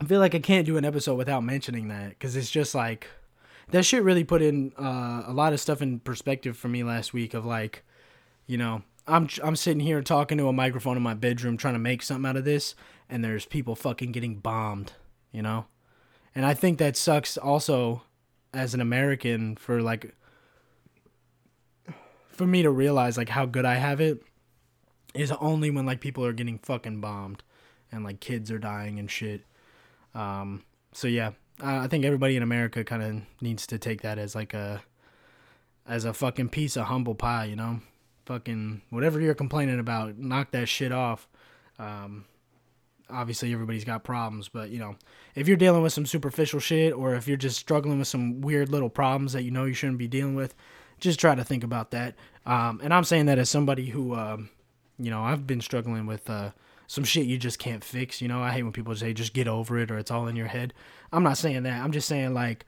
I 0.00 0.04
feel 0.04 0.20
like 0.20 0.34
I 0.34 0.38
can't 0.38 0.66
do 0.66 0.76
an 0.76 0.84
episode 0.84 1.16
without 1.16 1.44
mentioning 1.44 1.88
that 1.88 2.10
because 2.10 2.34
it's 2.34 2.50
just 2.50 2.74
like 2.74 3.08
that 3.70 3.84
shit 3.84 4.02
really 4.02 4.24
put 4.24 4.42
in 4.42 4.72
uh, 4.78 5.24
a 5.26 5.32
lot 5.32 5.52
of 5.52 5.60
stuff 5.60 5.82
in 5.82 6.00
perspective 6.00 6.56
for 6.56 6.68
me 6.68 6.84
last 6.84 7.12
week. 7.12 7.34
Of 7.34 7.44
like, 7.44 7.84
you 8.46 8.56
know, 8.56 8.82
I'm 9.06 9.28
I'm 9.42 9.56
sitting 9.56 9.80
here 9.80 10.02
talking 10.02 10.38
to 10.38 10.48
a 10.48 10.52
microphone 10.52 10.96
in 10.96 11.02
my 11.02 11.14
bedroom 11.14 11.56
trying 11.56 11.74
to 11.74 11.80
make 11.80 12.02
something 12.02 12.28
out 12.28 12.36
of 12.36 12.44
this, 12.44 12.74
and 13.08 13.24
there's 13.24 13.46
people 13.46 13.74
fucking 13.74 14.12
getting 14.12 14.36
bombed, 14.36 14.92
you 15.32 15.42
know, 15.42 15.66
and 16.34 16.44
I 16.44 16.54
think 16.54 16.78
that 16.78 16.96
sucks 16.96 17.36
also 17.36 18.02
as 18.52 18.74
an 18.74 18.80
American 18.80 19.56
for 19.56 19.82
like 19.82 20.14
for 22.28 22.46
me 22.46 22.62
to 22.62 22.70
realize 22.70 23.16
like 23.16 23.30
how 23.30 23.46
good 23.46 23.64
I 23.64 23.74
have 23.74 24.00
it 24.00 24.22
is 25.14 25.32
only 25.32 25.70
when 25.70 25.86
like 25.86 26.00
people 26.00 26.24
are 26.24 26.32
getting 26.32 26.58
fucking 26.58 27.00
bombed 27.00 27.42
and 27.90 28.04
like 28.04 28.20
kids 28.20 28.50
are 28.50 28.58
dying 28.58 28.98
and 28.98 29.10
shit. 29.10 29.42
Um, 30.14 30.64
so 30.92 31.08
yeah, 31.08 31.32
I 31.60 31.86
think 31.86 32.04
everybody 32.04 32.36
in 32.36 32.42
America 32.42 32.84
kind 32.84 33.02
of 33.02 33.22
needs 33.40 33.66
to 33.68 33.78
take 33.78 34.02
that 34.02 34.18
as 34.18 34.34
like 34.34 34.54
a 34.54 34.82
as 35.86 36.04
a 36.04 36.12
fucking 36.12 36.48
piece 36.48 36.76
of 36.76 36.86
humble 36.86 37.14
pie, 37.14 37.44
you 37.46 37.56
know 37.56 37.80
fucking 38.26 38.82
whatever 38.90 39.20
you're 39.20 39.34
complaining 39.34 39.78
about, 39.78 40.18
knock 40.18 40.50
that 40.50 40.68
shit 40.68 40.92
off. 40.92 41.26
Um, 41.78 42.26
obviously, 43.08 43.52
everybody's 43.52 43.84
got 43.84 44.04
problems, 44.04 44.48
but 44.48 44.70
you 44.70 44.78
know, 44.78 44.96
if 45.34 45.48
you're 45.48 45.56
dealing 45.56 45.82
with 45.82 45.92
some 45.92 46.04
superficial 46.04 46.60
shit 46.60 46.92
or 46.92 47.14
if 47.14 47.26
you're 47.26 47.36
just 47.36 47.58
struggling 47.58 47.98
with 47.98 48.08
some 48.08 48.40
weird 48.40 48.68
little 48.68 48.90
problems 48.90 49.32
that 49.32 49.44
you 49.44 49.50
know 49.50 49.64
you 49.64 49.74
shouldn't 49.74 49.98
be 49.98 50.08
dealing 50.08 50.34
with, 50.34 50.54
just 50.98 51.20
try 51.20 51.34
to 51.34 51.44
think 51.44 51.64
about 51.64 51.92
that. 51.92 52.14
Um, 52.44 52.80
and 52.82 52.92
I'm 52.92 53.04
saying 53.04 53.26
that 53.26 53.38
as 53.38 53.48
somebody 53.48 53.86
who, 53.86 54.14
um, 54.14 54.50
you 54.98 55.10
know, 55.10 55.22
I've 55.22 55.46
been 55.46 55.60
struggling 55.60 56.06
with 56.06 56.28
uh, 56.28 56.50
some 56.86 57.04
shit 57.04 57.26
you 57.26 57.38
just 57.38 57.58
can't 57.58 57.84
fix. 57.84 58.20
You 58.20 58.28
know, 58.28 58.42
I 58.42 58.50
hate 58.50 58.64
when 58.64 58.72
people 58.72 58.94
say 58.96 59.12
just 59.12 59.34
get 59.34 59.48
over 59.48 59.78
it 59.78 59.90
or 59.90 59.98
it's 59.98 60.10
all 60.10 60.26
in 60.26 60.36
your 60.36 60.48
head. 60.48 60.74
I'm 61.16 61.22
not 61.22 61.38
saying 61.38 61.62
that. 61.62 61.82
I'm 61.82 61.92
just 61.92 62.08
saying 62.08 62.34
like, 62.34 62.66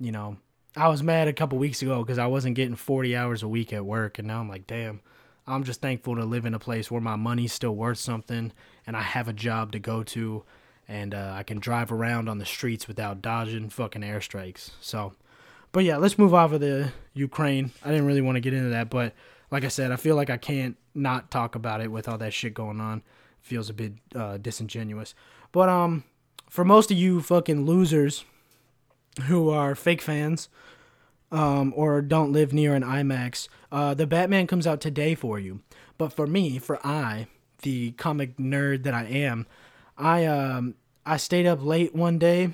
you 0.00 0.10
know, 0.10 0.38
I 0.74 0.88
was 0.88 1.02
mad 1.02 1.28
a 1.28 1.34
couple 1.34 1.58
weeks 1.58 1.82
ago 1.82 2.02
because 2.02 2.18
I 2.18 2.26
wasn't 2.26 2.56
getting 2.56 2.76
40 2.76 3.14
hours 3.14 3.42
a 3.42 3.48
week 3.48 3.74
at 3.74 3.84
work, 3.84 4.18
and 4.18 4.26
now 4.26 4.40
I'm 4.40 4.48
like, 4.48 4.66
damn. 4.66 5.02
I'm 5.46 5.64
just 5.64 5.82
thankful 5.82 6.16
to 6.16 6.24
live 6.24 6.46
in 6.46 6.54
a 6.54 6.58
place 6.58 6.90
where 6.90 7.02
my 7.02 7.16
money's 7.16 7.52
still 7.52 7.76
worth 7.76 7.98
something, 7.98 8.52
and 8.86 8.96
I 8.96 9.02
have 9.02 9.28
a 9.28 9.34
job 9.34 9.72
to 9.72 9.78
go 9.78 10.02
to, 10.02 10.44
and 10.88 11.14
uh, 11.14 11.34
I 11.36 11.42
can 11.42 11.58
drive 11.58 11.92
around 11.92 12.30
on 12.30 12.38
the 12.38 12.46
streets 12.46 12.88
without 12.88 13.20
dodging 13.20 13.68
fucking 13.68 14.00
airstrikes. 14.00 14.70
So, 14.80 15.12
but 15.70 15.84
yeah, 15.84 15.98
let's 15.98 16.16
move 16.16 16.32
off 16.32 16.52
of 16.52 16.62
the 16.62 16.90
Ukraine. 17.12 17.70
I 17.84 17.90
didn't 17.90 18.06
really 18.06 18.22
want 18.22 18.36
to 18.36 18.40
get 18.40 18.54
into 18.54 18.70
that, 18.70 18.88
but 18.88 19.12
like 19.50 19.64
I 19.64 19.68
said, 19.68 19.92
I 19.92 19.96
feel 19.96 20.16
like 20.16 20.30
I 20.30 20.38
can't 20.38 20.78
not 20.94 21.30
talk 21.30 21.54
about 21.54 21.82
it 21.82 21.92
with 21.92 22.08
all 22.08 22.16
that 22.16 22.32
shit 22.32 22.54
going 22.54 22.80
on. 22.80 22.98
It 22.98 23.02
feels 23.42 23.68
a 23.68 23.74
bit 23.74 23.92
uh, 24.14 24.38
disingenuous. 24.38 25.14
But 25.52 25.68
um, 25.68 26.04
for 26.54 26.64
most 26.64 26.92
of 26.92 26.96
you 26.96 27.20
fucking 27.20 27.66
losers 27.66 28.24
who 29.22 29.50
are 29.50 29.74
fake 29.74 30.00
fans 30.00 30.48
um, 31.32 31.72
or 31.74 32.00
don't 32.00 32.30
live 32.30 32.52
near 32.52 32.76
an 32.76 32.84
IMAX, 32.84 33.48
uh, 33.72 33.92
the 33.92 34.06
Batman 34.06 34.46
comes 34.46 34.64
out 34.64 34.80
today 34.80 35.16
for 35.16 35.40
you. 35.40 35.62
But 35.98 36.12
for 36.12 36.28
me, 36.28 36.60
for 36.60 36.78
I, 36.86 37.26
the 37.62 37.90
comic 37.90 38.36
nerd 38.36 38.84
that 38.84 38.94
I 38.94 39.02
am, 39.02 39.48
I 39.98 40.26
um 40.26 40.76
I 41.04 41.16
stayed 41.16 41.44
up 41.44 41.60
late 41.60 41.92
one 41.92 42.20
day 42.20 42.50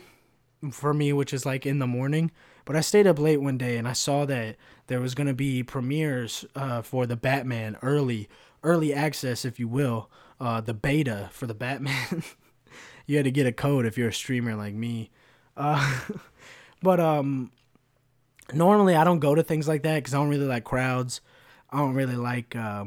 for 0.71 0.95
me, 0.95 1.13
which 1.13 1.35
is 1.35 1.45
like 1.45 1.67
in 1.67 1.79
the 1.79 1.87
morning. 1.87 2.31
But 2.65 2.77
I 2.77 2.81
stayed 2.81 3.07
up 3.07 3.19
late 3.19 3.43
one 3.43 3.59
day 3.59 3.77
and 3.77 3.87
I 3.87 3.93
saw 3.93 4.25
that 4.25 4.57
there 4.87 5.03
was 5.03 5.15
gonna 5.15 5.35
be 5.35 5.63
premieres 5.63 6.47
uh, 6.55 6.81
for 6.81 7.05
the 7.05 7.17
Batman 7.17 7.77
early 7.83 8.31
early 8.65 8.95
access, 8.95 9.45
if 9.45 9.61
you 9.61 9.69
will, 9.69 10.09
uh, 10.41 10.63
the 10.63 10.73
beta 10.73 11.29
for 11.33 11.47
the 11.47 11.53
Batman. 11.53 12.23
you 13.11 13.17
had 13.17 13.25
to 13.25 13.31
get 13.31 13.47
a 13.47 13.53
code 13.53 13.87
if 13.87 13.99
you're 13.99 14.09
a 14.09 14.13
streamer 14.13 14.55
like 14.55 14.75
me. 14.75 15.11
Uh, 15.57 16.01
But 16.83 17.01
um, 17.01 17.51
normally 18.53 18.97
I 18.97 19.05
don't 19.05 19.19
go 19.19 19.35
to 19.35 19.43
things 19.43 19.69
like 19.69 19.83
that 19.83 19.97
because 19.97 20.15
I 20.15 20.19
don't 20.19 20.29
really 20.29 20.47
like 20.47 20.65
crowds. 20.65 21.21
I 21.71 21.79
don't 21.79 21.95
really 21.95 22.17
like 22.17 22.57
uh, 22.57 22.85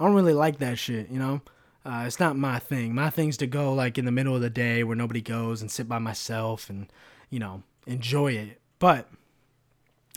I 0.00 0.04
don't 0.04 0.14
really 0.14 0.34
like 0.34 0.58
that 0.58 0.78
shit. 0.78 1.08
You 1.10 1.18
know, 1.18 1.40
uh, 1.84 2.04
it's 2.06 2.20
not 2.20 2.36
my 2.36 2.58
thing. 2.58 2.94
My 2.94 3.10
thing's 3.10 3.36
to 3.38 3.46
go 3.46 3.72
like 3.72 3.98
in 3.98 4.04
the 4.04 4.12
middle 4.12 4.34
of 4.34 4.42
the 4.42 4.50
day 4.50 4.84
where 4.84 4.96
nobody 4.96 5.20
goes 5.20 5.60
and 5.60 5.70
sit 5.70 5.88
by 5.88 5.98
myself 5.98 6.68
and 6.68 6.92
you 7.30 7.38
know 7.38 7.62
enjoy 7.86 8.32
it. 8.32 8.60
But 8.78 9.08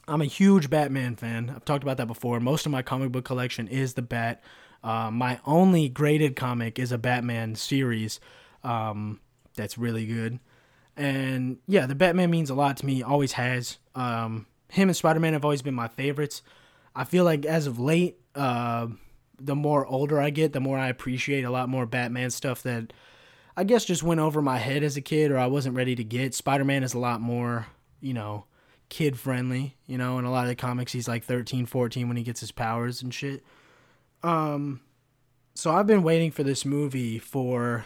I'm 0.07 0.21
a 0.21 0.25
huge 0.25 0.69
Batman 0.69 1.15
fan. 1.15 1.51
I've 1.55 1.65
talked 1.65 1.83
about 1.83 1.97
that 1.97 2.07
before. 2.07 2.39
Most 2.39 2.65
of 2.65 2.71
my 2.71 2.81
comic 2.81 3.11
book 3.11 3.25
collection 3.25 3.67
is 3.67 3.93
the 3.93 4.01
Bat. 4.01 4.43
Uh, 4.83 5.11
my 5.11 5.39
only 5.45 5.87
graded 5.87 6.35
comic 6.35 6.79
is 6.79 6.91
a 6.91 6.97
Batman 6.97 7.53
series 7.53 8.19
um, 8.63 9.19
that's 9.55 9.77
really 9.77 10.05
good. 10.05 10.39
And 10.97 11.57
yeah, 11.67 11.85
the 11.85 11.95
Batman 11.95 12.29
means 12.29 12.49
a 12.49 12.55
lot 12.55 12.77
to 12.77 12.85
me, 12.85 13.01
always 13.01 13.33
has. 13.33 13.77
Um, 13.95 14.45
him 14.69 14.89
and 14.89 14.95
Spider 14.95 15.19
Man 15.19 15.33
have 15.33 15.45
always 15.45 15.61
been 15.61 15.73
my 15.73 15.87
favorites. 15.87 16.41
I 16.95 17.03
feel 17.05 17.23
like 17.23 17.45
as 17.45 17.67
of 17.67 17.79
late, 17.79 18.17
uh, 18.35 18.87
the 19.39 19.55
more 19.55 19.85
older 19.85 20.19
I 20.19 20.29
get, 20.29 20.53
the 20.53 20.59
more 20.59 20.77
I 20.77 20.89
appreciate 20.89 21.43
a 21.43 21.49
lot 21.49 21.69
more 21.69 21.85
Batman 21.85 22.29
stuff 22.29 22.63
that 22.63 22.93
I 23.55 23.63
guess 23.63 23.85
just 23.85 24.03
went 24.03 24.19
over 24.19 24.41
my 24.41 24.57
head 24.57 24.83
as 24.83 24.97
a 24.97 25.01
kid 25.01 25.31
or 25.31 25.37
I 25.37 25.47
wasn't 25.47 25.75
ready 25.75 25.95
to 25.95 26.03
get. 26.03 26.33
Spider 26.33 26.63
Man 26.63 26.83
is 26.83 26.93
a 26.93 26.99
lot 26.99 27.21
more, 27.21 27.67
you 27.99 28.13
know, 28.13 28.45
kid 28.89 29.17
friendly, 29.17 29.77
you 29.87 29.97
know, 29.97 30.19
in 30.19 30.25
a 30.25 30.31
lot 30.31 30.43
of 30.43 30.49
the 30.49 30.55
comics 30.55 30.91
he's 30.91 31.07
like 31.07 31.23
13, 31.23 31.65
14 31.65 32.07
when 32.07 32.17
he 32.17 32.23
gets 32.23 32.41
his 32.41 32.51
powers 32.51 33.01
and 33.01 33.13
shit. 33.13 33.43
Um 34.23 34.81
so 35.53 35.71
I've 35.71 35.87
been 35.87 36.03
waiting 36.03 36.31
for 36.31 36.43
this 36.43 36.65
movie 36.65 37.19
for 37.19 37.85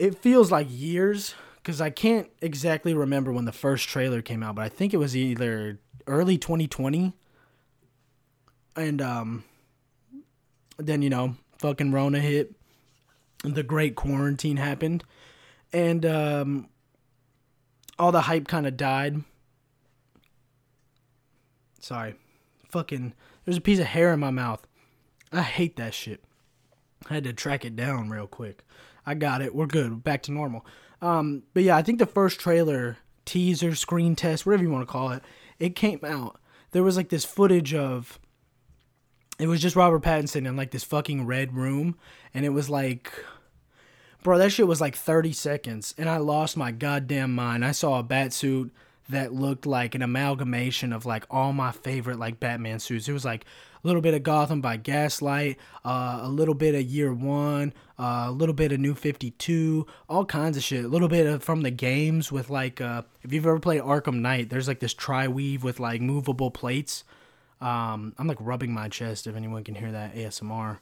it 0.00 0.16
feels 0.16 0.50
like 0.50 0.66
years 0.70 1.34
because 1.56 1.78
I 1.78 1.90
can't 1.90 2.30
exactly 2.40 2.94
remember 2.94 3.32
when 3.32 3.44
the 3.44 3.52
first 3.52 3.86
trailer 3.86 4.22
came 4.22 4.42
out, 4.42 4.54
but 4.54 4.62
I 4.62 4.70
think 4.70 4.94
it 4.94 4.96
was 4.96 5.14
either 5.14 5.78
early 6.06 6.38
2020. 6.38 7.12
And 8.76 9.02
um, 9.02 9.44
then, 10.78 11.02
you 11.02 11.10
know, 11.10 11.36
fucking 11.58 11.92
Rona 11.92 12.18
hit. 12.18 12.54
The 13.44 13.62
great 13.62 13.94
quarantine 13.94 14.56
happened. 14.56 15.04
And 15.70 16.06
um, 16.06 16.68
all 17.98 18.10
the 18.10 18.22
hype 18.22 18.48
kind 18.48 18.66
of 18.66 18.78
died. 18.78 19.22
Sorry. 21.78 22.14
Fucking, 22.70 23.12
there's 23.44 23.58
a 23.58 23.62
piece 23.62 23.80
of 23.80 23.86
hair 23.86 24.14
in 24.14 24.20
my 24.20 24.30
mouth. 24.30 24.66
I 25.30 25.42
hate 25.42 25.76
that 25.76 25.92
shit. 25.92 26.24
I 27.10 27.14
had 27.14 27.24
to 27.24 27.34
track 27.34 27.66
it 27.66 27.76
down 27.76 28.08
real 28.08 28.26
quick. 28.26 28.64
I 29.10 29.14
got 29.14 29.42
it. 29.42 29.54
We're 29.54 29.66
good. 29.66 30.04
Back 30.04 30.22
to 30.22 30.32
normal. 30.32 30.64
Um, 31.02 31.42
but 31.52 31.64
yeah, 31.64 31.76
I 31.76 31.82
think 31.82 31.98
the 31.98 32.06
first 32.06 32.38
trailer, 32.38 32.96
teaser, 33.24 33.74
screen 33.74 34.14
test, 34.14 34.46
whatever 34.46 34.62
you 34.62 34.70
want 34.70 34.86
to 34.86 34.92
call 34.92 35.10
it, 35.10 35.22
it 35.58 35.74
came 35.74 35.98
out. 36.04 36.40
There 36.70 36.84
was 36.84 36.96
like 36.96 37.08
this 37.08 37.24
footage 37.24 37.74
of 37.74 38.20
it 39.40 39.48
was 39.48 39.60
just 39.60 39.74
Robert 39.74 40.02
Pattinson 40.02 40.46
in 40.46 40.54
like 40.54 40.70
this 40.70 40.84
fucking 40.84 41.26
red 41.26 41.54
room, 41.54 41.98
and 42.32 42.44
it 42.44 42.50
was 42.50 42.70
like, 42.70 43.12
bro, 44.22 44.38
that 44.38 44.52
shit 44.52 44.68
was 44.68 44.80
like 44.80 44.94
30 44.94 45.32
seconds, 45.32 45.92
and 45.98 46.08
I 46.08 46.18
lost 46.18 46.56
my 46.56 46.70
goddamn 46.70 47.34
mind. 47.34 47.64
I 47.64 47.72
saw 47.72 47.98
a 47.98 48.04
bat 48.04 48.32
suit 48.32 48.72
that 49.08 49.32
looked 49.32 49.66
like 49.66 49.96
an 49.96 50.02
amalgamation 50.02 50.92
of 50.92 51.04
like 51.04 51.24
all 51.30 51.52
my 51.52 51.72
favorite 51.72 52.18
like 52.20 52.38
Batman 52.38 52.78
suits. 52.78 53.08
It 53.08 53.12
was 53.12 53.24
like 53.24 53.44
a 53.82 53.86
little 53.86 54.02
bit 54.02 54.14
of 54.14 54.22
Gotham 54.22 54.60
by 54.60 54.76
Gaslight, 54.76 55.58
uh, 55.84 56.20
a 56.22 56.28
little 56.28 56.54
bit 56.54 56.74
of 56.74 56.82
Year 56.82 57.12
One, 57.12 57.72
uh, 57.98 58.26
a 58.28 58.32
little 58.32 58.54
bit 58.54 58.72
of 58.72 58.80
New 58.80 58.94
52, 58.94 59.86
all 60.08 60.24
kinds 60.24 60.56
of 60.56 60.62
shit. 60.62 60.84
A 60.84 60.88
little 60.88 61.08
bit 61.08 61.26
of, 61.26 61.42
from 61.42 61.62
the 61.62 61.70
games 61.70 62.30
with 62.30 62.50
like, 62.50 62.80
uh, 62.80 63.02
if 63.22 63.32
you've 63.32 63.46
ever 63.46 63.58
played 63.58 63.80
Arkham 63.80 64.20
Knight, 64.20 64.50
there's 64.50 64.68
like 64.68 64.80
this 64.80 64.94
tri 64.94 65.28
weave 65.28 65.64
with 65.64 65.80
like 65.80 66.00
movable 66.00 66.50
plates. 66.50 67.04
Um, 67.60 68.14
I'm 68.18 68.26
like 68.26 68.38
rubbing 68.40 68.72
my 68.72 68.88
chest 68.88 69.26
if 69.26 69.36
anyone 69.36 69.64
can 69.64 69.74
hear 69.74 69.92
that 69.92 70.14
ASMR. 70.14 70.78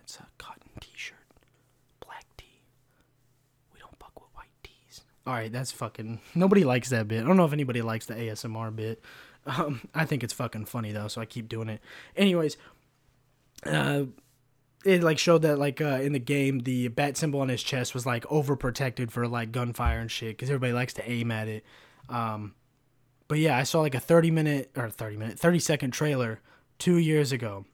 It's 0.00 0.16
a 0.16 0.26
cotton 0.38 0.70
t 0.80 0.88
shirt, 0.94 1.16
black 2.04 2.26
tee. 2.36 2.62
We 3.72 3.80
don't 3.80 3.96
fuck 3.98 4.20
with 4.20 4.30
white 4.34 4.50
tees. 4.62 5.02
All 5.26 5.32
right, 5.32 5.50
that's 5.50 5.72
fucking. 5.72 6.20
Nobody 6.34 6.64
likes 6.64 6.90
that 6.90 7.08
bit. 7.08 7.24
I 7.24 7.26
don't 7.26 7.36
know 7.36 7.44
if 7.44 7.52
anybody 7.52 7.82
likes 7.82 8.06
the 8.06 8.14
ASMR 8.14 8.74
bit. 8.74 9.02
Um, 9.46 9.88
I 9.94 10.04
think 10.04 10.22
it's 10.22 10.32
fucking 10.32 10.66
funny 10.66 10.92
though, 10.92 11.08
so 11.08 11.20
I 11.20 11.26
keep 11.26 11.48
doing 11.48 11.68
it. 11.68 11.80
Anyways, 12.16 12.56
uh, 13.66 14.04
it 14.84 15.02
like 15.02 15.18
showed 15.18 15.42
that 15.42 15.58
like 15.58 15.80
uh, 15.80 16.00
in 16.02 16.12
the 16.12 16.18
game 16.18 16.60
the 16.60 16.88
bat 16.88 17.16
symbol 17.16 17.40
on 17.40 17.48
his 17.48 17.62
chest 17.62 17.94
was 17.94 18.06
like 18.06 18.24
overprotected 18.24 19.10
for 19.10 19.28
like 19.28 19.52
gunfire 19.52 20.00
and 20.00 20.10
shit 20.10 20.36
because 20.36 20.50
everybody 20.50 20.72
likes 20.72 20.92
to 20.94 21.10
aim 21.10 21.30
at 21.30 21.48
it. 21.48 21.64
Um, 22.08 22.54
but 23.28 23.38
yeah, 23.38 23.56
I 23.56 23.62
saw 23.62 23.80
like 23.80 23.94
a 23.94 24.00
thirty 24.00 24.30
minute 24.30 24.70
or 24.76 24.90
thirty 24.90 25.16
minute, 25.16 25.38
thirty 25.38 25.58
second 25.58 25.92
trailer 25.92 26.40
two 26.78 26.96
years 26.96 27.32
ago, 27.32 27.64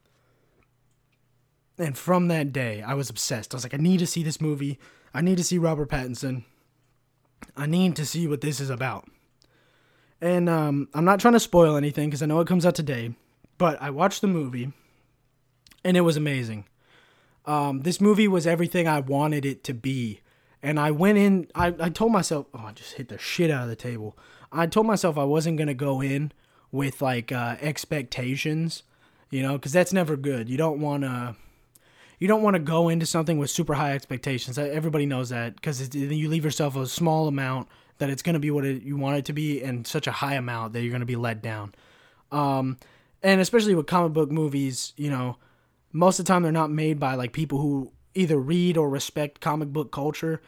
and 1.78 1.96
from 1.96 2.28
that 2.28 2.52
day 2.52 2.82
I 2.82 2.94
was 2.94 3.10
obsessed. 3.10 3.54
I 3.54 3.56
was 3.56 3.64
like, 3.64 3.74
I 3.74 3.78
need 3.78 3.98
to 3.98 4.06
see 4.06 4.22
this 4.22 4.40
movie. 4.40 4.78
I 5.14 5.22
need 5.22 5.38
to 5.38 5.44
see 5.44 5.58
Robert 5.58 5.88
Pattinson. 5.88 6.44
I 7.56 7.66
need 7.66 7.96
to 7.96 8.04
see 8.04 8.26
what 8.26 8.40
this 8.40 8.60
is 8.60 8.68
about. 8.68 9.08
And 10.20 10.48
um, 10.48 10.88
I'm 10.94 11.04
not 11.04 11.20
trying 11.20 11.34
to 11.34 11.40
spoil 11.40 11.76
anything 11.76 12.08
because 12.08 12.22
I 12.22 12.26
know 12.26 12.40
it 12.40 12.48
comes 12.48 12.66
out 12.66 12.74
today, 12.74 13.14
but 13.56 13.80
I 13.80 13.90
watched 13.90 14.20
the 14.20 14.26
movie 14.26 14.72
and 15.84 15.96
it 15.96 16.00
was 16.02 16.16
amazing. 16.16 16.64
Um, 17.46 17.80
this 17.80 18.00
movie 18.00 18.28
was 18.28 18.46
everything 18.46 18.88
I 18.88 19.00
wanted 19.00 19.46
it 19.46 19.64
to 19.64 19.74
be. 19.74 20.20
And 20.62 20.80
I 20.80 20.90
went 20.90 21.18
in, 21.18 21.46
I, 21.54 21.74
I 21.78 21.88
told 21.88 22.12
myself, 22.12 22.46
oh, 22.52 22.64
I 22.66 22.72
just 22.72 22.94
hit 22.94 23.08
the 23.08 23.18
shit 23.18 23.50
out 23.50 23.62
of 23.62 23.68
the 23.68 23.76
table. 23.76 24.18
I 24.50 24.66
told 24.66 24.86
myself 24.86 25.16
I 25.16 25.24
wasn't 25.24 25.56
going 25.56 25.68
to 25.68 25.74
go 25.74 26.00
in 26.00 26.32
with 26.72 27.00
like 27.00 27.30
uh, 27.30 27.56
expectations, 27.60 28.82
you 29.30 29.42
know, 29.42 29.52
because 29.52 29.72
that's 29.72 29.92
never 29.92 30.16
good. 30.16 30.48
You 30.48 30.56
don't 30.56 30.80
want 30.80 31.04
to. 31.04 31.36
You 32.18 32.26
don't 32.26 32.42
want 32.42 32.54
to 32.54 32.60
go 32.60 32.88
into 32.88 33.06
something 33.06 33.38
with 33.38 33.48
super 33.48 33.74
high 33.74 33.92
expectations. 33.92 34.58
Everybody 34.58 35.06
knows 35.06 35.28
that 35.28 35.54
because 35.54 35.94
you 35.94 36.28
leave 36.28 36.44
yourself 36.44 36.74
a 36.74 36.84
small 36.88 37.28
amount 37.28 37.68
that 37.98 38.10
it's 38.10 38.22
going 38.22 38.34
to 38.34 38.40
be 38.40 38.50
what 38.50 38.64
it, 38.64 38.82
you 38.82 38.96
want 38.96 39.18
it 39.18 39.24
to 39.26 39.32
be, 39.32 39.62
and 39.62 39.86
such 39.86 40.06
a 40.06 40.12
high 40.12 40.34
amount 40.34 40.72
that 40.72 40.82
you're 40.82 40.90
going 40.90 41.00
to 41.00 41.06
be 41.06 41.16
let 41.16 41.42
down. 41.42 41.74
Um, 42.30 42.78
and 43.22 43.40
especially 43.40 43.74
with 43.74 43.86
comic 43.86 44.12
book 44.12 44.30
movies, 44.30 44.92
you 44.96 45.10
know, 45.10 45.36
most 45.92 46.18
of 46.18 46.24
the 46.24 46.32
time 46.32 46.42
they're 46.42 46.52
not 46.52 46.70
made 46.70 47.00
by 47.00 47.14
like 47.14 47.32
people 47.32 47.60
who 47.60 47.92
either 48.14 48.38
read 48.38 48.76
or 48.76 48.88
respect 48.88 49.40
comic 49.40 49.68
book 49.68 49.92
culture. 49.92 50.40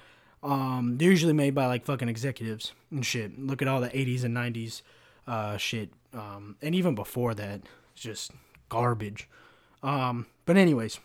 Um, 0.43 0.97
they're 0.97 1.11
usually 1.11 1.33
made 1.33 1.55
by 1.55 1.67
like 1.67 1.85
fucking 1.85 2.09
executives 2.09 2.73
and 2.91 3.05
shit. 3.05 3.39
Look 3.39 3.63
at 3.63 3.69
all 3.69 3.81
the 3.81 3.91
80s 3.91 4.25
and 4.25 4.37
90s 4.37 4.83
uh, 5.27 5.57
shit. 5.57 5.91
Um, 6.13 6.57
and 6.63 6.75
even 6.75 6.95
before 6.95 7.35
that, 7.35 7.61
it's 7.93 8.03
just 8.03 8.33
garbage. 8.69 9.29
Um, 9.83 10.27
but, 10.45 10.57
anyways, 10.57 10.99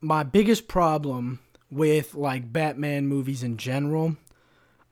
my 0.00 0.22
biggest 0.22 0.68
problem 0.68 1.40
with 1.70 2.14
like 2.14 2.52
Batman 2.52 3.06
movies 3.06 3.42
in 3.42 3.56
general 3.56 4.16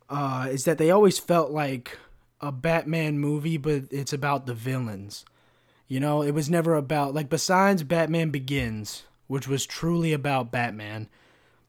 uh, 0.08 0.48
is 0.50 0.64
that 0.64 0.78
they 0.78 0.90
always 0.90 1.18
felt 1.18 1.50
like 1.50 1.98
a 2.40 2.52
Batman 2.52 3.18
movie, 3.18 3.56
but 3.56 3.84
it's 3.90 4.12
about 4.12 4.46
the 4.46 4.54
villains. 4.54 5.24
You 5.88 6.00
know, 6.00 6.22
it 6.22 6.32
was 6.32 6.50
never 6.50 6.74
about 6.74 7.14
like 7.14 7.28
besides 7.28 7.82
Batman 7.82 8.30
Begins, 8.30 9.04
which 9.26 9.48
was 9.48 9.66
truly 9.66 10.12
about 10.12 10.52
Batman. 10.52 11.08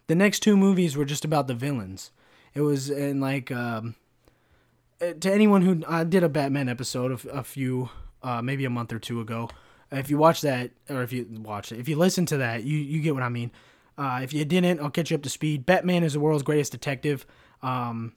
The 0.07 0.15
next 0.15 0.41
two 0.41 0.55
movies 0.57 0.95
were 0.95 1.05
just 1.05 1.25
about 1.25 1.47
the 1.47 1.53
villains. 1.53 2.11
It 2.53 2.61
was 2.61 2.89
in 2.89 3.19
like 3.19 3.51
um, 3.51 3.95
eh, 5.01 5.13
to 5.13 5.31
anyone 5.33 5.61
who 5.61 5.83
I 5.87 6.03
did 6.03 6.23
a 6.23 6.29
Batman 6.29 6.69
episode 6.69 7.11
of 7.11 7.27
a 7.31 7.43
few 7.43 7.89
uh, 8.23 8.41
maybe 8.41 8.65
a 8.65 8.69
month 8.69 8.93
or 8.93 8.99
two 8.99 9.21
ago. 9.21 9.49
If 9.91 10.09
you 10.09 10.17
watch 10.17 10.41
that, 10.41 10.71
or 10.89 11.03
if 11.03 11.13
you 11.13 11.27
watch 11.29 11.71
it, 11.71 11.79
if 11.79 11.87
you 11.87 11.95
listen 11.95 12.25
to 12.27 12.37
that, 12.37 12.63
you 12.63 12.77
you 12.77 13.01
get 13.01 13.13
what 13.13 13.23
I 13.23 13.29
mean. 13.29 13.51
Uh, 13.97 14.19
if 14.23 14.33
you 14.33 14.43
didn't, 14.45 14.79
I'll 14.79 14.89
catch 14.89 15.11
you 15.11 15.15
up 15.15 15.23
to 15.23 15.29
speed. 15.29 15.65
Batman 15.65 16.03
is 16.03 16.13
the 16.13 16.19
world's 16.19 16.43
greatest 16.43 16.71
detective. 16.71 17.25
Um, 17.61 18.13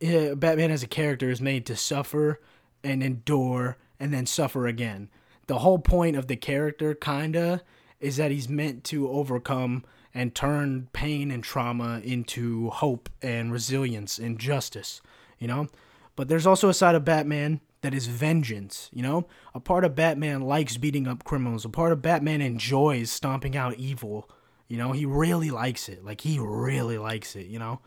yeah, 0.00 0.34
Batman 0.34 0.70
as 0.70 0.82
a 0.82 0.88
character 0.88 1.30
is 1.30 1.40
made 1.40 1.66
to 1.66 1.76
suffer 1.76 2.40
and 2.82 3.02
endure 3.02 3.76
and 3.98 4.12
then 4.12 4.26
suffer 4.26 4.66
again. 4.66 5.10
The 5.46 5.58
whole 5.58 5.78
point 5.78 6.16
of 6.16 6.26
the 6.26 6.36
character, 6.36 6.94
kinda, 6.94 7.62
is 8.00 8.16
that 8.16 8.30
he's 8.30 8.48
meant 8.48 8.84
to 8.84 9.08
overcome 9.08 9.84
and 10.14 10.34
turn 10.34 10.88
pain 10.92 11.30
and 11.30 11.44
trauma 11.44 12.00
into 12.02 12.70
hope 12.70 13.08
and 13.22 13.52
resilience 13.52 14.18
and 14.18 14.38
justice, 14.38 15.00
you 15.38 15.46
know? 15.46 15.68
But 16.14 16.28
there's 16.28 16.46
also 16.46 16.68
a 16.68 16.74
side 16.74 16.94
of 16.94 17.04
Batman 17.04 17.60
that 17.82 17.94
is 17.94 18.06
vengeance, 18.06 18.88
you 18.92 19.02
know? 19.02 19.26
A 19.54 19.60
part 19.60 19.84
of 19.84 19.94
Batman 19.94 20.40
likes 20.42 20.78
beating 20.78 21.06
up 21.06 21.24
criminals. 21.24 21.64
A 21.64 21.68
part 21.68 21.92
of 21.92 22.02
Batman 22.02 22.40
enjoys 22.40 23.10
stomping 23.10 23.56
out 23.56 23.74
evil. 23.76 24.28
You 24.68 24.78
know, 24.78 24.92
he 24.92 25.06
really 25.06 25.50
likes 25.50 25.88
it. 25.88 26.04
Like 26.04 26.20
he 26.20 26.38
really 26.38 26.98
likes 26.98 27.36
it, 27.36 27.46
you 27.46 27.58
know? 27.58 27.80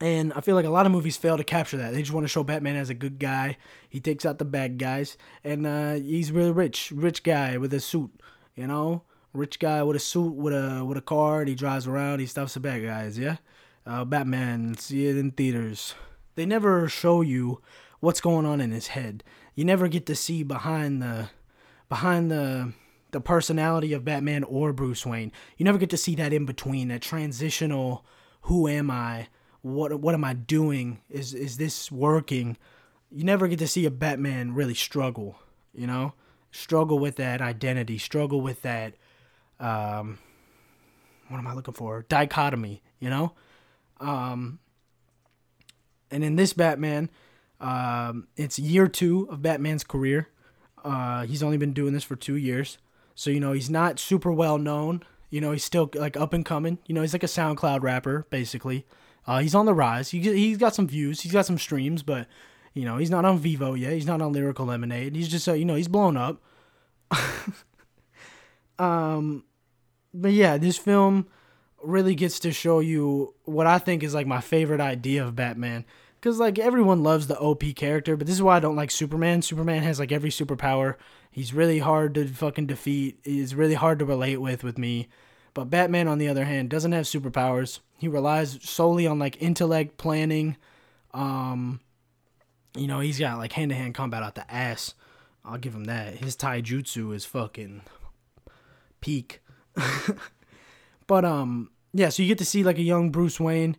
And 0.00 0.32
I 0.34 0.40
feel 0.40 0.54
like 0.54 0.66
a 0.66 0.70
lot 0.70 0.86
of 0.86 0.92
movies 0.92 1.16
fail 1.16 1.36
to 1.36 1.44
capture 1.44 1.76
that. 1.78 1.92
They 1.92 2.00
just 2.00 2.12
want 2.12 2.24
to 2.24 2.28
show 2.28 2.42
Batman 2.42 2.76
as 2.76 2.90
a 2.90 2.94
good 2.94 3.18
guy. 3.18 3.56
He 3.88 4.00
takes 4.00 4.26
out 4.26 4.38
the 4.38 4.44
bad 4.44 4.76
guys, 4.78 5.16
and 5.42 5.66
uh, 5.66 5.94
he's 5.94 6.32
really 6.32 6.50
rich, 6.50 6.92
rich 6.94 7.22
guy 7.22 7.56
with 7.56 7.72
a 7.72 7.80
suit. 7.80 8.10
You 8.54 8.66
know, 8.66 9.02
rich 9.32 9.58
guy 9.58 9.82
with 9.82 9.96
a 9.96 10.00
suit, 10.00 10.34
with 10.34 10.52
a 10.52 10.84
with 10.84 10.98
a 10.98 11.00
car, 11.00 11.40
and 11.40 11.48
he 11.48 11.54
drives 11.54 11.86
around. 11.86 12.18
He 12.18 12.26
stops 12.26 12.54
the 12.54 12.60
bad 12.60 12.82
guys. 12.82 13.18
Yeah, 13.18 13.36
uh, 13.86 14.04
Batman. 14.04 14.76
See 14.76 15.06
it 15.06 15.16
in 15.16 15.30
theaters. 15.30 15.94
They 16.34 16.44
never 16.44 16.88
show 16.88 17.20
you 17.20 17.62
what's 18.00 18.20
going 18.20 18.46
on 18.46 18.60
in 18.60 18.72
his 18.72 18.88
head. 18.88 19.22
You 19.54 19.64
never 19.64 19.88
get 19.88 20.06
to 20.06 20.16
see 20.16 20.42
behind 20.42 21.00
the 21.00 21.30
behind 21.88 22.30
the 22.30 22.72
the 23.14 23.20
personality 23.20 23.94
of 23.94 24.04
Batman 24.04 24.44
or 24.44 24.74
Bruce 24.74 25.06
Wayne. 25.06 25.32
You 25.56 25.64
never 25.64 25.78
get 25.78 25.88
to 25.90 25.96
see 25.96 26.14
that 26.16 26.34
in 26.34 26.44
between, 26.44 26.88
that 26.88 27.00
transitional. 27.00 28.04
Who 28.42 28.68
am 28.68 28.90
I? 28.90 29.28
what 29.64 29.98
what 29.98 30.14
am 30.14 30.24
I 30.24 30.34
doing? 30.34 31.00
Is 31.08 31.32
is 31.32 31.56
this 31.56 31.90
working? 31.90 32.58
You 33.10 33.24
never 33.24 33.48
get 33.48 33.58
to 33.60 33.66
see 33.66 33.86
a 33.86 33.90
Batman 33.90 34.52
really 34.52 34.74
struggle, 34.74 35.36
you 35.72 35.86
know? 35.86 36.12
Struggle 36.50 36.98
with 36.98 37.16
that 37.16 37.40
identity, 37.40 37.96
struggle 37.96 38.42
with 38.42 38.60
that 38.62 38.94
um 39.58 40.18
what 41.28 41.38
am 41.38 41.46
I 41.46 41.54
looking 41.54 41.72
for? 41.72 42.04
Dichotomy, 42.10 42.82
you 43.00 43.08
know? 43.08 43.32
Um 44.00 44.58
and 46.10 46.22
in 46.22 46.36
this 46.36 46.52
Batman, 46.52 47.08
um 47.58 48.28
it's 48.36 48.58
year 48.58 48.86
2 48.86 49.28
of 49.30 49.40
Batman's 49.40 49.82
career. 49.82 50.28
Uh 50.84 51.22
he's 51.22 51.42
only 51.42 51.56
been 51.56 51.72
doing 51.72 51.94
this 51.94 52.04
for 52.04 52.16
2 52.16 52.34
years. 52.34 52.76
So 53.14 53.30
you 53.30 53.40
know, 53.40 53.52
he's 53.52 53.70
not 53.70 53.98
super 53.98 54.32
well 54.32 54.58
known. 54.58 55.02
You 55.30 55.40
know, 55.40 55.52
he's 55.52 55.64
still 55.64 55.90
like 55.94 56.16
up 56.16 56.32
and 56.32 56.44
coming. 56.44 56.78
You 56.86 56.94
know, 56.94 57.02
he's 57.02 57.12
like 57.12 57.22
a 57.22 57.26
SoundCloud 57.26 57.82
rapper 57.82 58.26
basically. 58.30 58.86
Uh, 59.26 59.38
he's 59.38 59.54
on 59.54 59.66
the 59.66 59.74
rise. 59.74 60.10
He 60.10 60.20
he's 60.20 60.58
got 60.58 60.74
some 60.74 60.86
views. 60.86 61.22
He's 61.22 61.32
got 61.32 61.46
some 61.46 61.58
streams, 61.58 62.02
but 62.02 62.26
you 62.74 62.84
know 62.84 62.98
he's 62.98 63.10
not 63.10 63.24
on 63.24 63.38
Vevo 63.38 63.78
yet. 63.78 63.92
He's 63.92 64.06
not 64.06 64.20
on 64.20 64.32
Lyrical 64.32 64.66
Lemonade. 64.66 65.16
He's 65.16 65.28
just 65.28 65.48
uh, 65.48 65.54
you 65.54 65.64
know 65.64 65.74
he's 65.74 65.88
blown 65.88 66.16
up. 66.16 66.42
um, 68.78 69.44
but 70.12 70.32
yeah, 70.32 70.58
this 70.58 70.76
film 70.76 71.26
really 71.82 72.14
gets 72.14 72.38
to 72.40 72.52
show 72.52 72.80
you 72.80 73.34
what 73.44 73.66
I 73.66 73.78
think 73.78 74.02
is 74.02 74.14
like 74.14 74.26
my 74.26 74.40
favorite 74.40 74.80
idea 74.80 75.24
of 75.24 75.36
Batman. 75.36 75.84
Cause 76.24 76.40
like 76.40 76.58
everyone 76.58 77.02
loves 77.02 77.26
the 77.26 77.38
OP 77.38 77.62
character, 77.76 78.16
but 78.16 78.26
this 78.26 78.36
is 78.36 78.42
why 78.42 78.56
I 78.56 78.60
don't 78.60 78.76
like 78.76 78.90
Superman. 78.90 79.42
Superman 79.42 79.82
has 79.82 79.98
like 79.98 80.10
every 80.10 80.30
superpower. 80.30 80.94
He's 81.30 81.52
really 81.52 81.80
hard 81.80 82.14
to 82.14 82.26
fucking 82.26 82.64
defeat. 82.64 83.18
He's 83.24 83.54
really 83.54 83.74
hard 83.74 83.98
to 83.98 84.06
relate 84.06 84.38
with 84.38 84.64
with 84.64 84.78
me. 84.78 85.08
But 85.52 85.68
Batman, 85.68 86.08
on 86.08 86.16
the 86.16 86.28
other 86.28 86.46
hand, 86.46 86.70
doesn't 86.70 86.92
have 86.92 87.04
superpowers. 87.04 87.80
He 87.98 88.08
relies 88.08 88.58
solely 88.62 89.06
on 89.06 89.18
like 89.18 89.42
intellect, 89.42 89.98
planning. 89.98 90.56
Um, 91.12 91.80
you 92.74 92.86
know, 92.86 93.00
he's 93.00 93.18
got 93.18 93.36
like 93.36 93.52
hand 93.52 93.68
to 93.68 93.76
hand 93.76 93.94
combat 93.94 94.22
out 94.22 94.34
the 94.34 94.50
ass. 94.50 94.94
I'll 95.44 95.58
give 95.58 95.74
him 95.74 95.84
that. 95.84 96.14
His 96.14 96.38
taijutsu 96.38 97.14
is 97.14 97.26
fucking 97.26 97.82
peak. 99.02 99.42
but 101.06 101.26
um, 101.26 101.70
yeah. 101.92 102.08
So 102.08 102.22
you 102.22 102.28
get 102.28 102.38
to 102.38 102.46
see 102.46 102.64
like 102.64 102.78
a 102.78 102.82
young 102.82 103.10
Bruce 103.10 103.38
Wayne, 103.38 103.76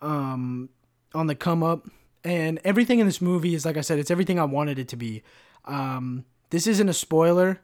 um, 0.00 0.70
on 1.14 1.26
the 1.26 1.34
come 1.34 1.62
up, 1.62 1.86
and 2.22 2.60
everything 2.64 2.98
in 2.98 3.06
this 3.06 3.20
movie 3.20 3.54
is 3.54 3.64
like 3.64 3.76
I 3.76 3.82
said, 3.82 3.98
it's 3.98 4.10
everything 4.10 4.38
I 4.38 4.44
wanted 4.44 4.78
it 4.78 4.88
to 4.88 4.96
be. 4.96 5.22
Um, 5.64 6.24
this 6.50 6.66
isn't 6.66 6.88
a 6.88 6.94
spoiler 6.94 7.60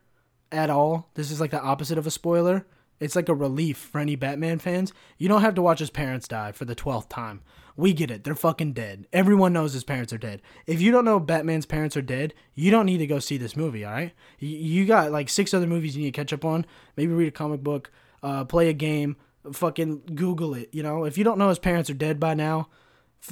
at 0.52 0.70
all. 0.70 1.08
This 1.14 1.30
is 1.30 1.40
like 1.40 1.50
the 1.50 1.60
opposite 1.60 1.98
of 1.98 2.06
a 2.06 2.10
spoiler. 2.10 2.66
It's 2.98 3.16
like 3.16 3.30
a 3.30 3.34
relief 3.34 3.78
for 3.78 3.98
any 3.98 4.14
Batman 4.14 4.58
fans. 4.58 4.92
You 5.16 5.28
don't 5.28 5.40
have 5.40 5.54
to 5.54 5.62
watch 5.62 5.78
his 5.78 5.90
parents 5.90 6.28
die 6.28 6.52
for 6.52 6.66
the 6.66 6.76
12th 6.76 7.08
time. 7.08 7.40
We 7.76 7.94
get 7.94 8.10
it. 8.10 8.24
They're 8.24 8.34
fucking 8.34 8.74
dead. 8.74 9.06
Everyone 9.10 9.54
knows 9.54 9.72
his 9.72 9.84
parents 9.84 10.12
are 10.12 10.18
dead. 10.18 10.42
If 10.66 10.82
you 10.82 10.92
don't 10.92 11.06
know 11.06 11.18
Batman's 11.18 11.64
parents 11.64 11.96
are 11.96 12.02
dead, 12.02 12.34
you 12.54 12.70
don't 12.70 12.84
need 12.84 12.98
to 12.98 13.06
go 13.06 13.18
see 13.18 13.38
this 13.38 13.56
movie, 13.56 13.86
all 13.86 13.92
right? 13.92 14.12
You 14.38 14.84
got 14.84 15.12
like 15.12 15.30
six 15.30 15.54
other 15.54 15.66
movies 15.66 15.96
you 15.96 16.02
need 16.02 16.12
to 16.12 16.20
catch 16.20 16.32
up 16.34 16.44
on. 16.44 16.66
Maybe 16.96 17.14
read 17.14 17.28
a 17.28 17.30
comic 17.30 17.62
book, 17.62 17.90
uh, 18.22 18.44
play 18.44 18.68
a 18.68 18.74
game, 18.74 19.16
fucking 19.50 20.02
Google 20.14 20.52
it, 20.52 20.68
you 20.72 20.82
know? 20.82 21.04
If 21.04 21.16
you 21.16 21.24
don't 21.24 21.38
know 21.38 21.48
his 21.48 21.58
parents 21.58 21.88
are 21.88 21.94
dead 21.94 22.20
by 22.20 22.34
now, 22.34 22.68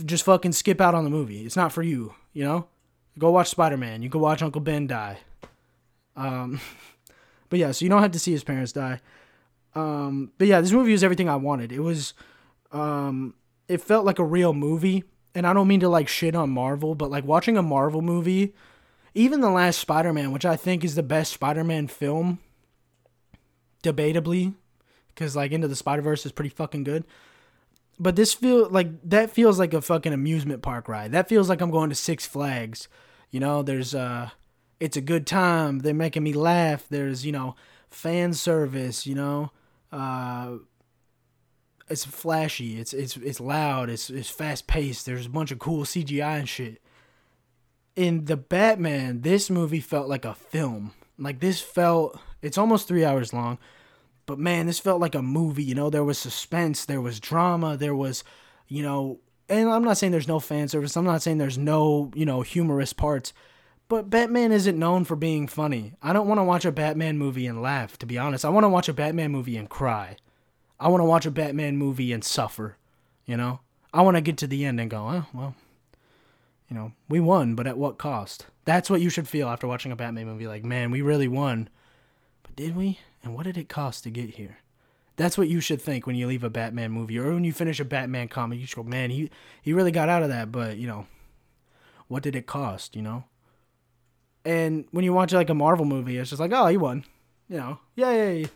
just 0.04 0.24
fucking 0.24 0.52
skip 0.52 0.80
out 0.80 0.94
on 0.94 1.04
the 1.04 1.10
movie. 1.10 1.44
It's 1.44 1.56
not 1.56 1.72
for 1.72 1.82
you, 1.82 2.14
you 2.32 2.44
know? 2.44 2.66
Go 3.18 3.30
watch 3.30 3.48
Spider 3.48 3.76
Man. 3.76 4.02
You 4.02 4.10
can 4.10 4.20
watch 4.20 4.42
Uncle 4.42 4.60
Ben 4.60 4.86
die. 4.86 5.18
Um, 6.16 6.60
but 7.48 7.58
yeah, 7.58 7.72
so 7.72 7.84
you 7.84 7.88
don't 7.88 8.02
have 8.02 8.12
to 8.12 8.18
see 8.18 8.32
his 8.32 8.44
parents 8.44 8.72
die. 8.72 9.00
Um, 9.74 10.32
but 10.38 10.46
yeah, 10.46 10.60
this 10.60 10.72
movie 10.72 10.92
was 10.92 11.04
everything 11.04 11.28
I 11.28 11.36
wanted. 11.36 11.72
It 11.72 11.80
was, 11.80 12.14
um, 12.72 13.34
it 13.66 13.80
felt 13.80 14.04
like 14.04 14.18
a 14.18 14.24
real 14.24 14.52
movie. 14.52 15.04
And 15.34 15.46
I 15.46 15.52
don't 15.52 15.68
mean 15.68 15.80
to 15.80 15.88
like 15.88 16.08
shit 16.08 16.34
on 16.34 16.50
Marvel, 16.50 16.94
but 16.94 17.10
like 17.10 17.24
watching 17.24 17.56
a 17.56 17.62
Marvel 17.62 18.02
movie, 18.02 18.54
even 19.14 19.40
the 19.40 19.50
last 19.50 19.78
Spider 19.78 20.12
Man, 20.12 20.32
which 20.32 20.46
I 20.46 20.56
think 20.56 20.84
is 20.84 20.94
the 20.94 21.02
best 21.02 21.32
Spider 21.32 21.64
Man 21.64 21.86
film, 21.86 22.38
debatably, 23.82 24.54
because 25.08 25.36
like 25.36 25.52
Into 25.52 25.68
the 25.68 25.76
Spider 25.76 26.02
Verse 26.02 26.26
is 26.26 26.32
pretty 26.32 26.50
fucking 26.50 26.84
good. 26.84 27.04
But 27.98 28.16
this 28.16 28.32
feel 28.32 28.68
like 28.70 28.88
that 29.08 29.30
feels 29.30 29.58
like 29.58 29.74
a 29.74 29.82
fucking 29.82 30.12
amusement 30.12 30.62
park 30.62 30.88
ride. 30.88 31.12
That 31.12 31.28
feels 31.28 31.48
like 31.48 31.60
I'm 31.60 31.70
going 31.70 31.90
to 31.90 31.96
Six 31.96 32.26
Flags. 32.26 32.88
You 33.30 33.40
know, 33.40 33.62
there's 33.62 33.94
uh 33.94 34.30
it's 34.78 34.96
a 34.96 35.00
good 35.00 35.26
time. 35.26 35.80
They're 35.80 35.94
making 35.94 36.22
me 36.22 36.32
laugh. 36.32 36.86
There's, 36.88 37.26
you 37.26 37.32
know, 37.32 37.56
fan 37.90 38.34
service, 38.34 39.06
you 39.06 39.14
know. 39.14 39.50
Uh 39.90 40.58
it's 41.90 42.04
flashy. 42.04 42.78
It's 42.78 42.92
it's 42.92 43.16
it's 43.16 43.40
loud. 43.40 43.90
It's 43.90 44.10
it's 44.10 44.30
fast 44.30 44.66
paced. 44.66 45.06
There's 45.06 45.26
a 45.26 45.30
bunch 45.30 45.50
of 45.50 45.58
cool 45.58 45.84
CGI 45.84 46.40
and 46.40 46.48
shit. 46.48 46.80
In 47.96 48.26
the 48.26 48.36
Batman, 48.36 49.22
this 49.22 49.50
movie 49.50 49.80
felt 49.80 50.08
like 50.08 50.24
a 50.24 50.34
film. 50.34 50.92
Like 51.18 51.40
this 51.40 51.60
felt 51.60 52.18
it's 52.42 52.58
almost 52.58 52.86
3 52.86 53.04
hours 53.04 53.32
long. 53.32 53.58
But 54.28 54.38
man, 54.38 54.66
this 54.66 54.78
felt 54.78 55.00
like 55.00 55.14
a 55.14 55.22
movie, 55.22 55.64
you 55.64 55.74
know, 55.74 55.88
there 55.88 56.04
was 56.04 56.18
suspense, 56.18 56.84
there 56.84 57.00
was 57.00 57.18
drama, 57.18 57.78
there 57.78 57.94
was, 57.94 58.22
you 58.66 58.82
know, 58.82 59.20
and 59.48 59.70
I'm 59.70 59.82
not 59.82 59.96
saying 59.96 60.12
there's 60.12 60.28
no 60.28 60.38
fan 60.38 60.68
service. 60.68 60.98
I'm 60.98 61.06
not 61.06 61.22
saying 61.22 61.38
there's 61.38 61.56
no, 61.56 62.10
you 62.14 62.26
know, 62.26 62.42
humorous 62.42 62.92
parts. 62.92 63.32
But 63.88 64.10
Batman 64.10 64.52
isn't 64.52 64.78
known 64.78 65.04
for 65.04 65.16
being 65.16 65.48
funny. 65.48 65.94
I 66.02 66.12
don't 66.12 66.28
want 66.28 66.40
to 66.40 66.44
watch 66.44 66.66
a 66.66 66.72
Batman 66.72 67.16
movie 67.16 67.46
and 67.46 67.62
laugh, 67.62 67.96
to 68.00 68.06
be 68.06 68.18
honest. 68.18 68.44
I 68.44 68.50
want 68.50 68.64
to 68.64 68.68
watch 68.68 68.86
a 68.90 68.92
Batman 68.92 69.32
movie 69.32 69.56
and 69.56 69.70
cry. 69.70 70.18
I 70.78 70.88
want 70.88 71.00
to 71.00 71.06
watch 71.06 71.24
a 71.24 71.30
Batman 71.30 71.78
movie 71.78 72.12
and 72.12 72.22
suffer, 72.22 72.76
you 73.24 73.38
know? 73.38 73.60
I 73.94 74.02
want 74.02 74.18
to 74.18 74.20
get 74.20 74.36
to 74.36 74.46
the 74.46 74.66
end 74.66 74.78
and 74.78 74.90
go, 74.90 75.08
oh, 75.08 75.26
well, 75.32 75.54
you 76.68 76.76
know, 76.76 76.92
we 77.08 77.18
won, 77.18 77.54
but 77.54 77.66
at 77.66 77.78
what 77.78 77.96
cost? 77.96 78.44
That's 78.66 78.90
what 78.90 79.00
you 79.00 79.08
should 79.08 79.26
feel 79.26 79.48
after 79.48 79.66
watching 79.66 79.90
a 79.90 79.96
Batman 79.96 80.26
movie. 80.26 80.46
Like, 80.46 80.66
man, 80.66 80.90
we 80.90 81.00
really 81.00 81.28
won. 81.28 81.70
But 82.42 82.56
did 82.56 82.76
we? 82.76 82.98
And 83.22 83.34
what 83.34 83.44
did 83.44 83.56
it 83.56 83.68
cost 83.68 84.04
to 84.04 84.10
get 84.10 84.30
here? 84.30 84.58
That's 85.16 85.36
what 85.36 85.48
you 85.48 85.60
should 85.60 85.82
think 85.82 86.06
when 86.06 86.14
you 86.14 86.26
leave 86.26 86.44
a 86.44 86.50
Batman 86.50 86.92
movie 86.92 87.18
or 87.18 87.34
when 87.34 87.44
you 87.44 87.52
finish 87.52 87.80
a 87.80 87.84
Batman 87.84 88.28
comic. 88.28 88.60
You 88.60 88.66
should 88.66 88.76
go, 88.76 88.82
man, 88.84 89.10
he, 89.10 89.30
he 89.60 89.72
really 89.72 89.90
got 89.90 90.08
out 90.08 90.22
of 90.22 90.28
that, 90.28 90.52
but, 90.52 90.76
you 90.76 90.86
know, 90.86 91.06
what 92.06 92.22
did 92.22 92.36
it 92.36 92.46
cost, 92.46 92.94
you 92.94 93.02
know? 93.02 93.24
And 94.44 94.86
when 94.92 95.04
you 95.04 95.12
watch 95.12 95.32
like 95.32 95.50
a 95.50 95.54
Marvel 95.54 95.84
movie, 95.84 96.16
it's 96.16 96.30
just 96.30 96.40
like, 96.40 96.52
oh, 96.52 96.66
he 96.68 96.76
won. 96.76 97.04
You 97.48 97.56
know, 97.56 97.78
yay, 97.96 98.46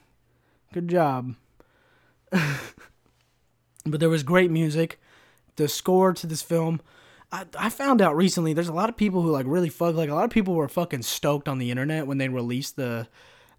good 0.73 0.89
job. 0.89 1.35
but 2.31 4.01
there 4.01 4.09
was 4.09 4.23
great 4.23 4.51
music. 4.51 5.01
The 5.57 5.69
score 5.69 6.13
to 6.15 6.27
this 6.27 6.43
film, 6.43 6.81
I, 7.31 7.47
I 7.59 7.69
found 7.71 8.01
out 8.01 8.17
recently. 8.17 8.53
There's 8.53 8.69
a 8.69 8.75
lot 8.75 8.89
of 8.89 8.97
people 8.97 9.23
who 9.23 9.31
like 9.31 9.47
really 9.49 9.69
fuck. 9.71 9.95
Like 9.95 10.11
a 10.11 10.15
lot 10.15 10.25
of 10.25 10.31
people 10.31 10.55
were 10.55 10.69
fucking 10.69 11.03
stoked 11.03 11.49
on 11.49 11.59
the 11.59 11.71
internet 11.71 12.07
when 12.07 12.19
they 12.19 12.29
released 12.29 12.77
the 12.77 13.09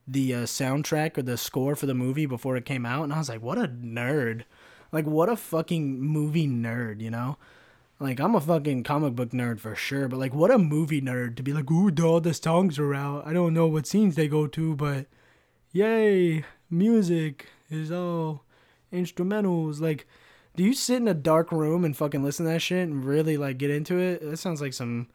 the 0.08 0.34
uh, 0.34 0.43
soundtrack 0.43 1.18
or 1.18 1.22
the 1.22 1.38
score 1.38 1.76
for 1.76 1.86
the 1.86 1.93
movie 1.93 2.26
before 2.26 2.56
it 2.58 2.66
came 2.66 2.86
out, 2.86 3.04
and 3.04 3.14
I 3.14 3.20
was 3.20 3.30
like, 3.30 3.41
what 3.41 3.58
a 3.58 3.68
nerd. 3.68 4.43
Like 4.91 5.06
what 5.08 5.28
a 5.28 5.36
fucking 5.36 5.99
movie 5.99 6.47
nerd, 6.47 7.01
you 7.01 7.10
know? 7.10 7.38
Like 7.99 8.20
I'm 8.20 8.36
a 8.36 8.41
fucking 8.41 8.84
comic 8.84 9.16
book 9.16 9.32
nerd 9.32 9.60
for 9.60 9.76
sure, 9.76 10.08
but 10.08 10.20
like 10.20 10.34
what 10.34 10.51
a 10.51 10.58
movie 10.60 11.01
nerd 11.01 11.36
to 11.38 11.43
be 11.43 11.51
like, 11.51 11.72
ooh, 11.72 11.91
all 12.04 12.22
the 12.22 12.34
songs 12.34 12.78
are 12.78 12.93
out. 12.93 13.26
I 13.26 13.34
don't 13.34 13.54
know 13.54 13.68
what 13.68 13.88
scenes 13.88 14.16
they 14.16 14.28
go 14.28 14.45
to, 14.45 14.76
but 14.76 15.08
yay, 15.72 16.45
music 16.70 17.47
is 17.72 17.91
all 17.91 18.43
instrumentals. 18.91 19.82
Like, 19.82 20.08
do 20.56 20.64
you 20.64 20.74
sit 20.74 20.97
in 20.97 21.08
a 21.08 21.16
dark 21.16 21.51
room 21.51 21.84
and 21.84 21.97
fucking 21.97 22.24
listen 22.24 22.45
to 22.45 22.51
that 22.51 22.62
shit 22.62 22.88
and 22.88 23.04
really 23.04 23.36
like 23.36 23.58
get 23.58 23.72
into 23.72 23.97
it? 23.97 24.22
That 24.22 24.38
sounds 24.38 24.62
like 24.62 24.74
some. 24.74 25.08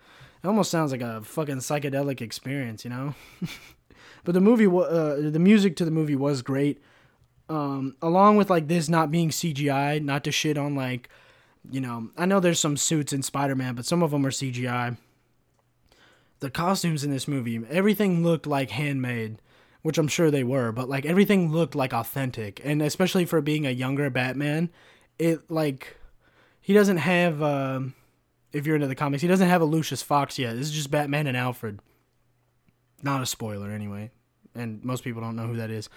It 0.43 0.47
almost 0.47 0.71
sounds 0.71 0.93
like 0.93 1.03
a 1.03 1.21
fucking 1.23 1.59
psychedelic 1.59 2.21
experience, 2.21 2.85
you 2.85 2.91
know. 2.91 3.15
but 4.25 4.33
the 4.33 4.41
movie, 4.41 4.67
uh, 4.67 5.31
the 5.31 5.39
music 5.39 5.77
to 5.77 5.85
the 5.85 5.91
movie 5.91 6.17
was 6.17 6.43
great. 6.43 6.81
Um, 7.49 7.97
along 8.03 8.37
with 8.37 8.51
like 8.51 8.69
this 8.69 8.89
not 8.89 9.11
being 9.11 9.31
CGI, 9.31 10.03
not 10.03 10.25
to 10.25 10.33
shit 10.33 10.59
on 10.59 10.75
like, 10.75 11.09
you 11.71 11.81
know, 11.81 12.11
I 12.17 12.27
know 12.27 12.41
there's 12.41 12.61
some 12.61 12.77
suits 12.77 13.13
in 13.13 13.23
Spider 13.23 13.55
Man, 13.55 13.75
but 13.75 13.87
some 13.87 14.03
of 14.03 14.11
them 14.11 14.27
are 14.27 14.31
CGI. 14.31 14.97
The 16.41 16.51
costumes 16.51 17.05
in 17.05 17.11
this 17.11 17.27
movie, 17.27 17.61
everything 17.71 18.23
looked 18.23 18.47
like 18.47 18.71
handmade 18.71 19.39
which 19.83 19.99
I'm 19.99 20.09
sure 20.09 20.31
they 20.31 20.45
were, 20.45 20.73
but 20.73 20.89
like 20.89 21.07
everything 21.07 21.51
looked 21.51 21.75
like 21.75 21.93
authentic, 21.93 22.61
and 22.65 22.83
especially 22.83 23.25
for 23.25 23.41
being 23.41 23.67
a 23.67 23.71
younger 23.71 24.11
Batman, 24.11 24.71
it 25.19 25.51
like 25.51 25.97
he 26.61 26.73
doesn't 26.73 26.99
have. 26.99 27.43
Um, 27.43 27.95
if 28.53 28.67
you're 28.67 28.77
into 28.77 28.87
the 28.87 28.95
comics, 28.95 29.23
he 29.23 29.29
doesn't 29.29 29.49
have 29.49 29.61
a 29.61 29.67
Lucius 29.67 30.03
Fox 30.03 30.39
yet. 30.39 30.57
This 30.57 30.69
is 30.69 30.73
just 30.73 30.91
Batman 30.91 31.27
and 31.27 31.37
Alfred. 31.37 31.81
Not 33.03 33.23
a 33.23 33.27
spoiler, 33.27 33.71
anyway, 33.71 34.11
and 34.55 34.85
most 34.85 35.05
people 35.05 35.23
don't 35.23 35.37
know 35.37 35.47
who 35.47 35.57
that 35.57 35.71
is. 35.71 35.89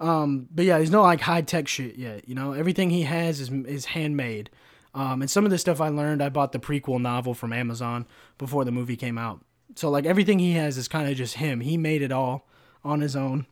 Um, 0.00 0.48
but 0.52 0.64
yeah, 0.64 0.76
there's 0.76 0.90
no 0.90 1.02
like 1.02 1.20
high 1.20 1.42
tech 1.42 1.66
shit 1.66 1.96
yet. 1.96 2.28
You 2.28 2.34
know, 2.34 2.52
everything 2.52 2.90
he 2.90 3.02
has 3.02 3.40
is 3.40 3.50
is 3.50 3.86
handmade. 3.86 4.50
Um, 4.94 5.20
and 5.22 5.30
some 5.30 5.44
of 5.44 5.50
the 5.50 5.58
stuff 5.58 5.80
I 5.80 5.88
learned, 5.88 6.22
I 6.22 6.28
bought 6.28 6.52
the 6.52 6.58
prequel 6.58 7.00
novel 7.00 7.34
from 7.34 7.52
Amazon 7.52 8.06
before 8.38 8.64
the 8.64 8.72
movie 8.72 8.96
came 8.96 9.18
out. 9.18 9.44
So 9.76 9.90
like 9.90 10.06
everything 10.06 10.38
he 10.38 10.52
has 10.52 10.78
is 10.78 10.88
kind 10.88 11.08
of 11.08 11.16
just 11.16 11.34
him. 11.34 11.60
He 11.60 11.76
made 11.76 12.02
it 12.02 12.12
all 12.12 12.48
on 12.84 13.00
his 13.00 13.16
own, 13.16 13.46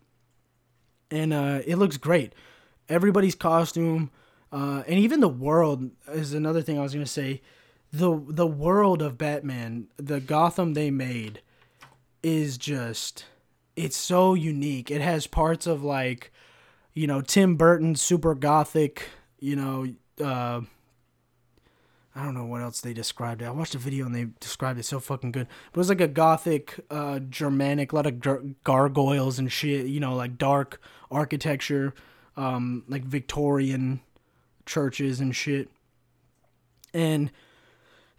and 1.10 1.32
uh, 1.32 1.60
it 1.66 1.76
looks 1.76 1.96
great. 1.96 2.34
Everybody's 2.88 3.34
costume, 3.34 4.10
uh, 4.52 4.84
and 4.86 4.98
even 5.00 5.20
the 5.20 5.28
world 5.28 5.90
is 6.12 6.32
another 6.32 6.62
thing 6.62 6.78
I 6.78 6.82
was 6.82 6.94
gonna 6.94 7.06
say. 7.06 7.42
the 7.92 8.16
The 8.28 8.46
world 8.46 9.02
of 9.02 9.18
Batman, 9.18 9.88
the 9.96 10.20
Gotham 10.20 10.74
they 10.74 10.90
made, 10.90 11.42
is 12.22 12.58
just 12.58 13.24
it's 13.76 13.96
so 13.96 14.34
unique. 14.34 14.90
It 14.90 15.02
has 15.02 15.26
parts 15.26 15.66
of 15.66 15.84
like, 15.84 16.32
you 16.94 17.06
know, 17.06 17.20
Tim 17.20 17.56
Burton's 17.56 18.00
super 18.00 18.34
gothic, 18.34 19.10
you 19.38 19.54
know, 19.54 19.86
uh, 20.24 20.62
I 22.14 22.24
don't 22.24 22.32
know 22.32 22.46
what 22.46 22.62
else 22.62 22.80
they 22.80 22.94
described 22.94 23.42
it. 23.42 23.44
I 23.44 23.50
watched 23.50 23.74
a 23.74 23.78
video 23.78 24.06
and 24.06 24.14
they 24.14 24.28
described 24.40 24.78
it 24.78 24.84
so 24.84 24.98
fucking 24.98 25.32
good. 25.32 25.46
But 25.70 25.78
it 25.78 25.80
was 25.80 25.90
like 25.90 26.00
a 26.00 26.08
gothic, 26.08 26.80
uh, 26.90 27.18
Germanic, 27.18 27.92
a 27.92 27.96
lot 27.96 28.06
of 28.06 28.20
gar- 28.20 28.42
gargoyles 28.64 29.38
and 29.38 29.52
shit. 29.52 29.86
You 29.86 30.00
know, 30.00 30.14
like 30.14 30.38
dark 30.38 30.80
architecture, 31.10 31.92
um, 32.34 32.84
like 32.88 33.04
Victorian 33.04 34.00
churches 34.64 35.20
and 35.20 35.36
shit. 35.36 35.68
And 36.94 37.30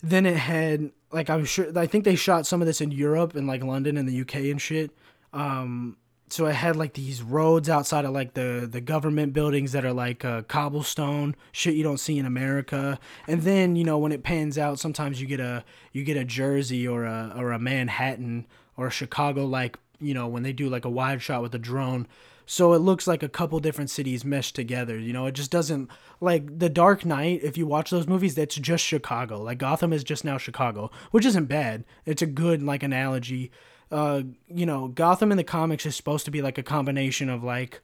then 0.04 0.28
it 0.28 0.38
had 0.38 0.91
like 1.12 1.30
I'm 1.30 1.45
sure 1.45 1.78
I 1.78 1.88
think 1.88 2.03
they 2.03 2.16
shot 2.16 2.45
some 2.45 2.62
of 2.62 2.68
this 2.68 2.82
in 2.82 2.91
Europe 2.91 3.36
and 3.36 3.47
like 3.47 3.64
London 3.64 3.97
and 3.97 4.08
the 4.08 4.22
UK 4.22 4.36
and 4.36 4.62
shit. 4.62 4.91
Um, 5.34 5.97
so 6.30 6.45
I 6.45 6.51
had 6.51 6.76
like 6.76 6.93
these 6.93 7.22
roads 7.22 7.70
outside 7.70 8.03
of 8.03 8.12
like 8.12 8.34
the 8.34 8.68
the 8.70 8.82
government 8.82 9.34
buildings 9.34 9.72
that 9.72 9.86
are 9.86 9.93
like 9.93 10.26
uh, 10.26 10.41
cobblestone 10.43 11.36
shit 11.51 11.76
you 11.76 11.84
don't 11.84 11.99
see 11.99 12.18
in 12.18 12.26
America. 12.26 12.99
And 13.28 13.43
then 13.43 13.76
you 13.76 13.84
know 13.84 13.97
when 13.97 14.12
it 14.12 14.24
pans 14.24 14.58
out, 14.58 14.80
sometimes 14.80 15.22
you 15.22 15.28
get 15.28 15.39
a 15.39 15.64
you 15.93 16.03
get 16.03 16.18
a 16.18 16.26
Jersey 16.26 16.88
or 16.88 17.05
a 17.05 17.34
or 17.36 17.51
a 17.51 17.60
Manhattan 17.60 18.45
or 18.76 18.88
a 18.88 18.91
Chicago 18.91 19.45
like 19.45 19.78
you 19.99 20.14
know 20.14 20.28
when 20.28 20.43
they 20.43 20.53
do 20.53 20.70
like 20.70 20.86
a 20.86 20.89
wide 20.89 21.22
shot 21.22 21.41
with 21.41 21.55
a 21.55 21.60
drone. 21.60 22.08
So 22.48 22.74
it 22.74 22.80
looks 22.80 23.06
like 23.06 23.22
a 23.22 23.30
couple 23.30 23.60
different 23.60 23.91
cities 23.91 24.26
meshed 24.26 24.56
together. 24.56 24.98
You 24.98 25.14
know, 25.14 25.28
it 25.28 25.34
just 25.34 25.52
doesn't 25.52 25.91
like 26.20 26.58
The 26.58 26.70
Dark 26.70 27.06
Knight. 27.06 27.41
If 27.43 27.58
you 27.58 27.68
watch 27.68 27.91
those 27.91 28.08
movies, 28.08 28.34
that's 28.34 28.56
just 28.56 28.84
Chicago. 28.84 29.41
Like 29.43 29.60
Gotham 29.60 29.93
is 29.93 30.04
just 30.04 30.26
now 30.26 30.39
Chicago, 30.39 30.89
which 31.12 31.26
isn't 31.26 31.45
bad. 31.45 31.84
It's 32.06 32.24
a 32.24 32.28
good 32.28 32.64
like 32.64 32.82
analogy 32.82 33.52
uh, 33.91 34.22
you 34.48 34.66
know, 34.66 34.88
Gotham 34.88 35.32
in 35.32 35.38
the 35.38 35.43
comics 35.43 35.86
is 35.86 35.95
supposed 35.95 36.26
to 36.26 36.32
be 36.32 36.41
like 36.41 36.58
a 36.58 36.64
combination 36.64 37.30
of 37.30 37.43
like 37.43 37.82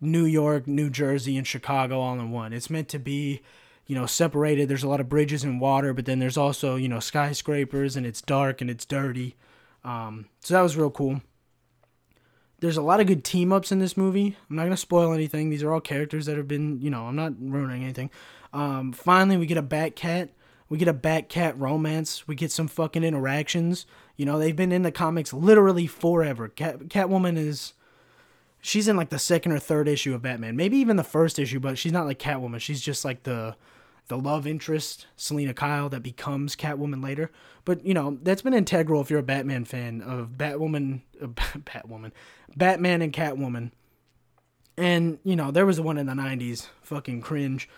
New 0.00 0.24
York, 0.24 0.66
New 0.66 0.90
Jersey, 0.90 1.36
and 1.36 1.46
Chicago 1.46 2.00
all 2.00 2.18
in 2.18 2.30
one. 2.30 2.52
It's 2.52 2.70
meant 2.70 2.88
to 2.88 2.98
be, 2.98 3.40
you 3.86 3.94
know, 3.94 4.06
separated. 4.06 4.68
There's 4.68 4.82
a 4.82 4.88
lot 4.88 5.00
of 5.00 5.08
bridges 5.08 5.44
and 5.44 5.60
water, 5.60 5.92
but 5.92 6.06
then 6.06 6.18
there's 6.18 6.36
also, 6.36 6.76
you 6.76 6.88
know, 6.88 7.00
skyscrapers 7.00 7.96
and 7.96 8.04
it's 8.04 8.20
dark 8.20 8.60
and 8.60 8.70
it's 8.70 8.84
dirty. 8.84 9.36
Um, 9.84 10.26
so 10.40 10.54
that 10.54 10.62
was 10.62 10.76
real 10.76 10.90
cool. 10.90 11.20
There's 12.60 12.76
a 12.76 12.82
lot 12.82 13.00
of 13.00 13.06
good 13.06 13.24
team 13.24 13.52
ups 13.52 13.72
in 13.72 13.78
this 13.78 13.96
movie. 13.96 14.36
I'm 14.48 14.56
not 14.56 14.66
to 14.66 14.76
spoil 14.76 15.12
anything. 15.12 15.50
These 15.50 15.62
are 15.62 15.72
all 15.72 15.80
characters 15.80 16.26
that 16.26 16.36
have 16.36 16.48
been, 16.48 16.80
you 16.80 16.90
know, 16.90 17.06
I'm 17.06 17.16
not 17.16 17.32
ruining 17.38 17.82
anything. 17.82 18.10
Um, 18.52 18.92
finally, 18.92 19.36
we 19.36 19.46
get 19.46 19.58
a 19.58 19.62
Batcat. 19.62 20.28
We 20.68 20.78
get 20.78 20.88
a 20.88 20.94
Batcat 20.94 21.54
romance. 21.58 22.26
We 22.26 22.34
get 22.34 22.50
some 22.50 22.68
fucking 22.68 23.04
interactions. 23.04 23.86
You 24.16 24.24
know, 24.24 24.38
they've 24.38 24.56
been 24.56 24.72
in 24.72 24.82
the 24.82 24.92
comics 24.92 25.32
literally 25.32 25.86
forever. 25.86 26.48
Cat 26.48 26.88
Catwoman 26.88 27.36
is 27.36 27.74
she's 28.60 28.88
in 28.88 28.96
like 28.96 29.10
the 29.10 29.18
second 29.18 29.52
or 29.52 29.58
third 29.58 29.88
issue 29.88 30.14
of 30.14 30.22
Batman. 30.22 30.56
Maybe 30.56 30.78
even 30.78 30.96
the 30.96 31.04
first 31.04 31.38
issue, 31.38 31.60
but 31.60 31.76
she's 31.76 31.92
not 31.92 32.06
like 32.06 32.18
Catwoman. 32.18 32.60
She's 32.60 32.80
just 32.80 33.04
like 33.04 33.24
the 33.24 33.56
the 34.08 34.18
love 34.18 34.46
interest, 34.46 35.06
Selina 35.16 35.54
Kyle, 35.54 35.88
that 35.88 36.02
becomes 36.02 36.56
Catwoman 36.56 37.02
later. 37.02 37.30
But 37.64 37.84
you 37.84 37.94
know 37.94 38.18
that's 38.22 38.42
been 38.42 38.54
integral 38.54 39.00
if 39.00 39.10
you're 39.10 39.20
a 39.20 39.24
Batman 39.24 39.64
fan 39.64 40.02
of 40.02 40.30
Batwoman, 40.36 41.02
uh, 41.22 41.26
Batwoman, 41.28 42.12
Batman 42.56 43.02
and 43.02 43.12
Catwoman. 43.12 43.70
And 44.76 45.18
you 45.24 45.36
know 45.36 45.50
there 45.50 45.66
was 45.66 45.80
one 45.80 45.98
in 45.98 46.06
the 46.06 46.12
'90s, 46.12 46.68
fucking 46.82 47.20
cringe. 47.22 47.68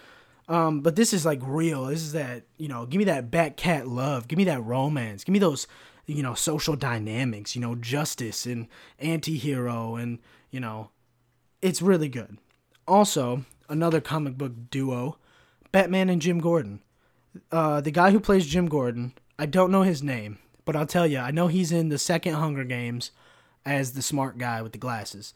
Um, 0.48 0.80
but 0.80 0.96
this 0.96 1.12
is 1.12 1.26
like 1.26 1.40
real. 1.42 1.86
This 1.86 2.02
is 2.02 2.12
that, 2.12 2.44
you 2.56 2.68
know, 2.68 2.86
give 2.86 2.98
me 2.98 3.04
that 3.04 3.30
Batcat 3.30 3.86
love. 3.86 4.28
Give 4.28 4.36
me 4.36 4.44
that 4.44 4.62
romance. 4.62 5.24
Give 5.24 5.32
me 5.32 5.38
those, 5.38 5.66
you 6.06 6.22
know, 6.22 6.34
social 6.34 6.76
dynamics, 6.76 7.56
you 7.56 7.60
know, 7.60 7.74
justice 7.74 8.46
and 8.46 8.68
anti 8.98 9.36
hero. 9.36 9.96
And, 9.96 10.20
you 10.50 10.60
know, 10.60 10.90
it's 11.62 11.82
really 11.82 12.08
good. 12.08 12.38
Also, 12.86 13.44
another 13.68 14.00
comic 14.00 14.38
book 14.38 14.52
duo 14.70 15.18
Batman 15.76 16.08
and 16.08 16.22
Jim 16.22 16.38
Gordon. 16.38 16.80
Uh, 17.52 17.82
the 17.82 17.90
guy 17.90 18.10
who 18.10 18.18
plays 18.18 18.46
Jim 18.46 18.66
Gordon, 18.66 19.12
I 19.38 19.44
don't 19.44 19.70
know 19.70 19.82
his 19.82 20.02
name, 20.02 20.38
but 20.64 20.74
I'll 20.74 20.86
tell 20.86 21.06
you, 21.06 21.18
I 21.18 21.32
know 21.32 21.48
he's 21.48 21.70
in 21.70 21.90
the 21.90 21.98
second 21.98 22.32
Hunger 22.32 22.64
Games 22.64 23.10
as 23.66 23.92
the 23.92 24.00
smart 24.00 24.38
guy 24.38 24.62
with 24.62 24.72
the 24.72 24.78
glasses. 24.78 25.34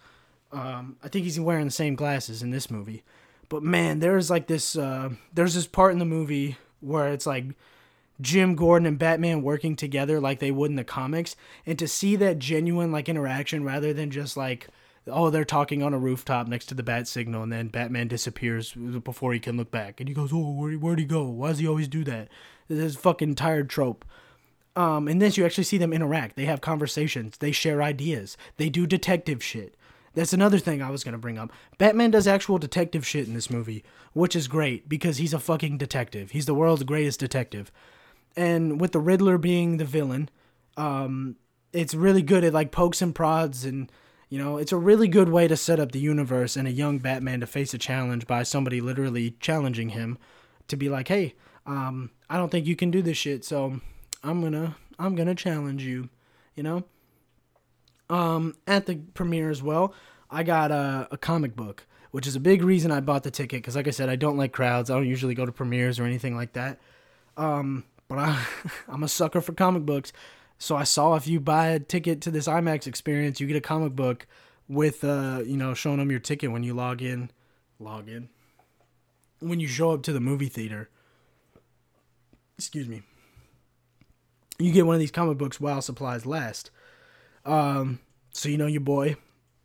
Um, 0.51 0.97
I 1.05 1.09
think 1.09 1.25
he's 1.25 1.39
wearing 1.39 1.67
the 1.67 1.71
same 1.71 1.95
glasses 1.95 2.43
in 2.43 2.53
this 2.53 2.71
movie. 2.71 3.03
But 3.51 3.63
man, 3.63 3.99
there's 3.99 4.31
like 4.31 4.47
this 4.47 4.77
uh, 4.77 5.11
there's 5.35 5.53
this 5.53 5.67
part 5.67 5.93
in 5.93 5.99
the 5.99 6.07
movie 6.07 6.57
where 6.81 7.09
it's 7.09 7.27
like 7.27 7.45
Jim 8.19 8.55
Gordon 8.55 8.87
and 8.87 8.99
Batman 8.99 9.43
working 9.43 9.77
together 9.77 10.21
like 10.21 10.39
they 10.39 10.51
would 10.51 10.71
in 10.71 10.77
the 10.77 10.85
comics, 10.85 11.37
and 11.67 11.79
to 11.79 11.87
see 11.87 12.17
that 12.17 12.39
genuine 12.39 12.91
like 12.91 13.11
interaction 13.11 13.63
rather 13.63 13.93
than 13.93 14.11
just 14.11 14.39
like 14.39 14.69
oh 15.07 15.31
they're 15.31 15.45
talking 15.45 15.83
on 15.83 15.95
a 15.95 15.99
rooftop 15.99 16.47
next 16.47 16.67
to 16.67 16.75
the 16.75 16.83
bat 16.83 17.09
signal 17.09 17.43
and 17.43 17.53
then 17.53 17.69
Batman 17.69 18.09
disappears 18.09 18.73
before 18.73 19.33
he 19.33 19.41
can 19.41 19.57
look 19.57 19.71
back 19.71 20.01
and 20.01 20.09
he 20.09 20.15
goes 20.15 20.33
oh 20.33 20.51
where 20.51 20.73
where'd 20.75 20.99
he 20.99 21.05
go 21.05 21.25
why 21.25 21.49
does 21.49 21.59
he 21.59 21.67
always 21.67 21.89
do 21.89 22.05
that 22.05 22.29
this 22.71 22.97
fucking 22.97 23.35
tired 23.35 23.69
trope. 23.69 24.05
Um, 24.77 25.09
and 25.09 25.21
then 25.21 25.33
you 25.35 25.45
actually 25.45 25.65
see 25.65 25.79
them 25.79 25.93
interact. 25.93 26.37
They 26.37 26.45
have 26.45 26.61
conversations. 26.61 27.37
They 27.39 27.53
share 27.53 27.83
ideas. 27.83 28.37
They 28.57 28.69
do 28.69 28.87
detective 28.87 29.43
shit. 29.43 29.77
That's 30.15 30.33
another 30.33 30.59
thing 30.59 30.81
I 30.81 30.91
was 30.91 31.05
going 31.05 31.13
to 31.13 31.19
bring 31.19 31.39
up. 31.39 31.53
Batman 31.79 32.11
does 32.11 32.27
actual 32.27 32.59
detective 32.59 33.07
shit 33.07 33.27
in 33.27 33.35
this 33.35 33.51
movie, 33.51 33.85
which 34.13 34.35
is 34.35 34.49
great 34.49 34.89
because 34.89 35.19
he's 35.19 35.35
a 35.35 35.39
fucking 35.39 35.79
detective. 35.79 36.31
He's 36.31 36.47
the 36.47 36.55
world's 36.55 36.83
greatest 36.83 37.21
detective. 37.21 37.71
And 38.37 38.81
with 38.81 38.93
the 38.93 39.01
Riddler 39.01 39.39
being 39.39 39.77
the 39.77 39.85
villain, 39.85 40.31
um, 40.77 41.37
it's 41.73 41.95
really 41.95 42.23
good. 42.23 42.43
It 42.43 42.55
like 42.55 42.73
pokes 42.73 43.03
and 43.03 43.15
prods 43.15 43.65
and 43.65 43.91
you 44.31 44.39
know, 44.39 44.57
it's 44.57 44.73
a 44.73 44.79
really 44.79 45.09
good 45.09 45.29
way 45.29 45.49
to 45.49 45.57
set 45.57 45.81
up 45.81 45.91
the 45.91 45.99
universe 45.99 46.57
and 46.57 46.67
a 46.67 46.73
young 46.73 47.01
Batman 47.01 47.41
to 47.41 47.47
face 47.47 47.75
a 47.75 47.79
challenge 47.79 48.27
by 48.29 48.45
somebody 48.45 48.81
literally 48.81 49.33
challenging 49.41 49.91
him 49.91 50.19
to 50.69 50.77
be 50.77 50.89
like, 50.89 51.09
"Hey, 51.09 51.35
um, 51.67 52.11
I 52.31 52.37
don't 52.37 52.51
think 52.51 52.67
you 52.67 52.77
can 52.77 52.93
do 52.93 53.03
this 53.03 53.19
shit, 53.19 53.45
so 53.45 53.81
I'm 54.23 54.41
gonna 54.41 54.77
I'm 55.01 55.17
gonna 55.17 55.35
challenge 55.35 55.83
you," 55.83 56.09
you 56.55 56.63
know. 56.63 56.85
Um, 58.09 58.55
at 58.67 58.87
the 58.87 58.97
premiere 59.15 59.51
as 59.51 59.63
well, 59.63 59.95
I 60.31 60.45
got 60.45 60.71
a, 60.71 61.09
a 61.11 61.19
comic 61.19 61.57
book, 61.57 61.87
which 62.13 62.27
is 62.27 62.37
a 62.37 62.41
big 62.41 62.63
reason 62.63 62.93
I 62.93 63.01
bought 63.01 63.25
the 63.25 63.31
ticket. 63.31 63.63
Because, 63.63 63.77
like 63.77 63.89
I 63.89 63.93
said, 63.93 64.09
I 64.09 64.17
don't 64.17 64.37
like 64.37 64.53
crowds. 64.53 64.91
I 64.91 64.95
don't 64.95 65.09
usually 65.09 65.35
go 65.35 65.45
to 65.45 65.53
premieres 65.53 65.99
or 65.99 66.05
anything 66.05 66.37
like 66.37 66.53
that. 66.53 66.79
Um, 67.37 67.85
but 68.09 68.19
I, 68.19 68.45
I'm 68.89 69.03
a 69.03 69.09
sucker 69.09 69.41
for 69.41 69.53
comic 69.53 69.85
books. 69.85 70.13
So 70.61 70.77
I 70.77 70.85
saw 70.85 71.15
if 71.15 71.27
you 71.27 71.41
buy 71.41 71.69
a 71.69 71.81
ticket 71.81 72.21
to 72.21 72.31
this 72.31 72.47
IMAX 72.47 72.87
experience, 72.87 73.41
you 73.41 73.47
get 73.47 73.57
a 73.57 73.63
comic 73.63 73.97
book 73.97 74.27
with, 74.69 75.03
uh, 75.03 75.41
you 75.45 75.57
know, 75.57 75.73
showing 75.73 75.97
them 75.97 76.11
your 76.11 76.21
ticket 76.21 76.53
when 76.53 76.63
you 76.63 76.75
log 76.75 77.01
in. 77.01 77.31
Log 77.79 78.11
in. 78.11 78.29
When 79.39 79.59
you 79.59 79.67
show 79.67 79.93
up 79.93 80.03
to 80.03 80.13
the 80.13 80.21
movie 80.21 80.51
theater. 80.51 80.91
Excuse 82.59 82.89
me. 82.89 83.03
You 84.59 84.71
get 84.71 84.85
one 84.85 84.95
of 84.95 85.01
these 85.01 85.11
comic 85.11 85.39
books 85.39 85.59
while 85.59 85.81
supplies 85.81 86.27
last. 86.27 86.71
Um, 87.47 88.01
so 88.31 88.51
you 88.51 88.59
know 88.59 88.67
your 88.67 88.83
boy. 88.83 89.17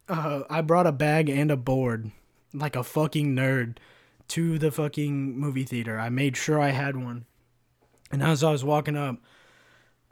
Uh, 0.07 0.43
I 0.49 0.61
brought 0.61 0.87
a 0.87 0.93
bag 0.93 1.27
and 1.27 1.51
a 1.51 1.57
board, 1.57 2.11
like 2.53 2.77
a 2.77 2.83
fucking 2.83 3.35
nerd, 3.35 3.79
to 4.29 4.57
the 4.57 4.71
fucking 4.71 5.37
movie 5.37 5.65
theater. 5.65 5.99
I 5.99 6.07
made 6.07 6.37
sure 6.37 6.61
I 6.61 6.69
had 6.69 6.95
one. 6.95 7.25
And 8.11 8.23
as 8.23 8.45
I 8.45 8.51
was 8.53 8.63
walking 8.63 8.95
up, 8.95 9.17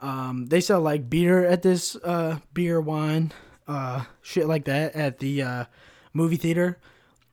um, 0.04 0.46
they 0.48 0.60
sell 0.60 0.82
like 0.82 1.08
beer 1.08 1.46
at 1.46 1.62
this 1.62 1.96
uh, 1.96 2.38
beer, 2.52 2.78
wine, 2.78 3.32
uh, 3.66 4.04
shit 4.20 4.46
like 4.46 4.66
that 4.66 4.94
at 4.94 5.18
the 5.18 5.40
uh, 5.40 5.64
movie 6.12 6.36
theater, 6.36 6.78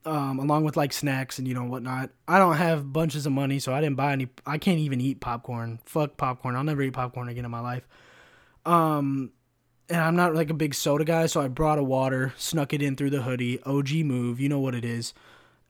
um, 0.06 0.40
along 0.40 0.64
with 0.64 0.78
like 0.78 0.94
snacks 0.94 1.38
and 1.38 1.50
you 1.50 1.54
know 1.54 1.66
whatnot. 1.66 2.12
I 2.30 2.40
don't 2.40 2.56
have 2.56 2.94
bunches 2.94 3.26
of 3.26 3.34
money, 3.34 3.60
so 3.60 3.74
I 3.74 3.82
didn't 3.82 3.98
buy 3.98 4.14
any. 4.14 4.30
I 4.46 4.58
can't 4.58 4.80
even 4.80 5.02
eat 5.02 5.20
popcorn. 5.20 5.80
Fuck 5.84 6.16
popcorn. 6.16 6.56
I'll 6.56 6.64
never 6.64 6.82
eat 6.82 6.94
popcorn 6.94 7.28
again 7.28 7.44
in 7.44 7.52
my 7.52 7.60
life. 7.60 7.86
Um, 8.66 9.34
and 9.90 10.00
I'm 10.00 10.16
not 10.16 10.34
like 10.34 10.50
a 10.50 10.54
big 10.54 10.74
soda 10.74 11.04
guy, 11.04 11.26
so 11.26 11.42
I 11.42 11.50
brought 11.50 11.78
a 11.78 11.84
water, 11.84 12.34
snuck 12.38 12.72
it 12.72 12.82
in 12.82 12.96
through 12.96 13.10
the 13.10 13.24
hoodie. 13.24 13.62
OG 13.64 13.92
move, 14.06 14.40
you 14.40 14.48
know 14.48 14.60
what 14.60 14.76
it 14.76 14.86
is. 14.86 15.14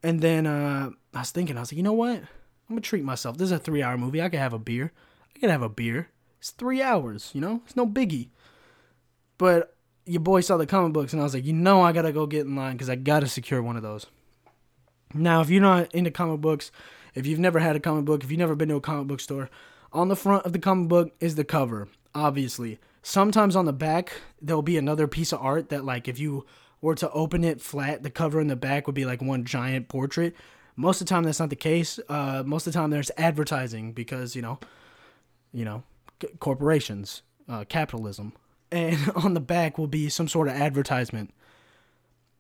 And 0.04 0.22
then 0.22 0.46
uh, 0.46 0.92
I 1.16 1.20
was 1.20 1.32
thinking, 1.32 1.58
I 1.58 1.62
was 1.62 1.72
like, 1.72 1.78
you 1.78 1.84
know 1.84 1.94
what? 1.94 2.18
I'm 2.18 2.76
gonna 2.76 2.82
treat 2.82 3.04
myself. 3.04 3.40
This 3.40 3.48
is 3.48 3.54
a 3.54 3.58
three 3.58 3.82
hour 3.82 3.98
movie. 3.98 4.22
I 4.22 4.30
can 4.30 4.40
have 4.40 4.54
a 4.54 4.60
beer. 4.60 4.92
I 5.36 5.40
can 5.40 5.50
have 5.50 5.64
a 5.64 5.70
beer. 5.70 6.10
It's 6.42 6.50
three 6.50 6.82
hours, 6.82 7.30
you 7.36 7.40
know? 7.40 7.62
It's 7.66 7.76
no 7.76 7.86
biggie. 7.86 8.30
But 9.38 9.76
your 10.08 10.22
boy 10.22 10.42
saw 10.42 10.58
the 10.58 10.66
comic 10.66 10.92
books, 10.92 11.14
and 11.14 11.22
I 11.22 11.24
was 11.24 11.36
like, 11.36 11.46
you 11.46 11.54
know, 11.54 11.84
I 11.84 11.92
gotta 11.92 12.12
go 12.12 12.26
get 12.26 12.48
in 12.48 12.56
line 12.56 12.74
because 12.74 12.90
I 12.90 12.96
gotta 12.96 13.28
secure 13.28 13.62
one 13.62 13.78
of 13.78 13.84
those. 13.84 14.08
Now, 15.14 15.42
if 15.42 15.52
you're 15.52 15.62
not 15.62 15.94
into 15.94 16.10
comic 16.10 16.42
books, 16.42 16.72
if 17.14 17.28
you've 17.28 17.38
never 17.38 17.60
had 17.60 17.76
a 17.76 17.80
comic 17.80 18.06
book, 18.06 18.24
if 18.24 18.32
you've 18.32 18.40
never 18.40 18.56
been 18.56 18.70
to 18.70 18.76
a 18.76 18.82
comic 18.82 19.06
book 19.06 19.20
store, 19.20 19.52
on 19.94 20.08
the 20.08 20.16
front 20.16 20.44
of 20.44 20.54
the 20.54 20.58
comic 20.58 20.88
book 20.88 21.14
is 21.20 21.36
the 21.36 21.44
cover, 21.44 21.88
obviously. 22.16 22.80
Sometimes 23.04 23.56
on 23.56 23.66
the 23.66 23.74
back 23.74 24.14
there'll 24.42 24.64
be 24.64 24.78
another 24.78 25.08
piece 25.08 25.32
of 25.32 25.42
art 25.42 25.70
that 25.70 25.86
like 25.86 26.08
if 26.08 26.18
you 26.18 26.48
were 26.82 26.96
to 26.96 27.12
open 27.12 27.44
it 27.44 27.62
flat, 27.62 28.02
the 28.02 28.10
cover 28.10 28.42
in 28.42 28.48
the 28.48 28.56
back 28.56 28.88
would 28.88 28.96
be 28.96 29.06
like 29.06 29.22
one 29.22 29.44
giant 29.44 29.90
portrait. 29.90 30.36
Most 30.76 31.02
of 31.02 31.08
the 31.08 31.12
time 31.12 31.24
that's 31.24 31.40
not 31.40 31.52
the 31.52 31.56
case. 31.56 32.00
Uh, 32.10 32.42
most 32.44 32.66
of 32.66 32.74
the 32.74 32.80
time 32.80 32.90
there's 32.90 33.12
advertising 33.16 33.92
because 33.92 34.36
you 34.36 34.42
know, 34.42 34.60
you 35.54 35.66
know, 35.66 35.84
c- 36.22 36.30
corporations, 36.40 37.22
uh, 37.50 37.66
capitalism, 37.68 38.34
and 38.72 39.12
on 39.16 39.34
the 39.34 39.40
back 39.40 39.78
will 39.78 39.88
be 39.88 40.10
some 40.10 40.28
sort 40.28 40.48
of 40.48 40.54
advertisement. 40.54 41.34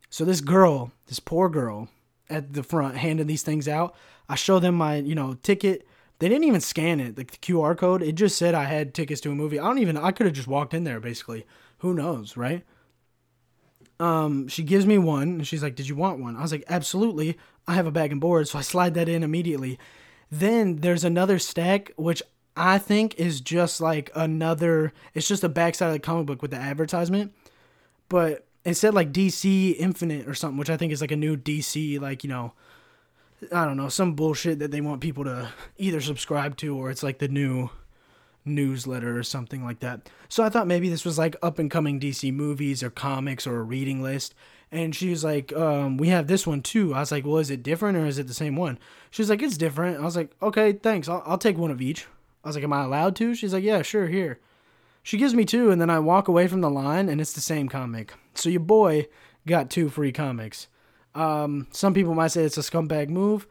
So 0.10 0.26
this 0.26 0.42
girl, 0.42 0.92
this 1.08 1.20
poor 1.20 1.50
girl, 1.50 1.90
at 2.30 2.54
the 2.54 2.64
front 2.64 2.98
handing 2.98 3.28
these 3.28 3.44
things 3.44 3.68
out, 3.68 3.96
I 4.30 4.36
show 4.36 4.60
them 4.60 4.76
my 4.76 4.98
you 4.98 5.16
know 5.16 5.36
ticket 5.44 5.88
they 6.22 6.30
didn't 6.30 6.44
even 6.44 6.62
scan 6.62 7.00
it, 7.00 7.18
like 7.18 7.32
the 7.32 7.38
QR 7.38 7.76
code. 7.76 8.04
It 8.04 8.14
just 8.14 8.38
said 8.38 8.54
I 8.54 8.66
had 8.66 8.94
tickets 8.94 9.22
to 9.22 9.32
a 9.32 9.36
movie. 9.36 9.60
I 9.60 9.64
don't 9.64 9.80
even. 9.80 9.98
I 9.98 10.12
could 10.12 10.28
have 10.28 10.36
just 10.36 10.48
walked 10.48 10.76
in 10.76 10.84
there. 10.84 11.00
Basically, 11.00 11.48
who 11.80 11.96
knows, 11.96 12.38
right? 12.38 12.64
Um, 14.00 14.48
she 14.48 14.62
gives 14.62 14.86
me 14.86 15.00
one, 15.00 15.24
and 15.24 15.48
she's 15.48 15.64
like, 15.64 15.76
"Did 15.76 15.90
you 15.90 15.96
want 15.96 16.20
one?" 16.20 16.36
I 16.36 16.44
was 16.44 16.52
like, 16.52 16.64
"Absolutely." 16.70 17.40
I 17.68 17.74
have 17.74 17.88
a 17.88 17.92
bag 17.92 18.12
and 18.12 18.22
board, 18.22 18.48
so 18.48 18.60
I 18.60 18.62
slide 18.62 18.94
that 18.94 19.10
in 19.10 19.24
immediately. 19.24 19.80
Then 20.32 20.78
there's 20.78 21.04
another 21.04 21.40
stack, 21.40 21.92
which 21.96 22.22
I 22.56 22.78
think 22.78 23.16
is 23.16 23.41
just 23.41 23.82
like 23.82 24.12
another. 24.16 24.93
It's 25.14 25.28
just 25.28 25.43
a 25.43 25.49
backside 25.49 25.88
of 25.88 25.93
the 25.93 25.99
comic 25.99 26.26
book 26.26 26.41
with 26.41 26.52
the 26.52 26.58
advertisement, 26.58 27.34
but 28.10 28.45
it 28.64 28.76
said 28.76 28.93
like 28.93 29.12
DC 29.12 29.76
Infinite 29.78 30.28
or 30.28 30.34
something, 30.34 30.58
which 30.58 30.70
I 30.70 30.78
think 30.78 30.91
is 30.91 31.02
like 31.02 31.12
a 31.12 31.16
new 31.16 31.38
DC 31.38 31.99
like 31.99 32.24
you 32.24 32.30
know 32.30 32.54
I 33.52 33.66
don't 33.66 33.78
know, 33.78 33.89
some 33.89 34.14
bullshit 34.14 34.60
that 34.60 34.72
they 34.72 34.82
want 34.82 35.02
people 35.02 35.24
to 35.24 35.49
either 35.78 36.02
subscribe 36.02 36.58
to 36.58 36.78
or 36.78 36.91
it's 36.91 37.02
like 37.02 37.18
the 37.18 37.28
new 37.28 37.70
newsletter 38.45 39.18
or 39.18 39.24
something 39.24 39.64
like 39.64 39.80
that. 39.80 40.10
So 40.30 40.43
I 40.43 40.49
thought 40.49 40.68
maybe 40.68 40.89
this 40.89 41.06
was 41.06 41.18
like 41.18 41.36
up 41.41 41.58
and 41.58 41.72
coming 41.72 41.99
DC 41.99 42.32
movies 42.34 42.84
or 42.84 42.89
comics 42.89 43.47
or 43.47 43.58
a 43.58 43.64
reading 43.64 44.02
list. 44.02 44.36
And 44.72 44.95
she 44.95 45.10
was 45.10 45.24
like, 45.24 45.52
um, 45.54 45.97
we 45.97 46.10
have 46.10 46.28
this 46.28 46.45
one 46.45 46.62
too. 46.62 46.93
I 46.93 46.99
was 46.99 47.12
like, 47.12 47.26
well, 47.26 47.38
is 47.38 47.49
it 47.49 47.64
different 47.64 47.97
or 47.97 48.06
is 48.06 48.20
it 48.20 48.28
the 48.28 48.34
same 48.34 48.56
one? 48.56 48.80
She 49.10 49.22
was 49.22 49.30
like, 49.30 49.41
it's 49.41 49.58
different. 49.58 49.99
I 49.99 50.02
was 50.02 50.16
like, 50.16 50.32
okay, 50.41 50.74
thanks. 50.74 51.10
I'll, 51.10 51.24
I'll 51.26 51.38
take 51.38 51.58
one 51.58 51.72
of 51.72 51.82
each. 51.82 52.06
I 52.44 52.48
was 52.48 52.56
like, 52.56 52.64
am 52.64 52.74
I 52.74 52.84
allowed 52.84 53.16
to? 53.18 53.36
She's 53.36 53.54
like, 53.54 53.64
yeah, 53.64 53.82
sure, 53.82 54.08
here. 54.08 54.39
She 55.04 55.18
gives 55.18 55.34
me 55.34 55.46
two, 55.46 55.72
and 55.72 55.82
then 55.82 55.89
I 55.89 56.00
walk 56.00 56.28
away 56.28 56.48
from 56.48 56.62
the 56.62 56.70
line, 56.70 57.10
and 57.10 57.20
it's 57.20 57.34
the 57.34 57.42
same 57.42 57.70
comic. 57.70 58.14
So 58.36 58.50
your 58.50 58.62
boy 58.62 59.08
got 59.48 59.70
two 59.70 59.89
free 59.89 60.12
comics. 60.12 60.68
Um, 61.16 61.68
some 61.72 61.94
people 61.94 62.14
might 62.14 62.30
say 62.30 62.44
it's 62.44 62.58
a 62.58 62.62
scumbag 62.62 63.10
move. 63.10 63.48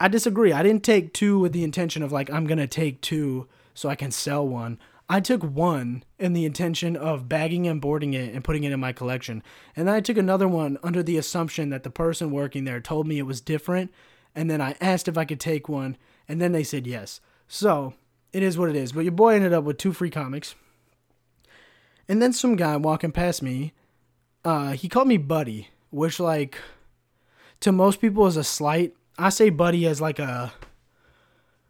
I 0.00 0.08
disagree. 0.08 0.52
I 0.52 0.62
didn't 0.62 0.84
take 0.84 1.12
two 1.12 1.38
with 1.38 1.52
the 1.52 1.64
intention 1.64 2.02
of 2.02 2.12
like 2.12 2.30
I'm 2.30 2.46
gonna 2.46 2.66
take 2.66 3.00
two 3.00 3.48
so 3.74 3.88
I 3.88 3.94
can 3.94 4.10
sell 4.10 4.46
one. 4.46 4.78
I 5.08 5.20
took 5.20 5.42
one 5.42 6.02
in 6.18 6.32
the 6.32 6.46
intention 6.46 6.96
of 6.96 7.28
bagging 7.28 7.66
and 7.66 7.80
boarding 7.80 8.14
it 8.14 8.34
and 8.34 8.42
putting 8.42 8.64
it 8.64 8.72
in 8.72 8.80
my 8.80 8.92
collection. 8.92 9.42
And 9.76 9.86
then 9.86 9.94
I 9.94 10.00
took 10.00 10.16
another 10.16 10.48
one 10.48 10.78
under 10.82 11.02
the 11.02 11.18
assumption 11.18 11.68
that 11.70 11.82
the 11.82 11.90
person 11.90 12.30
working 12.30 12.64
there 12.64 12.80
told 12.80 13.06
me 13.06 13.18
it 13.18 13.26
was 13.26 13.42
different. 13.42 13.92
And 14.34 14.50
then 14.50 14.60
I 14.62 14.76
asked 14.80 15.06
if 15.06 15.18
I 15.18 15.26
could 15.26 15.40
take 15.40 15.68
one, 15.68 15.96
and 16.26 16.40
then 16.40 16.52
they 16.52 16.64
said 16.64 16.86
yes. 16.86 17.20
So 17.46 17.94
it 18.34 18.42
is 18.42 18.58
what 18.58 18.68
it 18.68 18.76
is. 18.76 18.92
But 18.92 19.04
your 19.04 19.12
boy 19.12 19.34
ended 19.34 19.52
up 19.52 19.64
with 19.64 19.78
two 19.78 19.92
free 19.92 20.10
comics. 20.10 20.56
And 22.08 22.20
then 22.20 22.32
some 22.32 22.56
guy 22.56 22.76
walking 22.76 23.12
past 23.12 23.42
me, 23.42 23.72
uh, 24.44 24.72
he 24.72 24.88
called 24.88 25.08
me 25.08 25.16
Buddy, 25.16 25.68
which 25.90 26.18
like 26.18 26.58
to 27.60 27.70
most 27.72 28.00
people 28.00 28.26
is 28.26 28.36
a 28.36 28.44
slight. 28.44 28.94
I 29.16 29.28
say 29.28 29.48
buddy 29.48 29.86
as 29.86 30.00
like 30.00 30.18
a 30.18 30.52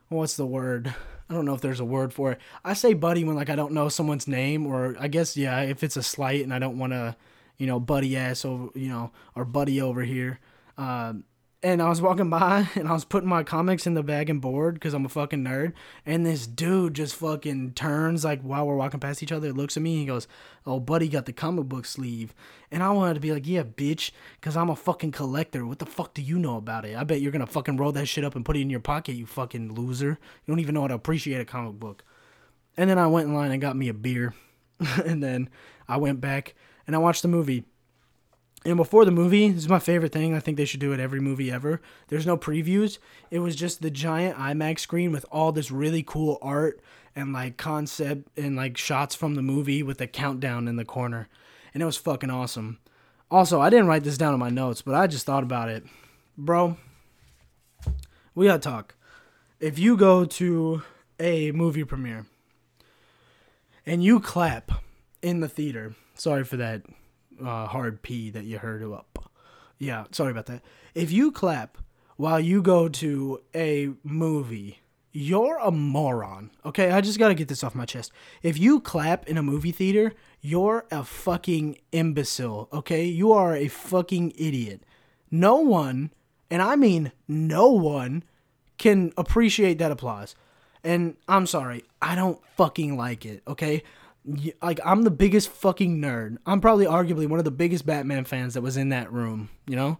what's 0.08 0.36
the 0.36 0.46
word? 0.46 0.94
I 1.28 1.34
don't 1.34 1.44
know 1.44 1.54
if 1.54 1.60
there's 1.60 1.80
a 1.80 1.84
word 1.84 2.12
for 2.14 2.32
it. 2.32 2.40
I 2.64 2.72
say 2.72 2.94
buddy 2.94 3.24
when 3.24 3.36
like 3.36 3.50
I 3.50 3.56
don't 3.56 3.72
know 3.72 3.90
someone's 3.90 4.26
name 4.26 4.66
or 4.66 4.96
I 4.98 5.08
guess 5.08 5.36
yeah, 5.36 5.60
if 5.60 5.84
it's 5.84 5.98
a 5.98 6.02
slight 6.02 6.42
and 6.42 6.52
I 6.52 6.58
don't 6.58 6.78
want 6.78 6.94
to, 6.94 7.14
you 7.58 7.66
know, 7.66 7.78
buddy 7.78 8.16
ass 8.16 8.44
over, 8.44 8.70
you 8.74 8.88
know, 8.88 9.12
or 9.36 9.44
buddy 9.44 9.82
over 9.82 10.02
here. 10.02 10.40
Uh, 10.78 11.14
and 11.64 11.80
I 11.80 11.88
was 11.88 12.02
walking 12.02 12.28
by 12.28 12.68
and 12.74 12.86
I 12.86 12.92
was 12.92 13.06
putting 13.06 13.28
my 13.28 13.42
comics 13.42 13.86
in 13.86 13.94
the 13.94 14.02
bag 14.02 14.28
and 14.28 14.40
board 14.40 14.74
because 14.74 14.92
I'm 14.92 15.06
a 15.06 15.08
fucking 15.08 15.42
nerd. 15.42 15.72
And 16.04 16.24
this 16.24 16.46
dude 16.46 16.94
just 16.94 17.16
fucking 17.16 17.72
turns 17.72 18.22
like 18.22 18.42
while 18.42 18.66
we're 18.66 18.76
walking 18.76 19.00
past 19.00 19.22
each 19.22 19.32
other, 19.32 19.50
looks 19.50 19.76
at 19.76 19.82
me. 19.82 19.92
And 19.92 20.00
he 20.00 20.06
goes, 20.06 20.28
"Oh, 20.66 20.78
buddy, 20.78 21.08
got 21.08 21.24
the 21.24 21.32
comic 21.32 21.64
book 21.64 21.86
sleeve." 21.86 22.34
And 22.70 22.82
I 22.82 22.90
wanted 22.90 23.14
to 23.14 23.20
be 23.20 23.32
like, 23.32 23.46
"Yeah, 23.46 23.62
bitch," 23.62 24.10
because 24.38 24.56
I'm 24.56 24.68
a 24.68 24.76
fucking 24.76 25.12
collector. 25.12 25.64
What 25.64 25.78
the 25.78 25.86
fuck 25.86 26.12
do 26.12 26.20
you 26.20 26.38
know 26.38 26.58
about 26.58 26.84
it? 26.84 26.96
I 26.96 27.04
bet 27.04 27.22
you're 27.22 27.32
gonna 27.32 27.46
fucking 27.46 27.78
roll 27.78 27.92
that 27.92 28.06
shit 28.06 28.24
up 28.24 28.36
and 28.36 28.44
put 28.44 28.56
it 28.56 28.60
in 28.60 28.70
your 28.70 28.80
pocket, 28.80 29.14
you 29.14 29.24
fucking 29.24 29.74
loser. 29.74 30.18
You 30.44 30.52
don't 30.52 30.60
even 30.60 30.74
know 30.74 30.82
how 30.82 30.88
to 30.88 30.94
appreciate 30.94 31.40
a 31.40 31.46
comic 31.46 31.80
book. 31.80 32.04
And 32.76 32.90
then 32.90 32.98
I 32.98 33.06
went 33.06 33.28
in 33.28 33.34
line 33.34 33.52
and 33.52 33.62
got 33.62 33.76
me 33.76 33.88
a 33.88 33.94
beer, 33.94 34.34
and 35.04 35.22
then 35.22 35.48
I 35.88 35.96
went 35.96 36.20
back 36.20 36.54
and 36.86 36.94
I 36.94 36.98
watched 36.98 37.22
the 37.22 37.28
movie. 37.28 37.64
And 38.64 38.76
before 38.78 39.04
the 39.04 39.10
movie, 39.10 39.50
this 39.50 39.64
is 39.64 39.68
my 39.68 39.78
favorite 39.78 40.12
thing. 40.12 40.34
I 40.34 40.40
think 40.40 40.56
they 40.56 40.64
should 40.64 40.80
do 40.80 40.92
it 40.92 41.00
every 41.00 41.20
movie 41.20 41.50
ever. 41.50 41.82
There's 42.08 42.24
no 42.24 42.38
previews. 42.38 42.98
It 43.30 43.40
was 43.40 43.56
just 43.56 43.82
the 43.82 43.90
giant 43.90 44.38
IMAX 44.38 44.80
screen 44.80 45.12
with 45.12 45.26
all 45.30 45.52
this 45.52 45.70
really 45.70 46.02
cool 46.02 46.38
art 46.40 46.80
and 47.14 47.32
like 47.32 47.58
concept 47.58 48.28
and 48.38 48.56
like 48.56 48.78
shots 48.78 49.14
from 49.14 49.34
the 49.34 49.42
movie 49.42 49.82
with 49.82 50.00
a 50.00 50.06
countdown 50.06 50.66
in 50.66 50.76
the 50.76 50.84
corner. 50.84 51.28
And 51.74 51.82
it 51.82 51.86
was 51.86 51.98
fucking 51.98 52.30
awesome. 52.30 52.78
Also, 53.30 53.60
I 53.60 53.68
didn't 53.68 53.86
write 53.86 54.04
this 54.04 54.18
down 54.18 54.32
in 54.32 54.40
my 54.40 54.50
notes, 54.50 54.80
but 54.80 54.94
I 54.94 55.06
just 55.08 55.26
thought 55.26 55.42
about 55.42 55.68
it. 55.68 55.84
Bro, 56.38 56.78
we 58.34 58.46
gotta 58.46 58.60
talk. 58.60 58.94
If 59.60 59.78
you 59.78 59.96
go 59.96 60.24
to 60.24 60.82
a 61.20 61.52
movie 61.52 61.84
premiere 61.84 62.26
and 63.84 64.02
you 64.02 64.20
clap 64.20 64.72
in 65.20 65.40
the 65.40 65.48
theater, 65.48 65.94
sorry 66.14 66.44
for 66.44 66.56
that 66.56 66.82
uh, 67.42 67.66
hard 67.66 68.02
P 68.02 68.30
that 68.30 68.44
you 68.44 68.58
heard 68.58 68.82
up. 68.82 69.30
Yeah, 69.78 70.04
sorry 70.10 70.30
about 70.30 70.46
that. 70.46 70.62
If 70.94 71.10
you 71.12 71.32
clap 71.32 71.78
while 72.16 72.40
you 72.40 72.62
go 72.62 72.88
to 72.88 73.42
a 73.54 73.90
movie, 74.02 74.80
you're 75.12 75.58
a 75.58 75.70
moron. 75.70 76.50
Okay, 76.64 76.90
I 76.90 77.00
just 77.00 77.18
gotta 77.18 77.34
get 77.34 77.48
this 77.48 77.62
off 77.62 77.74
my 77.74 77.86
chest. 77.86 78.12
If 78.42 78.58
you 78.58 78.80
clap 78.80 79.28
in 79.28 79.38
a 79.38 79.42
movie 79.42 79.72
theater, 79.72 80.12
you're 80.40 80.86
a 80.90 81.04
fucking 81.04 81.78
imbecile. 81.92 82.68
Okay, 82.72 83.04
you 83.04 83.32
are 83.32 83.54
a 83.54 83.68
fucking 83.68 84.32
idiot. 84.36 84.82
No 85.30 85.56
one, 85.56 86.12
and 86.50 86.60
I 86.60 86.76
mean 86.76 87.12
no 87.28 87.68
one, 87.68 88.24
can 88.78 89.12
appreciate 89.16 89.78
that 89.78 89.90
applause. 89.92 90.34
And 90.82 91.16
I'm 91.28 91.46
sorry, 91.46 91.84
I 92.02 92.14
don't 92.14 92.40
fucking 92.56 92.96
like 92.96 93.24
it. 93.24 93.42
Okay, 93.46 93.82
like 94.62 94.80
I'm 94.84 95.02
the 95.02 95.10
biggest 95.10 95.48
fucking 95.48 96.00
nerd. 96.00 96.38
I'm 96.46 96.60
probably 96.60 96.86
arguably 96.86 97.26
one 97.26 97.38
of 97.38 97.44
the 97.44 97.50
biggest 97.50 97.86
Batman 97.86 98.24
fans 98.24 98.54
that 98.54 98.62
was 98.62 98.76
in 98.76 98.88
that 98.90 99.12
room, 99.12 99.50
you 99.66 99.76
know? 99.76 99.98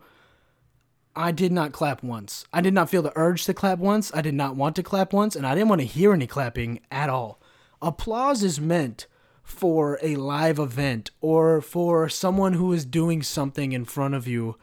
I 1.17 1.31
did 1.31 1.53
not 1.53 1.73
clap 1.73 2.03
once. 2.03 2.45
I 2.53 2.61
did 2.61 2.75
not 2.75 2.91
feel 2.91 3.03
the 3.03 3.13
urge 3.15 3.45
to 3.45 3.55
clap 3.55 3.79
once. 3.79 4.11
I 4.15 4.21
did 4.21 4.35
not 4.35 4.57
want 4.57 4.75
to 4.77 4.83
clap 4.83 5.13
once, 5.13 5.37
and 5.37 5.47
I 5.47 5.55
didn't 5.55 5.69
want 5.69 5.81
to 5.81 5.87
hear 5.87 6.13
any 6.13 6.27
clapping 6.27 6.81
at 6.91 7.09
all. 7.09 7.41
Applause 7.81 8.43
is 8.43 8.61
meant 8.61 9.07
for 9.45 9.99
a 10.03 10.17
live 10.17 10.59
event 10.59 11.11
or 11.21 11.61
for 11.61 12.09
someone 12.09 12.55
who 12.55 12.73
is 12.73 12.85
doing 12.85 13.23
something 13.23 13.73
in 13.73 13.85
front 13.85 14.15
of 14.15 14.27
you 14.27 14.57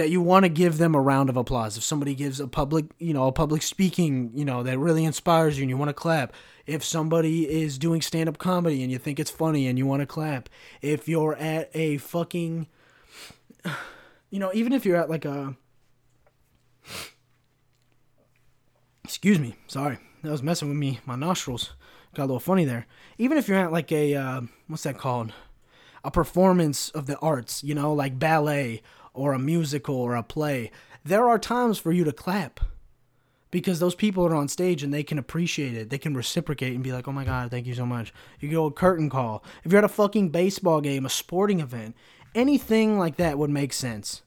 that 0.00 0.08
you 0.08 0.22
want 0.22 0.44
to 0.44 0.48
give 0.48 0.78
them 0.78 0.94
a 0.94 1.00
round 1.00 1.28
of 1.28 1.36
applause. 1.36 1.76
If 1.76 1.84
somebody 1.84 2.14
gives 2.14 2.40
a 2.40 2.48
public, 2.48 2.86
you 2.98 3.12
know, 3.12 3.26
a 3.26 3.32
public 3.32 3.60
speaking, 3.60 4.30
you 4.34 4.46
know, 4.46 4.62
that 4.62 4.78
really 4.78 5.04
inspires 5.04 5.58
you 5.58 5.62
and 5.62 5.68
you 5.68 5.76
want 5.76 5.90
to 5.90 5.94
clap. 5.94 6.32
If 6.64 6.82
somebody 6.82 7.46
is 7.46 7.76
doing 7.76 8.00
stand 8.00 8.26
up 8.26 8.38
comedy 8.38 8.82
and 8.82 8.90
you 8.90 8.96
think 8.96 9.20
it's 9.20 9.30
funny 9.30 9.66
and 9.66 9.76
you 9.76 9.84
want 9.84 10.00
to 10.00 10.06
clap. 10.06 10.48
If 10.80 11.06
you're 11.06 11.36
at 11.36 11.70
a 11.74 11.98
fucking, 11.98 12.66
you 14.30 14.38
know, 14.38 14.50
even 14.54 14.72
if 14.72 14.86
you're 14.86 14.96
at 14.96 15.10
like 15.10 15.26
a, 15.26 15.54
excuse 19.04 19.38
me, 19.38 19.54
sorry, 19.66 19.98
that 20.22 20.30
was 20.30 20.42
messing 20.42 20.68
with 20.68 20.78
me, 20.78 21.00
my 21.04 21.14
nostrils 21.14 21.74
got 22.14 22.22
a 22.22 22.24
little 22.24 22.40
funny 22.40 22.64
there. 22.64 22.86
Even 23.18 23.36
if 23.36 23.48
you're 23.48 23.58
at 23.58 23.70
like 23.70 23.92
a, 23.92 24.14
uh, 24.14 24.40
what's 24.66 24.84
that 24.84 24.96
called? 24.96 25.34
A 26.02 26.10
performance 26.10 26.88
of 26.88 27.04
the 27.04 27.18
arts, 27.18 27.62
you 27.62 27.74
know, 27.74 27.92
like 27.92 28.18
ballet 28.18 28.80
or 29.20 29.34
a 29.34 29.38
musical 29.38 29.96
or 29.96 30.14
a 30.16 30.22
play, 30.22 30.70
there 31.04 31.28
are 31.28 31.38
times 31.38 31.78
for 31.78 31.92
you 31.92 32.04
to 32.04 32.12
clap 32.12 32.60
because 33.50 33.80
those 33.80 33.94
people 33.94 34.24
are 34.24 34.34
on 34.34 34.48
stage 34.48 34.82
and 34.82 34.94
they 34.94 35.02
can 35.02 35.18
appreciate 35.18 35.76
it. 35.76 35.90
They 35.90 35.98
can 35.98 36.14
reciprocate 36.14 36.74
and 36.74 36.82
be 36.84 36.92
like, 36.92 37.06
oh 37.06 37.12
my 37.12 37.24
God, 37.24 37.50
thank 37.50 37.66
you 37.66 37.74
so 37.74 37.84
much. 37.84 38.14
You 38.38 38.50
go 38.50 38.66
a 38.66 38.72
curtain 38.72 39.10
call. 39.10 39.44
If 39.64 39.72
you're 39.72 39.78
at 39.78 39.84
a 39.84 39.88
fucking 39.88 40.30
baseball 40.30 40.80
game, 40.80 41.04
a 41.04 41.10
sporting 41.10 41.60
event, 41.60 41.96
anything 42.34 42.98
like 42.98 43.16
that 43.16 43.38
would 43.38 43.50
make 43.50 43.72
sense. 43.72 44.22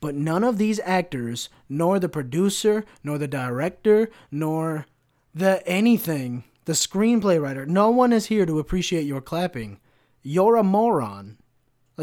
But 0.00 0.14
none 0.14 0.42
of 0.44 0.58
these 0.58 0.80
actors, 0.84 1.48
nor 1.68 1.98
the 1.98 2.08
producer, 2.08 2.84
nor 3.04 3.18
the 3.18 3.28
director, 3.28 4.10
nor 4.30 4.86
the 5.34 5.66
anything, 5.66 6.44
the 6.64 6.72
screenplay 6.72 7.40
writer, 7.40 7.64
no 7.64 7.90
one 7.90 8.12
is 8.12 8.26
here 8.26 8.44
to 8.44 8.58
appreciate 8.58 9.06
your 9.06 9.20
clapping. 9.20 9.78
You're 10.22 10.56
a 10.56 10.64
moron. 10.64 11.38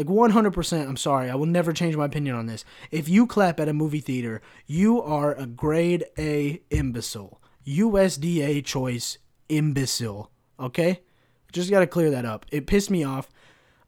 Like 0.00 0.06
100%, 0.06 0.88
I'm 0.88 0.96
sorry, 0.96 1.28
I 1.28 1.34
will 1.34 1.44
never 1.44 1.74
change 1.74 1.94
my 1.94 2.06
opinion 2.06 2.34
on 2.34 2.46
this. 2.46 2.64
If 2.90 3.06
you 3.06 3.26
clap 3.26 3.60
at 3.60 3.68
a 3.68 3.74
movie 3.74 4.00
theater, 4.00 4.40
you 4.66 5.02
are 5.02 5.34
a 5.34 5.44
grade 5.44 6.06
A 6.16 6.62
imbecile. 6.70 7.38
USDA 7.66 8.64
choice 8.64 9.18
imbecile. 9.50 10.30
Okay? 10.58 11.00
Just 11.52 11.68
got 11.68 11.80
to 11.80 11.86
clear 11.86 12.10
that 12.12 12.24
up. 12.24 12.46
It 12.50 12.66
pissed 12.66 12.90
me 12.90 13.04
off. 13.04 13.28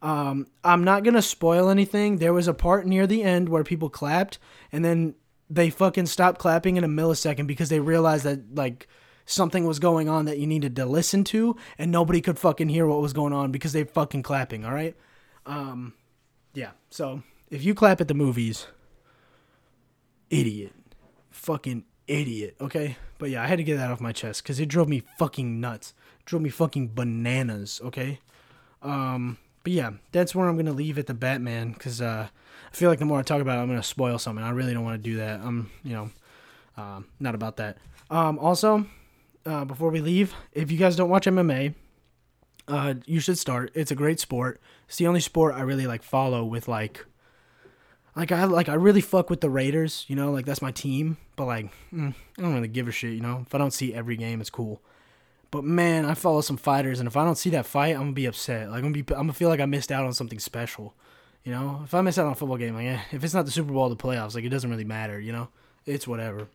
Um, 0.03 0.49
I'm 0.63 0.85
not 0.85 1.03
going 1.03 1.15
to 1.15 1.23
spoil 1.23 1.71
anything. 1.71 2.19
There 2.19 2.35
was 2.35 2.47
a 2.47 2.53
part 2.53 2.87
near 2.87 3.07
the 3.07 3.23
end 3.23 3.49
where 3.49 3.65
people 3.65 3.89
clapped, 3.89 4.39
and 4.71 4.85
then 4.85 5.15
they 5.49 5.71
fucking 5.71 6.05
stopped 6.05 6.39
clapping 6.39 6.77
in 6.77 6.85
a 6.85 6.89
millisecond 6.89 7.47
because 7.47 7.71
they 7.71 7.81
realized 7.81 8.25
that, 8.25 8.55
like, 8.55 8.87
something 9.25 9.65
was 9.65 9.79
going 9.79 10.11
on 10.11 10.27
that 10.27 10.37
you 10.37 10.47
needed 10.47 10.77
to 10.77 10.85
listen 10.85 11.25
to, 11.25 11.57
and 11.79 11.91
nobody 11.91 12.21
could 12.21 12.39
fucking 12.39 12.69
hear 12.69 12.87
what 12.87 13.01
was 13.01 13.15
going 13.15 13.33
on 13.33 13.51
because 13.51 13.73
they 13.73 13.85
fucking 13.85 14.23
clapping, 14.23 14.67
all 14.67 14.75
right? 14.75 14.95
Um, 15.47 15.95
yeah. 16.55 16.71
So 16.91 17.23
if 17.51 17.65
you 17.65 17.75
clap 17.75 18.01
at 18.01 18.09
the 18.09 18.15
movies, 18.15 18.67
idiot, 20.31 20.73
fucking 21.31 21.85
idiot. 22.07 22.57
Okay. 22.61 22.97
But 23.19 23.31
yeah, 23.31 23.43
I 23.43 23.47
had 23.47 23.59
to 23.59 23.65
get 23.65 23.77
that 23.77 23.91
off 23.91 24.01
my 24.01 24.13
chest 24.13 24.43
because 24.43 24.59
it 24.61 24.67
drove 24.67 24.89
me 24.89 25.03
fucking 25.19 25.61
nuts. 25.61 25.95
It 26.21 26.27
drove 26.27 26.43
me 26.43 26.51
fucking 26.51 26.93
bananas. 26.95 27.81
Okay. 27.85 28.21
Um. 28.83 29.39
But 29.65 29.73
yeah, 29.73 29.91
that's 30.11 30.35
where 30.35 30.49
I'm 30.49 30.57
gonna 30.57 30.73
leave 30.73 30.99
it. 30.99 31.07
The 31.07 31.15
Batman, 31.15 31.71
because 31.71 32.01
uh, 32.01 32.27
I 32.73 32.75
feel 32.75 32.91
like 32.91 32.99
the 32.99 33.05
more 33.05 33.21
I 33.21 33.23
talk 33.23 33.41
about 33.41 33.59
it, 33.59 33.63
I'm 33.63 33.69
gonna 33.69 33.83
spoil 33.83 34.19
something. 34.19 34.45
I 34.45 34.51
really 34.51 34.75
don't 34.75 34.83
want 34.83 35.01
to 35.01 35.11
do 35.11 35.19
that. 35.19 35.41
I'm, 35.41 35.71
you 35.85 35.93
know, 35.93 36.11
um, 36.77 37.07
not 37.21 37.37
about 37.37 37.59
that. 37.59 37.79
Um. 38.11 38.41
Also, 38.41 38.87
uh, 39.47 39.65
before 39.65 39.91
we 39.91 40.01
leave, 40.01 40.35
if 40.53 40.73
you 40.73 40.79
guys 40.79 40.97
don't 40.97 41.11
watch 41.11 41.27
MMA, 41.27 41.75
uh, 42.69 42.95
you 43.07 43.21
should 43.21 43.39
start. 43.39 43.71
It's 43.75 43.91
a 43.91 43.95
great 43.95 44.21
sport. 44.21 44.61
It's 44.89 44.97
the 44.97 45.07
only 45.07 45.21
sport 45.21 45.55
I 45.55 45.63
really 45.63 45.87
like 45.87 46.03
follow 46.03 46.45
with 46.45 46.69
like, 46.69 47.07
like 48.15 48.31
I 48.31 48.45
like 48.45 48.69
I 48.69 48.75
really 48.75 49.01
fuck 49.01 49.31
with 49.31 49.41
the 49.41 49.51
Raiders. 49.51 50.05
You 50.09 50.17
know, 50.17 50.31
like 50.31 50.45
that's 50.45 50.63
my 50.63 50.71
team. 50.71 51.17
But 51.37 51.47
like, 51.47 51.73
mm, 51.93 52.15
I 52.39 52.43
don't 52.43 52.55
really 52.55 52.69
give 52.69 52.89
a 52.89 52.93
shit. 52.93 53.15
You 53.15 53.21
know, 53.21 53.45
if 53.47 53.55
I 53.55 53.59
don't 53.59 53.73
see 53.73 53.95
every 53.95 54.17
game, 54.17 54.41
it's 54.41 54.51
cool. 54.51 54.81
But 55.51 55.65
man, 55.65 56.07
I 56.07 56.15
follow 56.15 56.41
some 56.41 56.57
fighters, 56.57 56.99
and 56.99 57.07
if 57.07 57.17
I 57.17 57.25
don't 57.25 57.37
see 57.37 57.51
that 57.51 57.67
fight, 57.67 57.95
I'm 57.95 58.03
gonna 58.03 58.13
be 58.13 58.27
upset. 58.27 58.71
Like 58.71 58.79
I'm 58.79 58.93
gonna 58.93 59.03
be, 59.03 59.15
I'm 59.15 59.23
gonna 59.23 59.33
feel 59.35 59.49
like 59.49 59.61
I 59.61 59.67
missed 59.67 59.93
out 59.93 60.05
on 60.05 60.15
something 60.15 60.39
special. 60.39 60.95
You 61.45 61.53
know, 61.53 61.83
if 61.85 61.93
I 61.93 62.01
miss 62.01 62.19
out 62.19 62.27
on 62.27 62.33
a 62.33 62.35
football 62.37 62.57
game, 62.57 62.75
like 62.75 62.87
eh, 62.87 63.01
if 63.11 63.25
it's 63.25 63.35
not 63.35 63.45
the 63.45 63.51
Super 63.51 63.73
Bowl, 63.73 63.89
the 63.89 63.97
playoffs, 63.97 64.35
like 64.35 64.45
it 64.45 64.49
doesn't 64.51 64.71
really 64.71 64.85
matter. 64.85 65.19
You 65.19 65.33
know, 65.33 65.49
it's 65.85 66.07
whatever. 66.07 66.49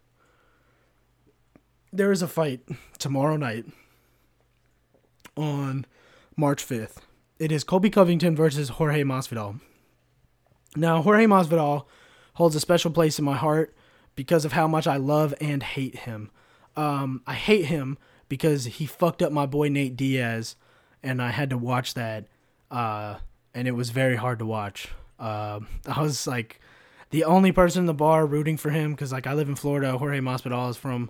There 1.91 2.11
is 2.11 2.21
a 2.21 2.27
fight 2.27 2.61
tomorrow 2.97 3.37
night 3.37 3.65
on 5.35 5.85
March 6.39 6.63
5th. 6.63 6.97
It 7.39 7.51
is 7.51 7.63
Colby 7.63 7.89
Covington 7.89 8.35
versus 8.35 8.69
Jorge 8.69 9.01
Masvidal. 9.01 9.59
Now, 10.75 11.01
Jorge 11.01 11.25
Masvidal 11.25 11.85
holds 12.35 12.55
a 12.55 12.59
special 12.59 12.91
place 12.91 13.17
in 13.17 13.25
my 13.25 13.35
heart 13.35 13.75
because 14.15 14.45
of 14.45 14.51
how 14.51 14.67
much 14.67 14.85
I 14.85 14.97
love 14.97 15.33
and 15.41 15.63
hate 15.63 15.95
him. 15.95 16.29
Um, 16.75 17.23
I 17.25 17.33
hate 17.33 17.65
him 17.65 17.97
because 18.29 18.65
he 18.65 18.85
fucked 18.85 19.23
up 19.23 19.31
my 19.31 19.47
boy 19.47 19.69
Nate 19.69 19.97
Diaz, 19.97 20.55
and 21.01 21.23
I 21.23 21.31
had 21.31 21.49
to 21.49 21.57
watch 21.57 21.95
that, 21.95 22.27
uh, 22.69 23.15
and 23.55 23.67
it 23.67 23.71
was 23.71 23.89
very 23.89 24.15
hard 24.15 24.37
to 24.37 24.45
watch. 24.45 24.89
Uh, 25.19 25.61
I 25.87 26.03
was 26.03 26.27
like 26.27 26.61
the 27.09 27.23
only 27.23 27.51
person 27.51 27.81
in 27.81 27.85
the 27.87 27.95
bar 27.95 28.27
rooting 28.27 28.57
for 28.57 28.69
him 28.69 28.91
because 28.91 29.11
like 29.11 29.25
I 29.25 29.33
live 29.33 29.49
in 29.49 29.55
Florida. 29.55 29.97
Jorge 29.97 30.19
Masvidal 30.19 30.69
is 30.69 30.77
from 30.77 31.09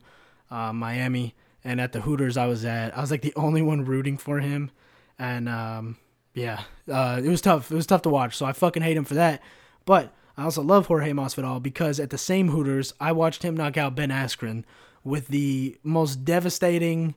uh, 0.50 0.72
Miami, 0.72 1.36
and 1.66 1.82
at 1.82 1.92
the 1.92 2.00
Hooters 2.00 2.38
I 2.38 2.48
was 2.48 2.64
at, 2.64 2.98
I 2.98 3.02
was 3.02 3.12
like 3.12 3.24
the 3.24 3.36
only 3.36 3.62
one 3.62 3.84
rooting 3.84 4.18
for 4.18 4.40
him 4.40 4.72
and 5.20 5.50
um, 5.50 5.98
yeah, 6.34 6.62
uh, 6.92 7.20
it 7.24 7.30
was 7.30 7.42
tough. 7.42 7.72
It 7.72 7.76
was 7.76 7.88
tough 7.88 8.04
to 8.04 8.10
watch. 8.10 8.38
So 8.38 8.46
I 8.46 8.54
fucking 8.54 8.84
hate 8.84 8.98
him 8.98 9.06
for 9.06 9.16
that. 9.16 9.42
But 9.86 10.14
I 10.38 10.44
also 10.44 10.62
love 10.62 10.86
Jorge 10.86 11.12
Masvidal 11.12 11.62
because 11.64 12.00
at 12.00 12.10
the 12.12 12.18
same 12.18 12.50
Hooters, 12.50 12.94
I 13.00 13.12
watched 13.12 13.44
him 13.44 13.58
knock 13.58 13.78
out 13.78 13.96
Ben 13.96 14.10
Askren 14.10 14.64
with 15.04 15.30
the 15.30 15.78
most 15.84 16.26
devastating, 16.26 17.16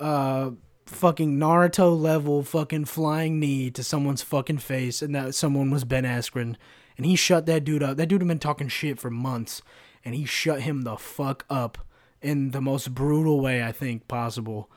uh, 0.00 0.52
fucking 0.86 1.36
Naruto 1.36 1.98
level 1.98 2.42
fucking 2.42 2.84
flying 2.84 3.40
knee 3.40 3.70
to 3.70 3.82
someone's 3.82 4.22
fucking 4.22 4.58
face, 4.58 5.02
and 5.02 5.14
that 5.14 5.34
someone 5.34 5.70
was 5.70 5.84
Ben 5.84 6.04
Askren. 6.04 6.56
and 6.96 7.06
he 7.06 7.16
shut 7.16 7.46
that 7.46 7.64
dude 7.64 7.82
up. 7.82 7.96
That 7.96 8.06
dude 8.06 8.20
had 8.20 8.28
been 8.28 8.38
talking 8.38 8.68
shit 8.68 8.98
for 8.98 9.10
months, 9.10 9.62
and 10.04 10.14
he 10.14 10.24
shut 10.24 10.60
him 10.60 10.82
the 10.82 10.96
fuck 10.96 11.44
up 11.50 11.78
in 12.22 12.52
the 12.52 12.60
most 12.60 12.94
brutal 12.94 13.40
way 13.40 13.62
I 13.62 13.72
think 13.72 14.08
possible. 14.08 14.70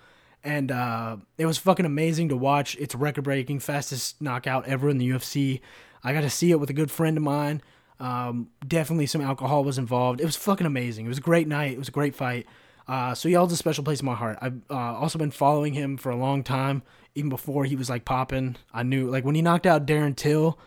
And 0.44 0.72
uh, 0.72 1.18
it 1.38 1.46
was 1.46 1.58
fucking 1.58 1.86
amazing 1.86 2.30
to 2.30 2.38
watch. 2.38 2.76
It's 2.80 2.96
record 2.96 3.24
breaking, 3.24 3.60
fastest 3.60 4.22
knockout 4.22 4.68
ever 4.68 4.90
in 4.90 4.98
the 4.98 5.10
UFC. 5.10 5.62
I 6.04 6.14
got 6.14 6.22
to 6.22 6.30
see 6.30 6.52
it 6.52 6.60
with 6.60 6.70
a 6.70 6.74
good 6.74 6.92
friend 6.92 7.18
of 7.18 7.24
mine. 7.24 7.62
Um, 8.00 8.50
definitely 8.66 9.08
some 9.08 9.22
alcohol 9.22 9.64
was 9.64 9.78
involved. 9.78 10.22
It 10.22 10.26
was 10.26 10.36
fucking 10.36 10.68
amazing. 10.68 11.06
It 11.06 11.10
was 11.10 11.18
a 11.18 11.22
great 11.22 11.48
night. 11.48 11.72
It 11.72 11.80
was 11.80 11.88
a 11.88 11.92
great 11.92 12.16
fight. 12.16 12.46
Uh, 12.88 13.14
so 13.14 13.30
holds 13.32 13.52
a 13.52 13.58
special 13.58 13.84
place 13.84 14.00
in 14.00 14.06
my 14.06 14.16
heart. 14.16 14.38
I've 14.42 14.62
uh, 14.70 14.76
also 14.76 15.20
been 15.20 15.32
following 15.32 15.74
him 15.74 15.98
for 15.98 16.10
a 16.10 16.16
long 16.16 16.44
time, 16.44 16.84
even 17.16 17.30
before 17.30 17.66
he 17.66 17.76
was 17.76 17.90
like 17.90 18.06
popping. 18.06 18.56
I 18.74 18.84
knew 18.84 19.10
like 19.10 19.26
when 19.26 19.36
he 19.36 19.42
knocked 19.42 19.66
out 19.66 19.86
Darren 19.86 20.16
Till, 20.16 20.58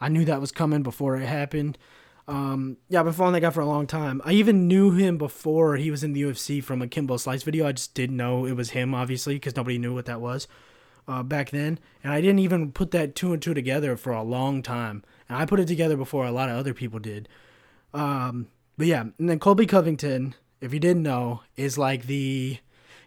I 0.00 0.08
knew 0.08 0.24
that 0.24 0.40
was 0.40 0.50
coming 0.50 0.82
before 0.82 1.16
it 1.16 1.26
happened. 1.26 1.78
Um, 2.28 2.76
yeah, 2.90 3.00
I've 3.00 3.06
been 3.06 3.14
following 3.14 3.32
that 3.32 3.40
guy 3.40 3.50
for 3.50 3.62
a 3.62 3.66
long 3.66 3.86
time. 3.86 4.20
I 4.22 4.32
even 4.32 4.68
knew 4.68 4.90
him 4.90 5.16
before 5.16 5.76
he 5.76 5.90
was 5.90 6.04
in 6.04 6.12
the 6.12 6.22
UFC 6.22 6.62
from 6.62 6.82
a 6.82 6.86
Kimbo 6.86 7.16
Slice 7.16 7.42
video. 7.42 7.66
I 7.66 7.72
just 7.72 7.94
didn't 7.94 8.18
know 8.18 8.44
it 8.44 8.52
was 8.52 8.70
him, 8.70 8.94
obviously, 8.94 9.36
because 9.36 9.56
nobody 9.56 9.78
knew 9.78 9.94
what 9.94 10.04
that 10.04 10.20
was 10.20 10.46
uh, 11.08 11.22
back 11.22 11.50
then. 11.50 11.78
And 12.04 12.12
I 12.12 12.20
didn't 12.20 12.40
even 12.40 12.70
put 12.70 12.90
that 12.90 13.14
two 13.14 13.32
and 13.32 13.40
two 13.40 13.54
together 13.54 13.96
for 13.96 14.12
a 14.12 14.22
long 14.22 14.62
time. 14.62 15.04
And 15.26 15.38
I 15.38 15.46
put 15.46 15.58
it 15.58 15.68
together 15.68 15.96
before 15.96 16.26
a 16.26 16.30
lot 16.30 16.50
of 16.50 16.56
other 16.56 16.74
people 16.74 16.98
did. 16.98 17.30
Um, 17.94 18.48
but 18.76 18.86
yeah, 18.86 19.06
and 19.18 19.28
then 19.30 19.38
Colby 19.38 19.64
Covington, 19.64 20.34
if 20.60 20.74
you 20.74 20.80
didn't 20.80 21.02
know, 21.02 21.40
is 21.56 21.78
like 21.78 22.06
the 22.06 22.58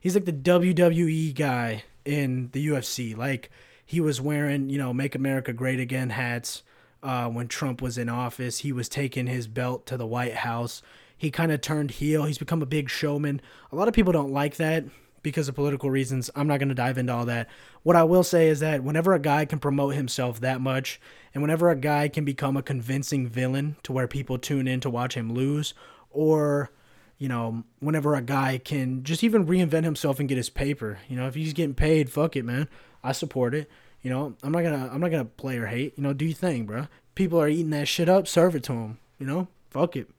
he's 0.02 0.16
like 0.16 0.26
the 0.26 0.34
WWE 0.34 1.36
guy 1.36 1.84
in 2.06 2.50
the 2.54 2.68
UFC. 2.68 3.16
Like 3.16 3.52
he 3.86 4.02
was 4.02 4.20
wearing, 4.20 4.72
you 4.72 4.80
know, 4.80 4.94
"Make 4.94 5.14
America 5.14 5.54
Great 5.54 5.80
Again" 5.80 6.10
hats 6.10 6.64
uh, 7.04 7.28
when 7.28 7.48
Trump 7.48 7.82
was 7.82 7.98
in 7.98 8.10
office. 8.10 8.60
He 8.60 8.72
was 8.72 8.90
taking 8.90 9.28
his 9.28 9.48
belt 9.48 9.86
to 9.88 9.98
the 9.98 10.08
White 10.08 10.36
House. 10.36 10.82
He 11.18 11.32
kind 11.32 11.52
of 11.52 11.62
turned 11.62 11.92
heel. 11.92 12.26
He's 12.26 12.38
become 12.38 12.62
a 12.62 12.68
big 12.68 12.90
showman. 12.90 13.42
A 13.72 13.76
lot 13.76 13.88
of 13.88 13.94
people 13.94 14.14
don't 14.14 14.32
like 14.32 14.56
that 14.56 14.86
because 15.24 15.48
of 15.48 15.56
political 15.56 15.92
reasons. 15.92 16.30
I'm 16.36 16.48
not 16.48 16.60
going 16.60 16.70
to 16.70 16.76
dive 16.76 16.98
into 16.98 17.14
all 17.14 17.26
that. 17.26 17.48
What 17.84 17.96
I 17.96 18.04
will 18.04 18.24
say 18.24 18.48
is 18.48 18.60
that 18.62 18.84
whenever 18.84 19.14
a 19.14 19.20
guy 19.20 19.46
can 19.46 19.60
promote 19.60 19.94
himself 19.94 20.40
that 20.40 20.62
much, 20.62 21.00
and 21.34 21.42
whenever 21.44 21.70
a 21.70 21.76
guy 21.76 22.08
can 22.08 22.26
become 22.26 22.58
a 22.58 22.64
convincing 22.64 23.28
villain 23.28 23.76
to 23.84 23.92
where 23.92 24.08
people 24.08 24.38
tune 24.38 24.68
in 24.68 24.80
to 24.82 24.90
watch 24.90 25.16
him 25.16 25.34
lose, 25.34 25.74
or 26.10 26.72
you 27.18 27.28
know, 27.28 27.64
whenever 27.80 28.16
a 28.16 28.22
guy 28.22 28.58
can 28.58 29.04
just 29.04 29.24
even 29.24 29.46
reinvent 29.46 29.84
himself 29.84 30.20
and 30.20 30.28
get 30.28 30.38
his 30.38 30.50
paper, 30.50 30.98
you 31.08 31.16
know, 31.16 31.28
if 31.28 31.36
he's 31.36 31.54
getting 31.54 31.76
paid, 31.76 32.10
fuck 32.10 32.36
it, 32.36 32.44
man. 32.44 32.68
I 33.04 33.12
support 33.12 33.54
it. 33.54 33.70
You 34.02 34.10
know, 34.10 34.36
I'm 34.44 34.52
not 34.52 34.64
gonna 34.64 34.90
I'm 34.92 35.00
not 35.00 35.12
gonna 35.12 35.26
play 35.26 35.58
or 35.58 35.68
hate. 35.68 35.94
You 35.98 36.04
know, 36.04 36.14
do 36.14 36.26
your 36.26 36.36
thing, 36.36 36.66
bro. 36.66 36.88
People 37.16 37.40
are 37.42 37.48
eating 37.48 37.70
that 37.72 37.88
shit 37.88 38.10
up. 38.10 38.28
Serve 38.28 38.56
it 38.56 38.64
to 38.64 38.74
them. 38.74 39.00
You 39.20 39.28
know, 39.28 39.48
fuck 39.70 39.96
it. 39.96 40.10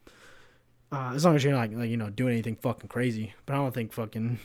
Uh, 0.93 1.12
as 1.14 1.24
long 1.24 1.35
as 1.35 1.43
you're 1.43 1.53
not 1.53 1.72
like 1.72 1.89
you 1.89 1.97
know 1.97 2.11
doing 2.11 2.35
anything 2.35 2.57
fucking 2.57 2.89
crazy. 2.89 3.35
But 3.47 3.55
I 3.55 3.57
don't 3.57 3.74
think 3.74 3.93
fucking. 3.93 4.39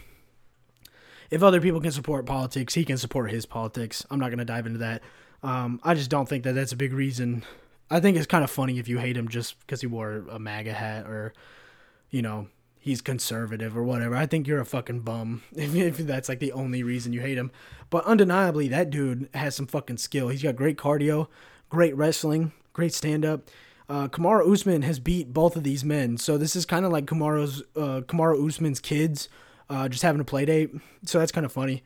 If 1.29 1.43
other 1.43 1.59
people 1.59 1.81
can 1.81 1.91
support 1.91 2.25
politics, 2.25 2.73
he 2.73 2.85
can 2.85 2.97
support 2.97 3.31
his 3.31 3.45
politics. 3.45 4.05
I'm 4.09 4.19
not 4.19 4.29
gonna 4.29 4.45
dive 4.45 4.65
into 4.65 4.79
that. 4.79 5.01
Um, 5.43 5.79
I 5.83 5.93
just 5.93 6.09
don't 6.09 6.27
think 6.27 6.43
that 6.45 6.53
that's 6.53 6.71
a 6.71 6.77
big 6.77 6.93
reason. 6.93 7.43
I 7.89 7.99
think 7.99 8.17
it's 8.17 8.25
kind 8.25 8.43
of 8.43 8.49
funny 8.51 8.79
if 8.79 8.88
you 8.88 8.97
hate 8.97 9.15
him 9.15 9.27
just 9.27 9.59
because 9.59 9.81
he 9.81 9.88
wore 9.88 10.25
a 10.29 10.39
MAGA 10.39 10.73
hat 10.73 11.05
or, 11.05 11.33
you 12.09 12.21
know, 12.21 12.47
he's 12.88 13.01
conservative 13.01 13.77
or 13.77 13.83
whatever. 13.83 14.15
I 14.15 14.25
think 14.25 14.47
you're 14.47 14.59
a 14.59 14.65
fucking 14.65 15.01
bum 15.01 15.43
if, 15.55 15.75
if 15.75 15.97
that's 15.97 16.29
like 16.29 16.39
the 16.39 16.53
only 16.53 16.83
reason 16.83 17.13
you 17.13 17.21
hate 17.21 17.38
him. 17.38 17.51
But 17.89 18.05
undeniably, 18.05 18.67
that 18.69 18.89
dude 18.89 19.29
has 19.33 19.55
some 19.55 19.67
fucking 19.67 19.97
skill. 19.97 20.29
He's 20.29 20.43
got 20.43 20.55
great 20.55 20.77
cardio, 20.77 21.27
great 21.69 21.95
wrestling, 21.95 22.51
great 22.73 22.93
stand 22.93 23.23
up. 23.23 23.49
Uh, 23.89 24.07
Kamaru 24.09 24.51
Usman 24.51 24.81
has 24.81 24.99
beat 24.99 25.31
both 25.31 25.55
of 25.55 25.63
these 25.63 25.85
men, 25.85 26.17
so 26.17 26.38
this 26.38 26.57
is 26.57 26.65
kind 26.65 26.85
of 26.85 26.91
like 26.91 27.05
Kamara's 27.05 27.63
uh, 27.75 28.01
Kamaru 28.01 28.45
Usman's 28.45 28.81
kids 28.81 29.29
uh, 29.69 29.88
just 29.88 30.03
having 30.03 30.19
a 30.19 30.25
play 30.25 30.43
date. 30.43 30.71
So 31.05 31.19
that's 31.19 31.31
kind 31.31 31.45
of 31.45 31.53
funny. 31.53 31.83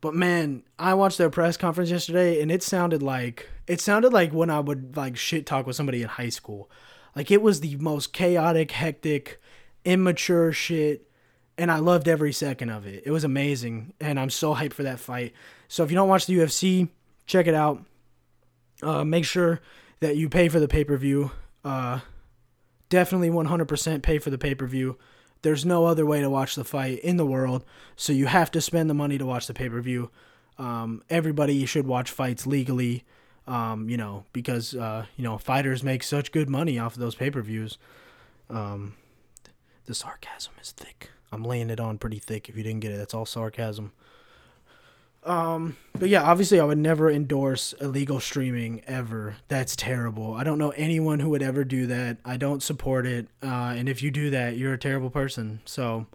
But 0.00 0.14
man, 0.14 0.64
I 0.78 0.94
watched 0.94 1.18
their 1.18 1.30
press 1.30 1.56
conference 1.56 1.90
yesterday, 1.90 2.42
and 2.42 2.50
it 2.50 2.62
sounded 2.62 3.02
like 3.02 3.48
it 3.68 3.80
sounded 3.80 4.12
like 4.12 4.32
when 4.32 4.50
I 4.50 4.58
would 4.58 4.96
like 4.96 5.16
shit 5.16 5.46
talk 5.46 5.66
with 5.66 5.76
somebody 5.76 6.02
in 6.02 6.08
high 6.08 6.28
school. 6.28 6.68
Like 7.14 7.30
it 7.30 7.40
was 7.40 7.60
the 7.60 7.76
most 7.76 8.12
chaotic, 8.12 8.72
hectic 8.72 9.40
immature 9.84 10.52
shit 10.52 11.08
and 11.56 11.70
I 11.70 11.78
loved 11.78 12.08
every 12.08 12.32
second 12.32 12.70
of 12.70 12.86
it. 12.86 13.04
It 13.06 13.10
was 13.10 13.24
amazing, 13.24 13.92
and 14.00 14.18
I'm 14.18 14.30
so 14.30 14.54
hyped 14.54 14.72
for 14.72 14.82
that 14.82 14.98
fight. 14.98 15.32
So 15.68 15.84
if 15.84 15.90
you 15.90 15.94
don't 15.94 16.08
watch 16.08 16.26
the 16.26 16.34
UFC, 16.34 16.88
check 17.26 17.46
it 17.46 17.54
out. 17.54 17.84
Uh, 18.82 19.04
make 19.04 19.24
sure 19.24 19.60
that 20.00 20.16
you 20.16 20.28
pay 20.28 20.48
for 20.48 20.60
the 20.60 20.68
pay 20.68 20.84
per 20.84 20.96
view. 20.96 21.30
Uh, 21.64 22.00
definitely 22.88 23.30
100% 23.30 24.02
pay 24.02 24.18
for 24.18 24.30
the 24.30 24.38
pay 24.38 24.54
per 24.54 24.66
view. 24.66 24.98
There's 25.42 25.64
no 25.64 25.84
other 25.86 26.06
way 26.06 26.20
to 26.20 26.30
watch 26.30 26.54
the 26.54 26.64
fight 26.64 26.98
in 27.00 27.16
the 27.16 27.26
world, 27.26 27.64
so 27.96 28.12
you 28.12 28.26
have 28.26 28.50
to 28.52 28.60
spend 28.60 28.88
the 28.90 28.94
money 28.94 29.18
to 29.18 29.26
watch 29.26 29.46
the 29.46 29.54
pay 29.54 29.68
per 29.68 29.80
view. 29.80 30.10
Um, 30.58 31.02
everybody 31.10 31.64
should 31.66 31.86
watch 31.86 32.10
fights 32.10 32.46
legally, 32.46 33.04
um, 33.46 33.88
you 33.88 33.96
know, 33.96 34.24
because 34.32 34.74
uh, 34.74 35.06
you 35.16 35.24
know 35.24 35.38
fighters 35.38 35.82
make 35.82 36.02
such 36.02 36.32
good 36.32 36.48
money 36.48 36.78
off 36.78 36.94
of 36.94 37.00
those 37.00 37.14
pay 37.14 37.30
per 37.30 37.42
views. 37.42 37.78
Um, 38.50 38.94
the 39.86 39.94
sarcasm 39.94 40.54
is 40.60 40.72
thick. 40.72 41.10
I'm 41.32 41.44
laying 41.44 41.70
it 41.70 41.80
on 41.80 41.98
pretty 41.98 42.18
thick. 42.18 42.48
If 42.48 42.56
you 42.56 42.62
didn't 42.62 42.80
get 42.80 42.92
it, 42.92 42.98
that's 42.98 43.14
all 43.14 43.26
sarcasm. 43.26 43.92
Um, 45.24 45.76
but 45.98 46.08
yeah, 46.08 46.22
obviously, 46.22 46.60
I 46.60 46.64
would 46.64 46.78
never 46.78 47.10
endorse 47.10 47.72
illegal 47.80 48.20
streaming 48.20 48.82
ever. 48.86 49.36
That's 49.48 49.74
terrible. 49.74 50.34
I 50.34 50.44
don't 50.44 50.58
know 50.58 50.70
anyone 50.70 51.20
who 51.20 51.30
would 51.30 51.42
ever 51.42 51.64
do 51.64 51.86
that. 51.86 52.18
I 52.24 52.36
don't 52.36 52.62
support 52.62 53.06
it. 53.06 53.28
Uh, 53.42 53.74
and 53.76 53.88
if 53.88 54.02
you 54.02 54.10
do 54.10 54.30
that, 54.30 54.56
you're 54.56 54.74
a 54.74 54.78
terrible 54.78 55.10
person. 55.10 55.60
So, 55.64 56.06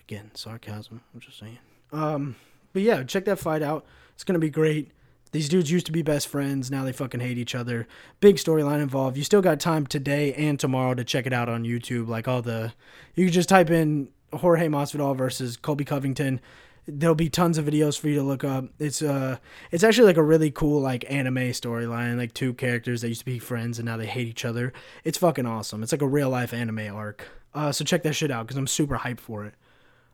again, 0.00 0.32
sarcasm. 0.34 1.02
I'm 1.14 1.20
just 1.20 1.38
saying. 1.38 1.58
Um, 1.92 2.36
but 2.72 2.82
yeah, 2.82 3.02
check 3.04 3.24
that 3.26 3.38
fight 3.38 3.62
out. 3.62 3.86
It's 4.14 4.24
gonna 4.24 4.40
be 4.40 4.50
great. 4.50 4.90
These 5.32 5.48
dudes 5.48 5.70
used 5.70 5.86
to 5.86 5.92
be 5.92 6.02
best 6.02 6.28
friends. 6.28 6.70
Now 6.70 6.84
they 6.84 6.92
fucking 6.92 7.20
hate 7.20 7.38
each 7.38 7.54
other. 7.54 7.86
Big 8.20 8.36
storyline 8.36 8.82
involved. 8.82 9.16
You 9.16 9.24
still 9.24 9.42
got 9.42 9.60
time 9.60 9.86
today 9.86 10.32
and 10.34 10.58
tomorrow 10.58 10.94
to 10.94 11.04
check 11.04 11.26
it 11.26 11.32
out 11.32 11.48
on 11.48 11.64
YouTube. 11.64 12.08
Like 12.08 12.26
all 12.26 12.42
the, 12.42 12.72
you 13.14 13.26
can 13.26 13.32
just 13.32 13.48
type 13.48 13.70
in 13.70 14.08
Jorge 14.32 14.68
Masvidal 14.68 15.16
versus 15.16 15.56
Colby 15.56 15.84
Covington. 15.84 16.40
There'll 16.86 17.14
be 17.14 17.28
tons 17.28 17.58
of 17.58 17.66
videos 17.66 17.98
for 17.98 18.08
you 18.08 18.14
to 18.14 18.22
look 18.22 18.44
up. 18.44 18.64
It's 18.78 19.02
uh, 19.02 19.36
it's 19.70 19.84
actually 19.84 20.06
like 20.06 20.16
a 20.16 20.22
really 20.22 20.50
cool 20.50 20.80
like 20.80 21.04
anime 21.10 21.52
storyline. 21.52 22.16
Like 22.16 22.32
two 22.32 22.54
characters 22.54 23.02
that 23.02 23.08
used 23.08 23.20
to 23.20 23.26
be 23.26 23.38
friends 23.38 23.78
and 23.78 23.84
now 23.84 23.98
they 23.98 24.06
hate 24.06 24.26
each 24.26 24.46
other. 24.46 24.72
It's 25.04 25.18
fucking 25.18 25.44
awesome. 25.44 25.82
It's 25.82 25.92
like 25.92 26.00
a 26.00 26.08
real 26.08 26.30
life 26.30 26.54
anime 26.54 26.94
arc. 26.94 27.28
Uh, 27.52 27.72
so 27.72 27.84
check 27.84 28.02
that 28.04 28.14
shit 28.14 28.30
out 28.30 28.46
because 28.46 28.56
I'm 28.56 28.66
super 28.66 28.96
hyped 28.98 29.20
for 29.20 29.44
it. 29.44 29.54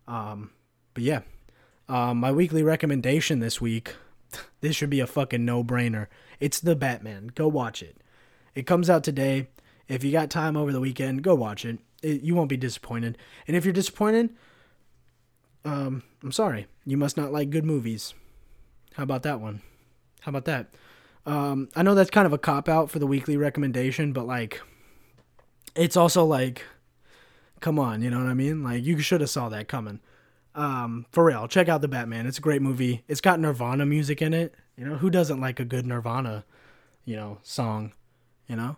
Um, 0.08 0.50
but 0.94 1.04
yeah, 1.04 1.20
um, 1.88 2.18
my 2.18 2.32
weekly 2.32 2.62
recommendation 2.62 3.38
this 3.38 3.60
week 3.60 3.94
this 4.60 4.76
should 4.76 4.90
be 4.90 5.00
a 5.00 5.06
fucking 5.06 5.44
no 5.44 5.64
brainer. 5.64 6.06
It's 6.40 6.60
The 6.60 6.76
Batman. 6.76 7.32
Go 7.34 7.48
watch 7.48 7.82
it. 7.82 7.98
It 8.54 8.66
comes 8.66 8.88
out 8.88 9.04
today. 9.04 9.48
If 9.88 10.04
you 10.04 10.12
got 10.12 10.30
time 10.30 10.56
over 10.56 10.72
the 10.72 10.80
weekend, 10.80 11.22
go 11.22 11.34
watch 11.34 11.64
it. 11.64 11.78
it 12.02 12.22
you 12.22 12.34
won't 12.34 12.48
be 12.48 12.56
disappointed. 12.56 13.18
And 13.46 13.56
if 13.56 13.64
you're 13.64 13.72
disappointed, 13.72 14.30
um, 15.64 16.02
I'm 16.22 16.32
sorry. 16.32 16.66
You 16.84 16.96
must 16.96 17.16
not 17.16 17.32
like 17.32 17.50
good 17.50 17.64
movies. 17.64 18.14
How 18.94 19.02
about 19.02 19.22
that 19.24 19.40
one? 19.40 19.62
How 20.20 20.30
about 20.30 20.44
that? 20.46 20.74
Um, 21.26 21.68
I 21.74 21.82
know 21.82 21.94
that's 21.94 22.10
kind 22.10 22.26
of 22.26 22.32
a 22.32 22.38
cop 22.38 22.68
out 22.68 22.90
for 22.90 22.98
the 22.98 23.06
weekly 23.06 23.36
recommendation, 23.36 24.12
but 24.12 24.26
like, 24.26 24.60
it's 25.74 25.96
also 25.96 26.24
like, 26.24 26.64
come 27.60 27.78
on, 27.78 28.02
you 28.02 28.10
know 28.10 28.18
what 28.18 28.28
I 28.28 28.34
mean? 28.34 28.62
Like, 28.62 28.84
you 28.84 28.98
should 29.00 29.20
have 29.20 29.30
saw 29.30 29.48
that 29.48 29.68
coming. 29.68 30.00
Um, 30.54 31.06
for 31.10 31.24
real, 31.24 31.48
check 31.48 31.68
out 31.68 31.80
the 31.80 31.88
Batman. 31.88 32.26
It's 32.26 32.38
a 32.38 32.42
great 32.42 32.62
movie. 32.62 33.02
It's 33.08 33.20
got 33.20 33.40
Nirvana 33.40 33.86
music 33.86 34.22
in 34.22 34.32
it. 34.32 34.54
You 34.76 34.84
know, 34.84 34.96
who 34.96 35.10
doesn't 35.10 35.40
like 35.40 35.58
a 35.60 35.64
good 35.64 35.86
Nirvana, 35.86 36.44
you 37.04 37.16
know, 37.16 37.38
song? 37.42 37.92
You 38.46 38.56
know, 38.56 38.76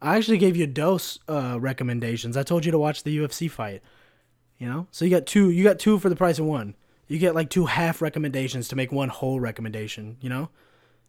I 0.00 0.16
actually 0.16 0.38
gave 0.38 0.56
you 0.56 0.66
dose 0.66 1.18
uh, 1.28 1.58
recommendations. 1.60 2.36
I 2.36 2.42
told 2.42 2.64
you 2.64 2.72
to 2.72 2.78
watch 2.78 3.02
the 3.02 3.16
UFC 3.18 3.50
fight. 3.50 3.82
You 4.58 4.68
know, 4.68 4.88
so 4.90 5.04
you 5.04 5.10
got 5.10 5.26
two. 5.26 5.50
You 5.50 5.62
got 5.62 5.78
two 5.78 5.98
for 5.98 6.08
the 6.08 6.16
price 6.16 6.38
of 6.38 6.46
one. 6.46 6.74
You 7.06 7.18
get 7.18 7.34
like 7.34 7.48
two 7.48 7.66
half 7.66 8.02
recommendations 8.02 8.68
to 8.68 8.76
make 8.76 8.90
one 8.90 9.08
whole 9.08 9.40
recommendation. 9.40 10.16
You 10.20 10.30
know, 10.30 10.48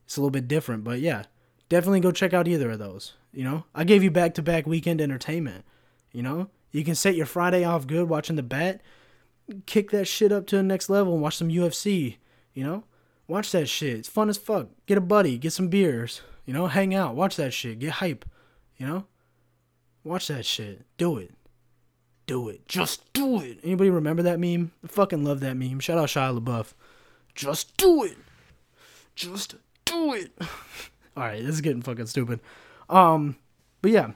it's 0.05 0.17
a 0.17 0.21
little 0.21 0.31
bit 0.31 0.47
different, 0.47 0.83
but 0.83 0.99
yeah, 0.99 1.23
definitely 1.67 1.99
go 1.99 2.11
check 2.11 2.33
out 2.33 2.47
either 2.47 2.71
of 2.71 2.79
those. 2.79 3.13
You 3.33 3.43
know, 3.43 3.65
I 3.73 3.83
gave 3.83 4.03
you 4.03 4.11
back 4.11 4.33
to 4.35 4.41
back 4.41 4.67
weekend 4.67 5.01
entertainment. 5.01 5.65
You 6.11 6.23
know, 6.23 6.49
you 6.71 6.83
can 6.83 6.95
set 6.95 7.15
your 7.15 7.25
Friday 7.25 7.63
off 7.63 7.87
good 7.87 8.07
watching 8.07 8.35
the 8.35 8.43
bet 8.43 8.81
kick 9.65 9.91
that 9.91 10.05
shit 10.05 10.31
up 10.31 10.47
to 10.47 10.57
the 10.57 10.63
next 10.63 10.89
level 10.89 11.13
and 11.13 11.21
watch 11.21 11.37
some 11.37 11.49
UFC. 11.49 12.17
You 12.53 12.63
know, 12.63 12.83
watch 13.27 13.51
that 13.51 13.67
shit. 13.67 13.99
It's 13.99 14.09
fun 14.09 14.29
as 14.29 14.37
fuck. 14.37 14.67
Get 14.85 14.97
a 14.97 15.01
buddy, 15.01 15.37
get 15.37 15.53
some 15.53 15.67
beers. 15.67 16.21
You 16.45 16.53
know, 16.53 16.67
hang 16.67 16.95
out, 16.95 17.15
watch 17.15 17.35
that 17.35 17.53
shit, 17.53 17.79
get 17.79 17.93
hype. 17.93 18.25
You 18.77 18.87
know, 18.87 19.05
watch 20.03 20.27
that 20.27 20.45
shit. 20.45 20.85
Do 20.97 21.17
it. 21.17 21.33
Do 22.25 22.49
it. 22.49 22.67
Just 22.67 23.11
do 23.13 23.41
it. 23.41 23.59
Anybody 23.63 23.89
remember 23.89 24.23
that 24.23 24.39
meme? 24.39 24.71
I 24.83 24.87
fucking 24.87 25.23
love 25.23 25.39
that 25.39 25.57
meme. 25.57 25.79
Shout 25.79 25.97
out 25.97 26.09
Shia 26.09 26.39
LaBeouf. 26.39 26.73
Just 27.33 27.75
do 27.77 28.03
it. 28.03 28.17
Just 29.15 29.55
do 29.85 30.13
it. 30.13 30.31
All 31.17 31.23
right, 31.23 31.41
this 31.41 31.55
is 31.55 31.61
getting 31.61 31.81
fucking 31.81 32.05
stupid. 32.05 32.39
Um, 32.89 33.35
but 33.81 33.91
yeah, 33.91 34.11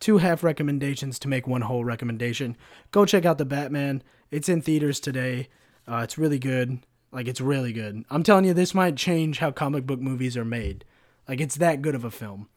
two 0.00 0.18
half 0.18 0.42
recommendations 0.42 1.18
to 1.20 1.28
make 1.28 1.46
one 1.46 1.62
whole 1.62 1.84
recommendation. 1.84 2.56
Go 2.90 3.04
check 3.04 3.24
out 3.24 3.38
the 3.38 3.44
Batman. 3.44 4.02
It's 4.30 4.48
in 4.48 4.62
theaters 4.62 5.00
today. 5.00 5.48
Uh, 5.86 5.98
it's 5.98 6.18
really 6.18 6.38
good. 6.38 6.80
Like 7.10 7.26
it's 7.26 7.40
really 7.40 7.72
good. 7.72 8.04
I'm 8.10 8.22
telling 8.22 8.44
you, 8.44 8.54
this 8.54 8.74
might 8.74 8.96
change 8.96 9.38
how 9.38 9.50
comic 9.50 9.86
book 9.86 10.00
movies 10.00 10.36
are 10.36 10.44
made. 10.44 10.84
Like 11.26 11.40
it's 11.40 11.56
that 11.56 11.82
good 11.82 11.94
of 11.94 12.04
a 12.04 12.10
film. 12.10 12.48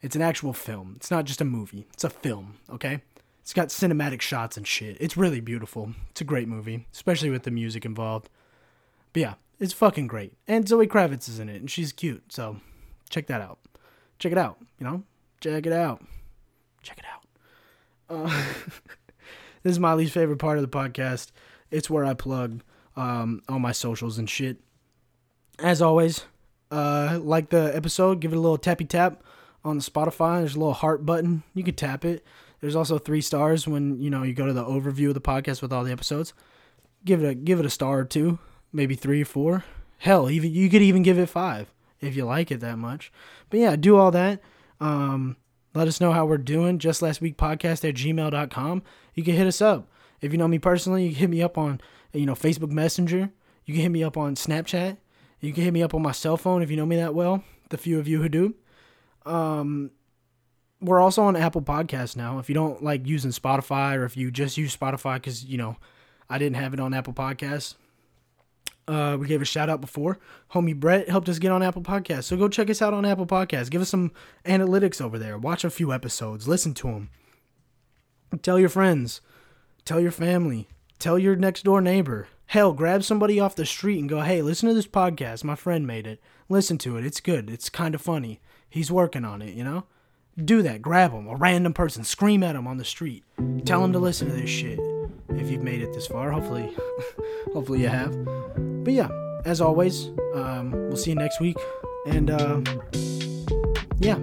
It's 0.00 0.16
an 0.16 0.22
actual 0.22 0.52
film. 0.52 0.94
It's 0.96 1.10
not 1.10 1.24
just 1.24 1.40
a 1.40 1.44
movie. 1.44 1.86
It's 1.92 2.04
a 2.04 2.10
film. 2.10 2.56
Okay. 2.70 3.00
It's 3.40 3.52
got 3.52 3.68
cinematic 3.68 4.20
shots 4.20 4.56
and 4.56 4.66
shit. 4.66 4.96
It's 5.00 5.16
really 5.16 5.40
beautiful. 5.40 5.94
It's 6.10 6.20
a 6.20 6.24
great 6.24 6.48
movie, 6.48 6.86
especially 6.92 7.30
with 7.30 7.42
the 7.42 7.50
music 7.50 7.84
involved. 7.84 8.28
But 9.12 9.20
yeah, 9.20 9.34
it's 9.58 9.72
fucking 9.72 10.06
great. 10.06 10.32
And 10.46 10.66
Zoe 10.66 10.86
Kravitz 10.86 11.28
is 11.28 11.38
in 11.38 11.48
it, 11.48 11.60
and 11.60 11.70
she's 11.70 11.92
cute. 11.92 12.32
So 12.32 12.58
check 13.10 13.26
that 13.26 13.40
out. 13.40 13.58
Check 14.18 14.32
it 14.32 14.38
out. 14.38 14.58
You 14.78 14.86
know, 14.86 15.02
check 15.40 15.66
it 15.66 15.72
out. 15.72 16.02
Check 16.82 16.98
it 16.98 17.04
out. 17.04 17.22
Uh, 18.08 18.44
this 19.62 19.72
is 19.72 19.78
my 19.78 19.94
least 19.94 20.14
favorite 20.14 20.38
part 20.38 20.58
of 20.58 20.62
the 20.62 20.78
podcast. 20.78 21.30
It's 21.70 21.88
where 21.88 22.04
I 22.04 22.14
plug 22.14 22.62
um, 22.96 23.42
all 23.48 23.58
my 23.58 23.72
socials 23.72 24.18
and 24.18 24.28
shit. 24.28 24.58
As 25.58 25.80
always, 25.80 26.24
uh, 26.70 27.18
like 27.22 27.50
the 27.50 27.74
episode, 27.74 28.20
give 28.20 28.32
it 28.32 28.36
a 28.36 28.40
little 28.40 28.58
tappy 28.58 28.84
tap 28.84 29.22
on 29.64 29.78
the 29.78 29.84
Spotify. 29.84 30.40
There's 30.40 30.56
a 30.56 30.58
little 30.58 30.74
heart 30.74 31.06
button. 31.06 31.42
You 31.54 31.64
can 31.64 31.74
tap 31.74 32.04
it. 32.04 32.24
There's 32.60 32.76
also 32.76 32.98
three 32.98 33.20
stars 33.20 33.66
when 33.66 34.00
you 34.00 34.08
know 34.08 34.22
you 34.22 34.34
go 34.34 34.46
to 34.46 34.52
the 34.52 34.64
overview 34.64 35.08
of 35.08 35.14
the 35.14 35.20
podcast 35.20 35.62
with 35.62 35.72
all 35.72 35.84
the 35.84 35.92
episodes. 35.92 36.32
Give 37.04 37.22
it 37.22 37.28
a 37.28 37.34
give 37.34 37.58
it 37.58 37.66
a 37.66 37.70
star 37.70 38.00
or 38.00 38.04
two, 38.04 38.38
maybe 38.72 38.94
three 38.94 39.22
or 39.22 39.26
four. 39.26 39.64
Hell, 39.98 40.30
even 40.30 40.52
you 40.52 40.70
could 40.70 40.82
even 40.82 41.02
give 41.02 41.18
it 41.18 41.28
five 41.28 41.72
if 42.00 42.16
you 42.16 42.24
like 42.24 42.50
it 42.50 42.60
that 42.60 42.78
much. 42.78 43.12
But 43.50 43.60
yeah, 43.60 43.76
do 43.76 43.96
all 43.96 44.10
that. 44.12 44.40
Um, 44.80 45.36
let 45.74 45.88
us 45.88 46.00
know 46.00 46.12
how 46.12 46.26
we're 46.26 46.38
doing. 46.38 46.78
Just 46.78 47.02
last 47.02 47.20
week 47.20 47.36
podcast 47.36 47.88
at 47.88 47.94
gmail.com. 47.94 48.82
You 49.14 49.24
can 49.24 49.34
hit 49.34 49.46
us 49.46 49.60
up. 49.60 49.88
If 50.20 50.32
you 50.32 50.38
know 50.38 50.48
me 50.48 50.58
personally, 50.58 51.04
you 51.04 51.10
can 51.10 51.18
hit 51.18 51.30
me 51.30 51.42
up 51.42 51.58
on 51.58 51.80
you 52.12 52.26
know 52.26 52.34
Facebook 52.34 52.70
Messenger. 52.70 53.30
You 53.64 53.74
can 53.74 53.82
hit 53.82 53.90
me 53.90 54.02
up 54.02 54.16
on 54.16 54.34
Snapchat. 54.34 54.96
You 55.40 55.52
can 55.52 55.64
hit 55.64 55.72
me 55.72 55.82
up 55.82 55.94
on 55.94 56.02
my 56.02 56.12
cell 56.12 56.36
phone 56.36 56.62
if 56.62 56.70
you 56.70 56.76
know 56.76 56.86
me 56.86 56.96
that 56.96 57.14
well. 57.14 57.42
The 57.70 57.78
few 57.78 57.98
of 57.98 58.06
you 58.06 58.22
who 58.22 58.28
do. 58.28 58.54
Um, 59.24 59.90
we're 60.80 61.00
also 61.00 61.22
on 61.22 61.36
Apple 61.36 61.62
Podcasts 61.62 62.16
now. 62.16 62.38
If 62.38 62.48
you 62.48 62.54
don't 62.54 62.82
like 62.82 63.06
using 63.06 63.30
Spotify 63.30 63.96
or 63.96 64.04
if 64.04 64.16
you 64.16 64.30
just 64.30 64.56
use 64.56 64.76
Spotify 64.76 65.14
because, 65.14 65.44
you 65.44 65.56
know, 65.56 65.76
I 66.28 66.38
didn't 66.38 66.56
have 66.56 66.74
it 66.74 66.80
on 66.80 66.92
Apple 66.92 67.12
Podcasts. 67.12 67.76
Uh, 68.88 69.16
we 69.18 69.28
gave 69.28 69.40
a 69.40 69.44
shout 69.44 69.70
out 69.70 69.80
before. 69.80 70.18
Homie 70.52 70.78
Brett 70.78 71.08
helped 71.08 71.28
us 71.28 71.38
get 71.38 71.52
on 71.52 71.62
Apple 71.62 71.82
Podcasts. 71.82 72.24
So 72.24 72.36
go 72.36 72.48
check 72.48 72.68
us 72.68 72.82
out 72.82 72.92
on 72.94 73.04
Apple 73.04 73.26
Podcasts. 73.26 73.70
Give 73.70 73.80
us 73.80 73.88
some 73.90 74.10
analytics 74.44 75.00
over 75.00 75.18
there. 75.18 75.38
Watch 75.38 75.64
a 75.64 75.70
few 75.70 75.92
episodes. 75.92 76.48
Listen 76.48 76.74
to 76.74 76.88
them. 76.88 77.10
Tell 78.42 78.58
your 78.58 78.68
friends. 78.68 79.20
Tell 79.84 80.00
your 80.00 80.10
family. 80.10 80.68
Tell 80.98 81.18
your 81.18 81.36
next 81.36 81.62
door 81.62 81.80
neighbor. 81.80 82.28
Hell, 82.46 82.72
grab 82.72 83.02
somebody 83.02 83.40
off 83.40 83.54
the 83.54 83.64
street 83.64 83.98
and 83.98 84.08
go, 84.08 84.20
hey, 84.20 84.42
listen 84.42 84.68
to 84.68 84.74
this 84.74 84.86
podcast. 84.86 85.42
My 85.42 85.54
friend 85.54 85.86
made 85.86 86.06
it. 86.06 86.20
Listen 86.48 86.76
to 86.78 86.96
it. 86.96 87.04
It's 87.06 87.20
good. 87.20 87.48
It's 87.50 87.68
kind 87.68 87.94
of 87.94 88.00
funny. 88.00 88.40
He's 88.68 88.90
working 88.90 89.24
on 89.24 89.42
it, 89.42 89.54
you 89.54 89.64
know? 89.64 89.84
Do 90.36 90.62
that. 90.62 90.82
Grab 90.82 91.12
him. 91.12 91.26
A 91.28 91.36
random 91.36 91.72
person. 91.72 92.04
Scream 92.04 92.42
at 92.42 92.56
him 92.56 92.66
on 92.66 92.78
the 92.78 92.84
street. 92.84 93.24
Tell 93.64 93.84
him 93.84 93.92
to 93.92 93.98
listen 93.98 94.28
to 94.28 94.34
this 94.34 94.50
shit. 94.50 94.78
If 95.30 95.50
you've 95.50 95.62
made 95.62 95.82
it 95.82 95.92
this 95.92 96.06
far, 96.06 96.30
hopefully, 96.30 96.74
hopefully 97.52 97.82
you 97.82 97.88
have. 97.88 98.71
But 98.84 98.94
yeah, 98.94 99.08
as 99.44 99.60
always, 99.60 100.08
um, 100.34 100.72
we'll 100.72 100.96
see 100.96 101.10
you 101.10 101.16
next 101.16 101.40
week. 101.40 101.56
And 102.06 102.30
uh, 102.30 102.60
yeah, 103.98 104.18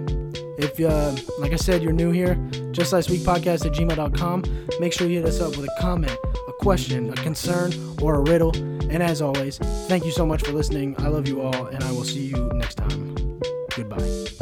if 0.58 0.78
uh, 0.80 1.14
like 1.38 1.52
I 1.52 1.56
said, 1.56 1.82
you're 1.82 1.92
new 1.92 2.10
here, 2.10 2.34
just 2.72 2.92
last 2.92 3.10
week 3.10 3.20
podcast 3.20 3.66
at 3.66 3.72
gmail.com. 3.72 4.44
Make 4.78 4.92
sure 4.92 5.08
you 5.08 5.18
hit 5.18 5.26
us 5.28 5.40
up 5.40 5.56
with 5.56 5.66
a 5.66 5.80
comment, 5.80 6.16
a 6.48 6.52
question, 6.60 7.10
a 7.10 7.16
concern, 7.16 7.72
or 8.00 8.16
a 8.16 8.20
riddle. 8.20 8.54
And 8.90 9.02
as 9.02 9.22
always, 9.22 9.58
thank 9.88 10.04
you 10.04 10.10
so 10.10 10.26
much 10.26 10.42
for 10.42 10.52
listening. 10.52 10.94
I 10.98 11.08
love 11.08 11.28
you 11.28 11.42
all, 11.42 11.66
and 11.66 11.82
I 11.84 11.92
will 11.92 12.04
see 12.04 12.26
you 12.26 12.50
next 12.54 12.76
time. 12.76 13.14
Goodbye. 13.74 14.39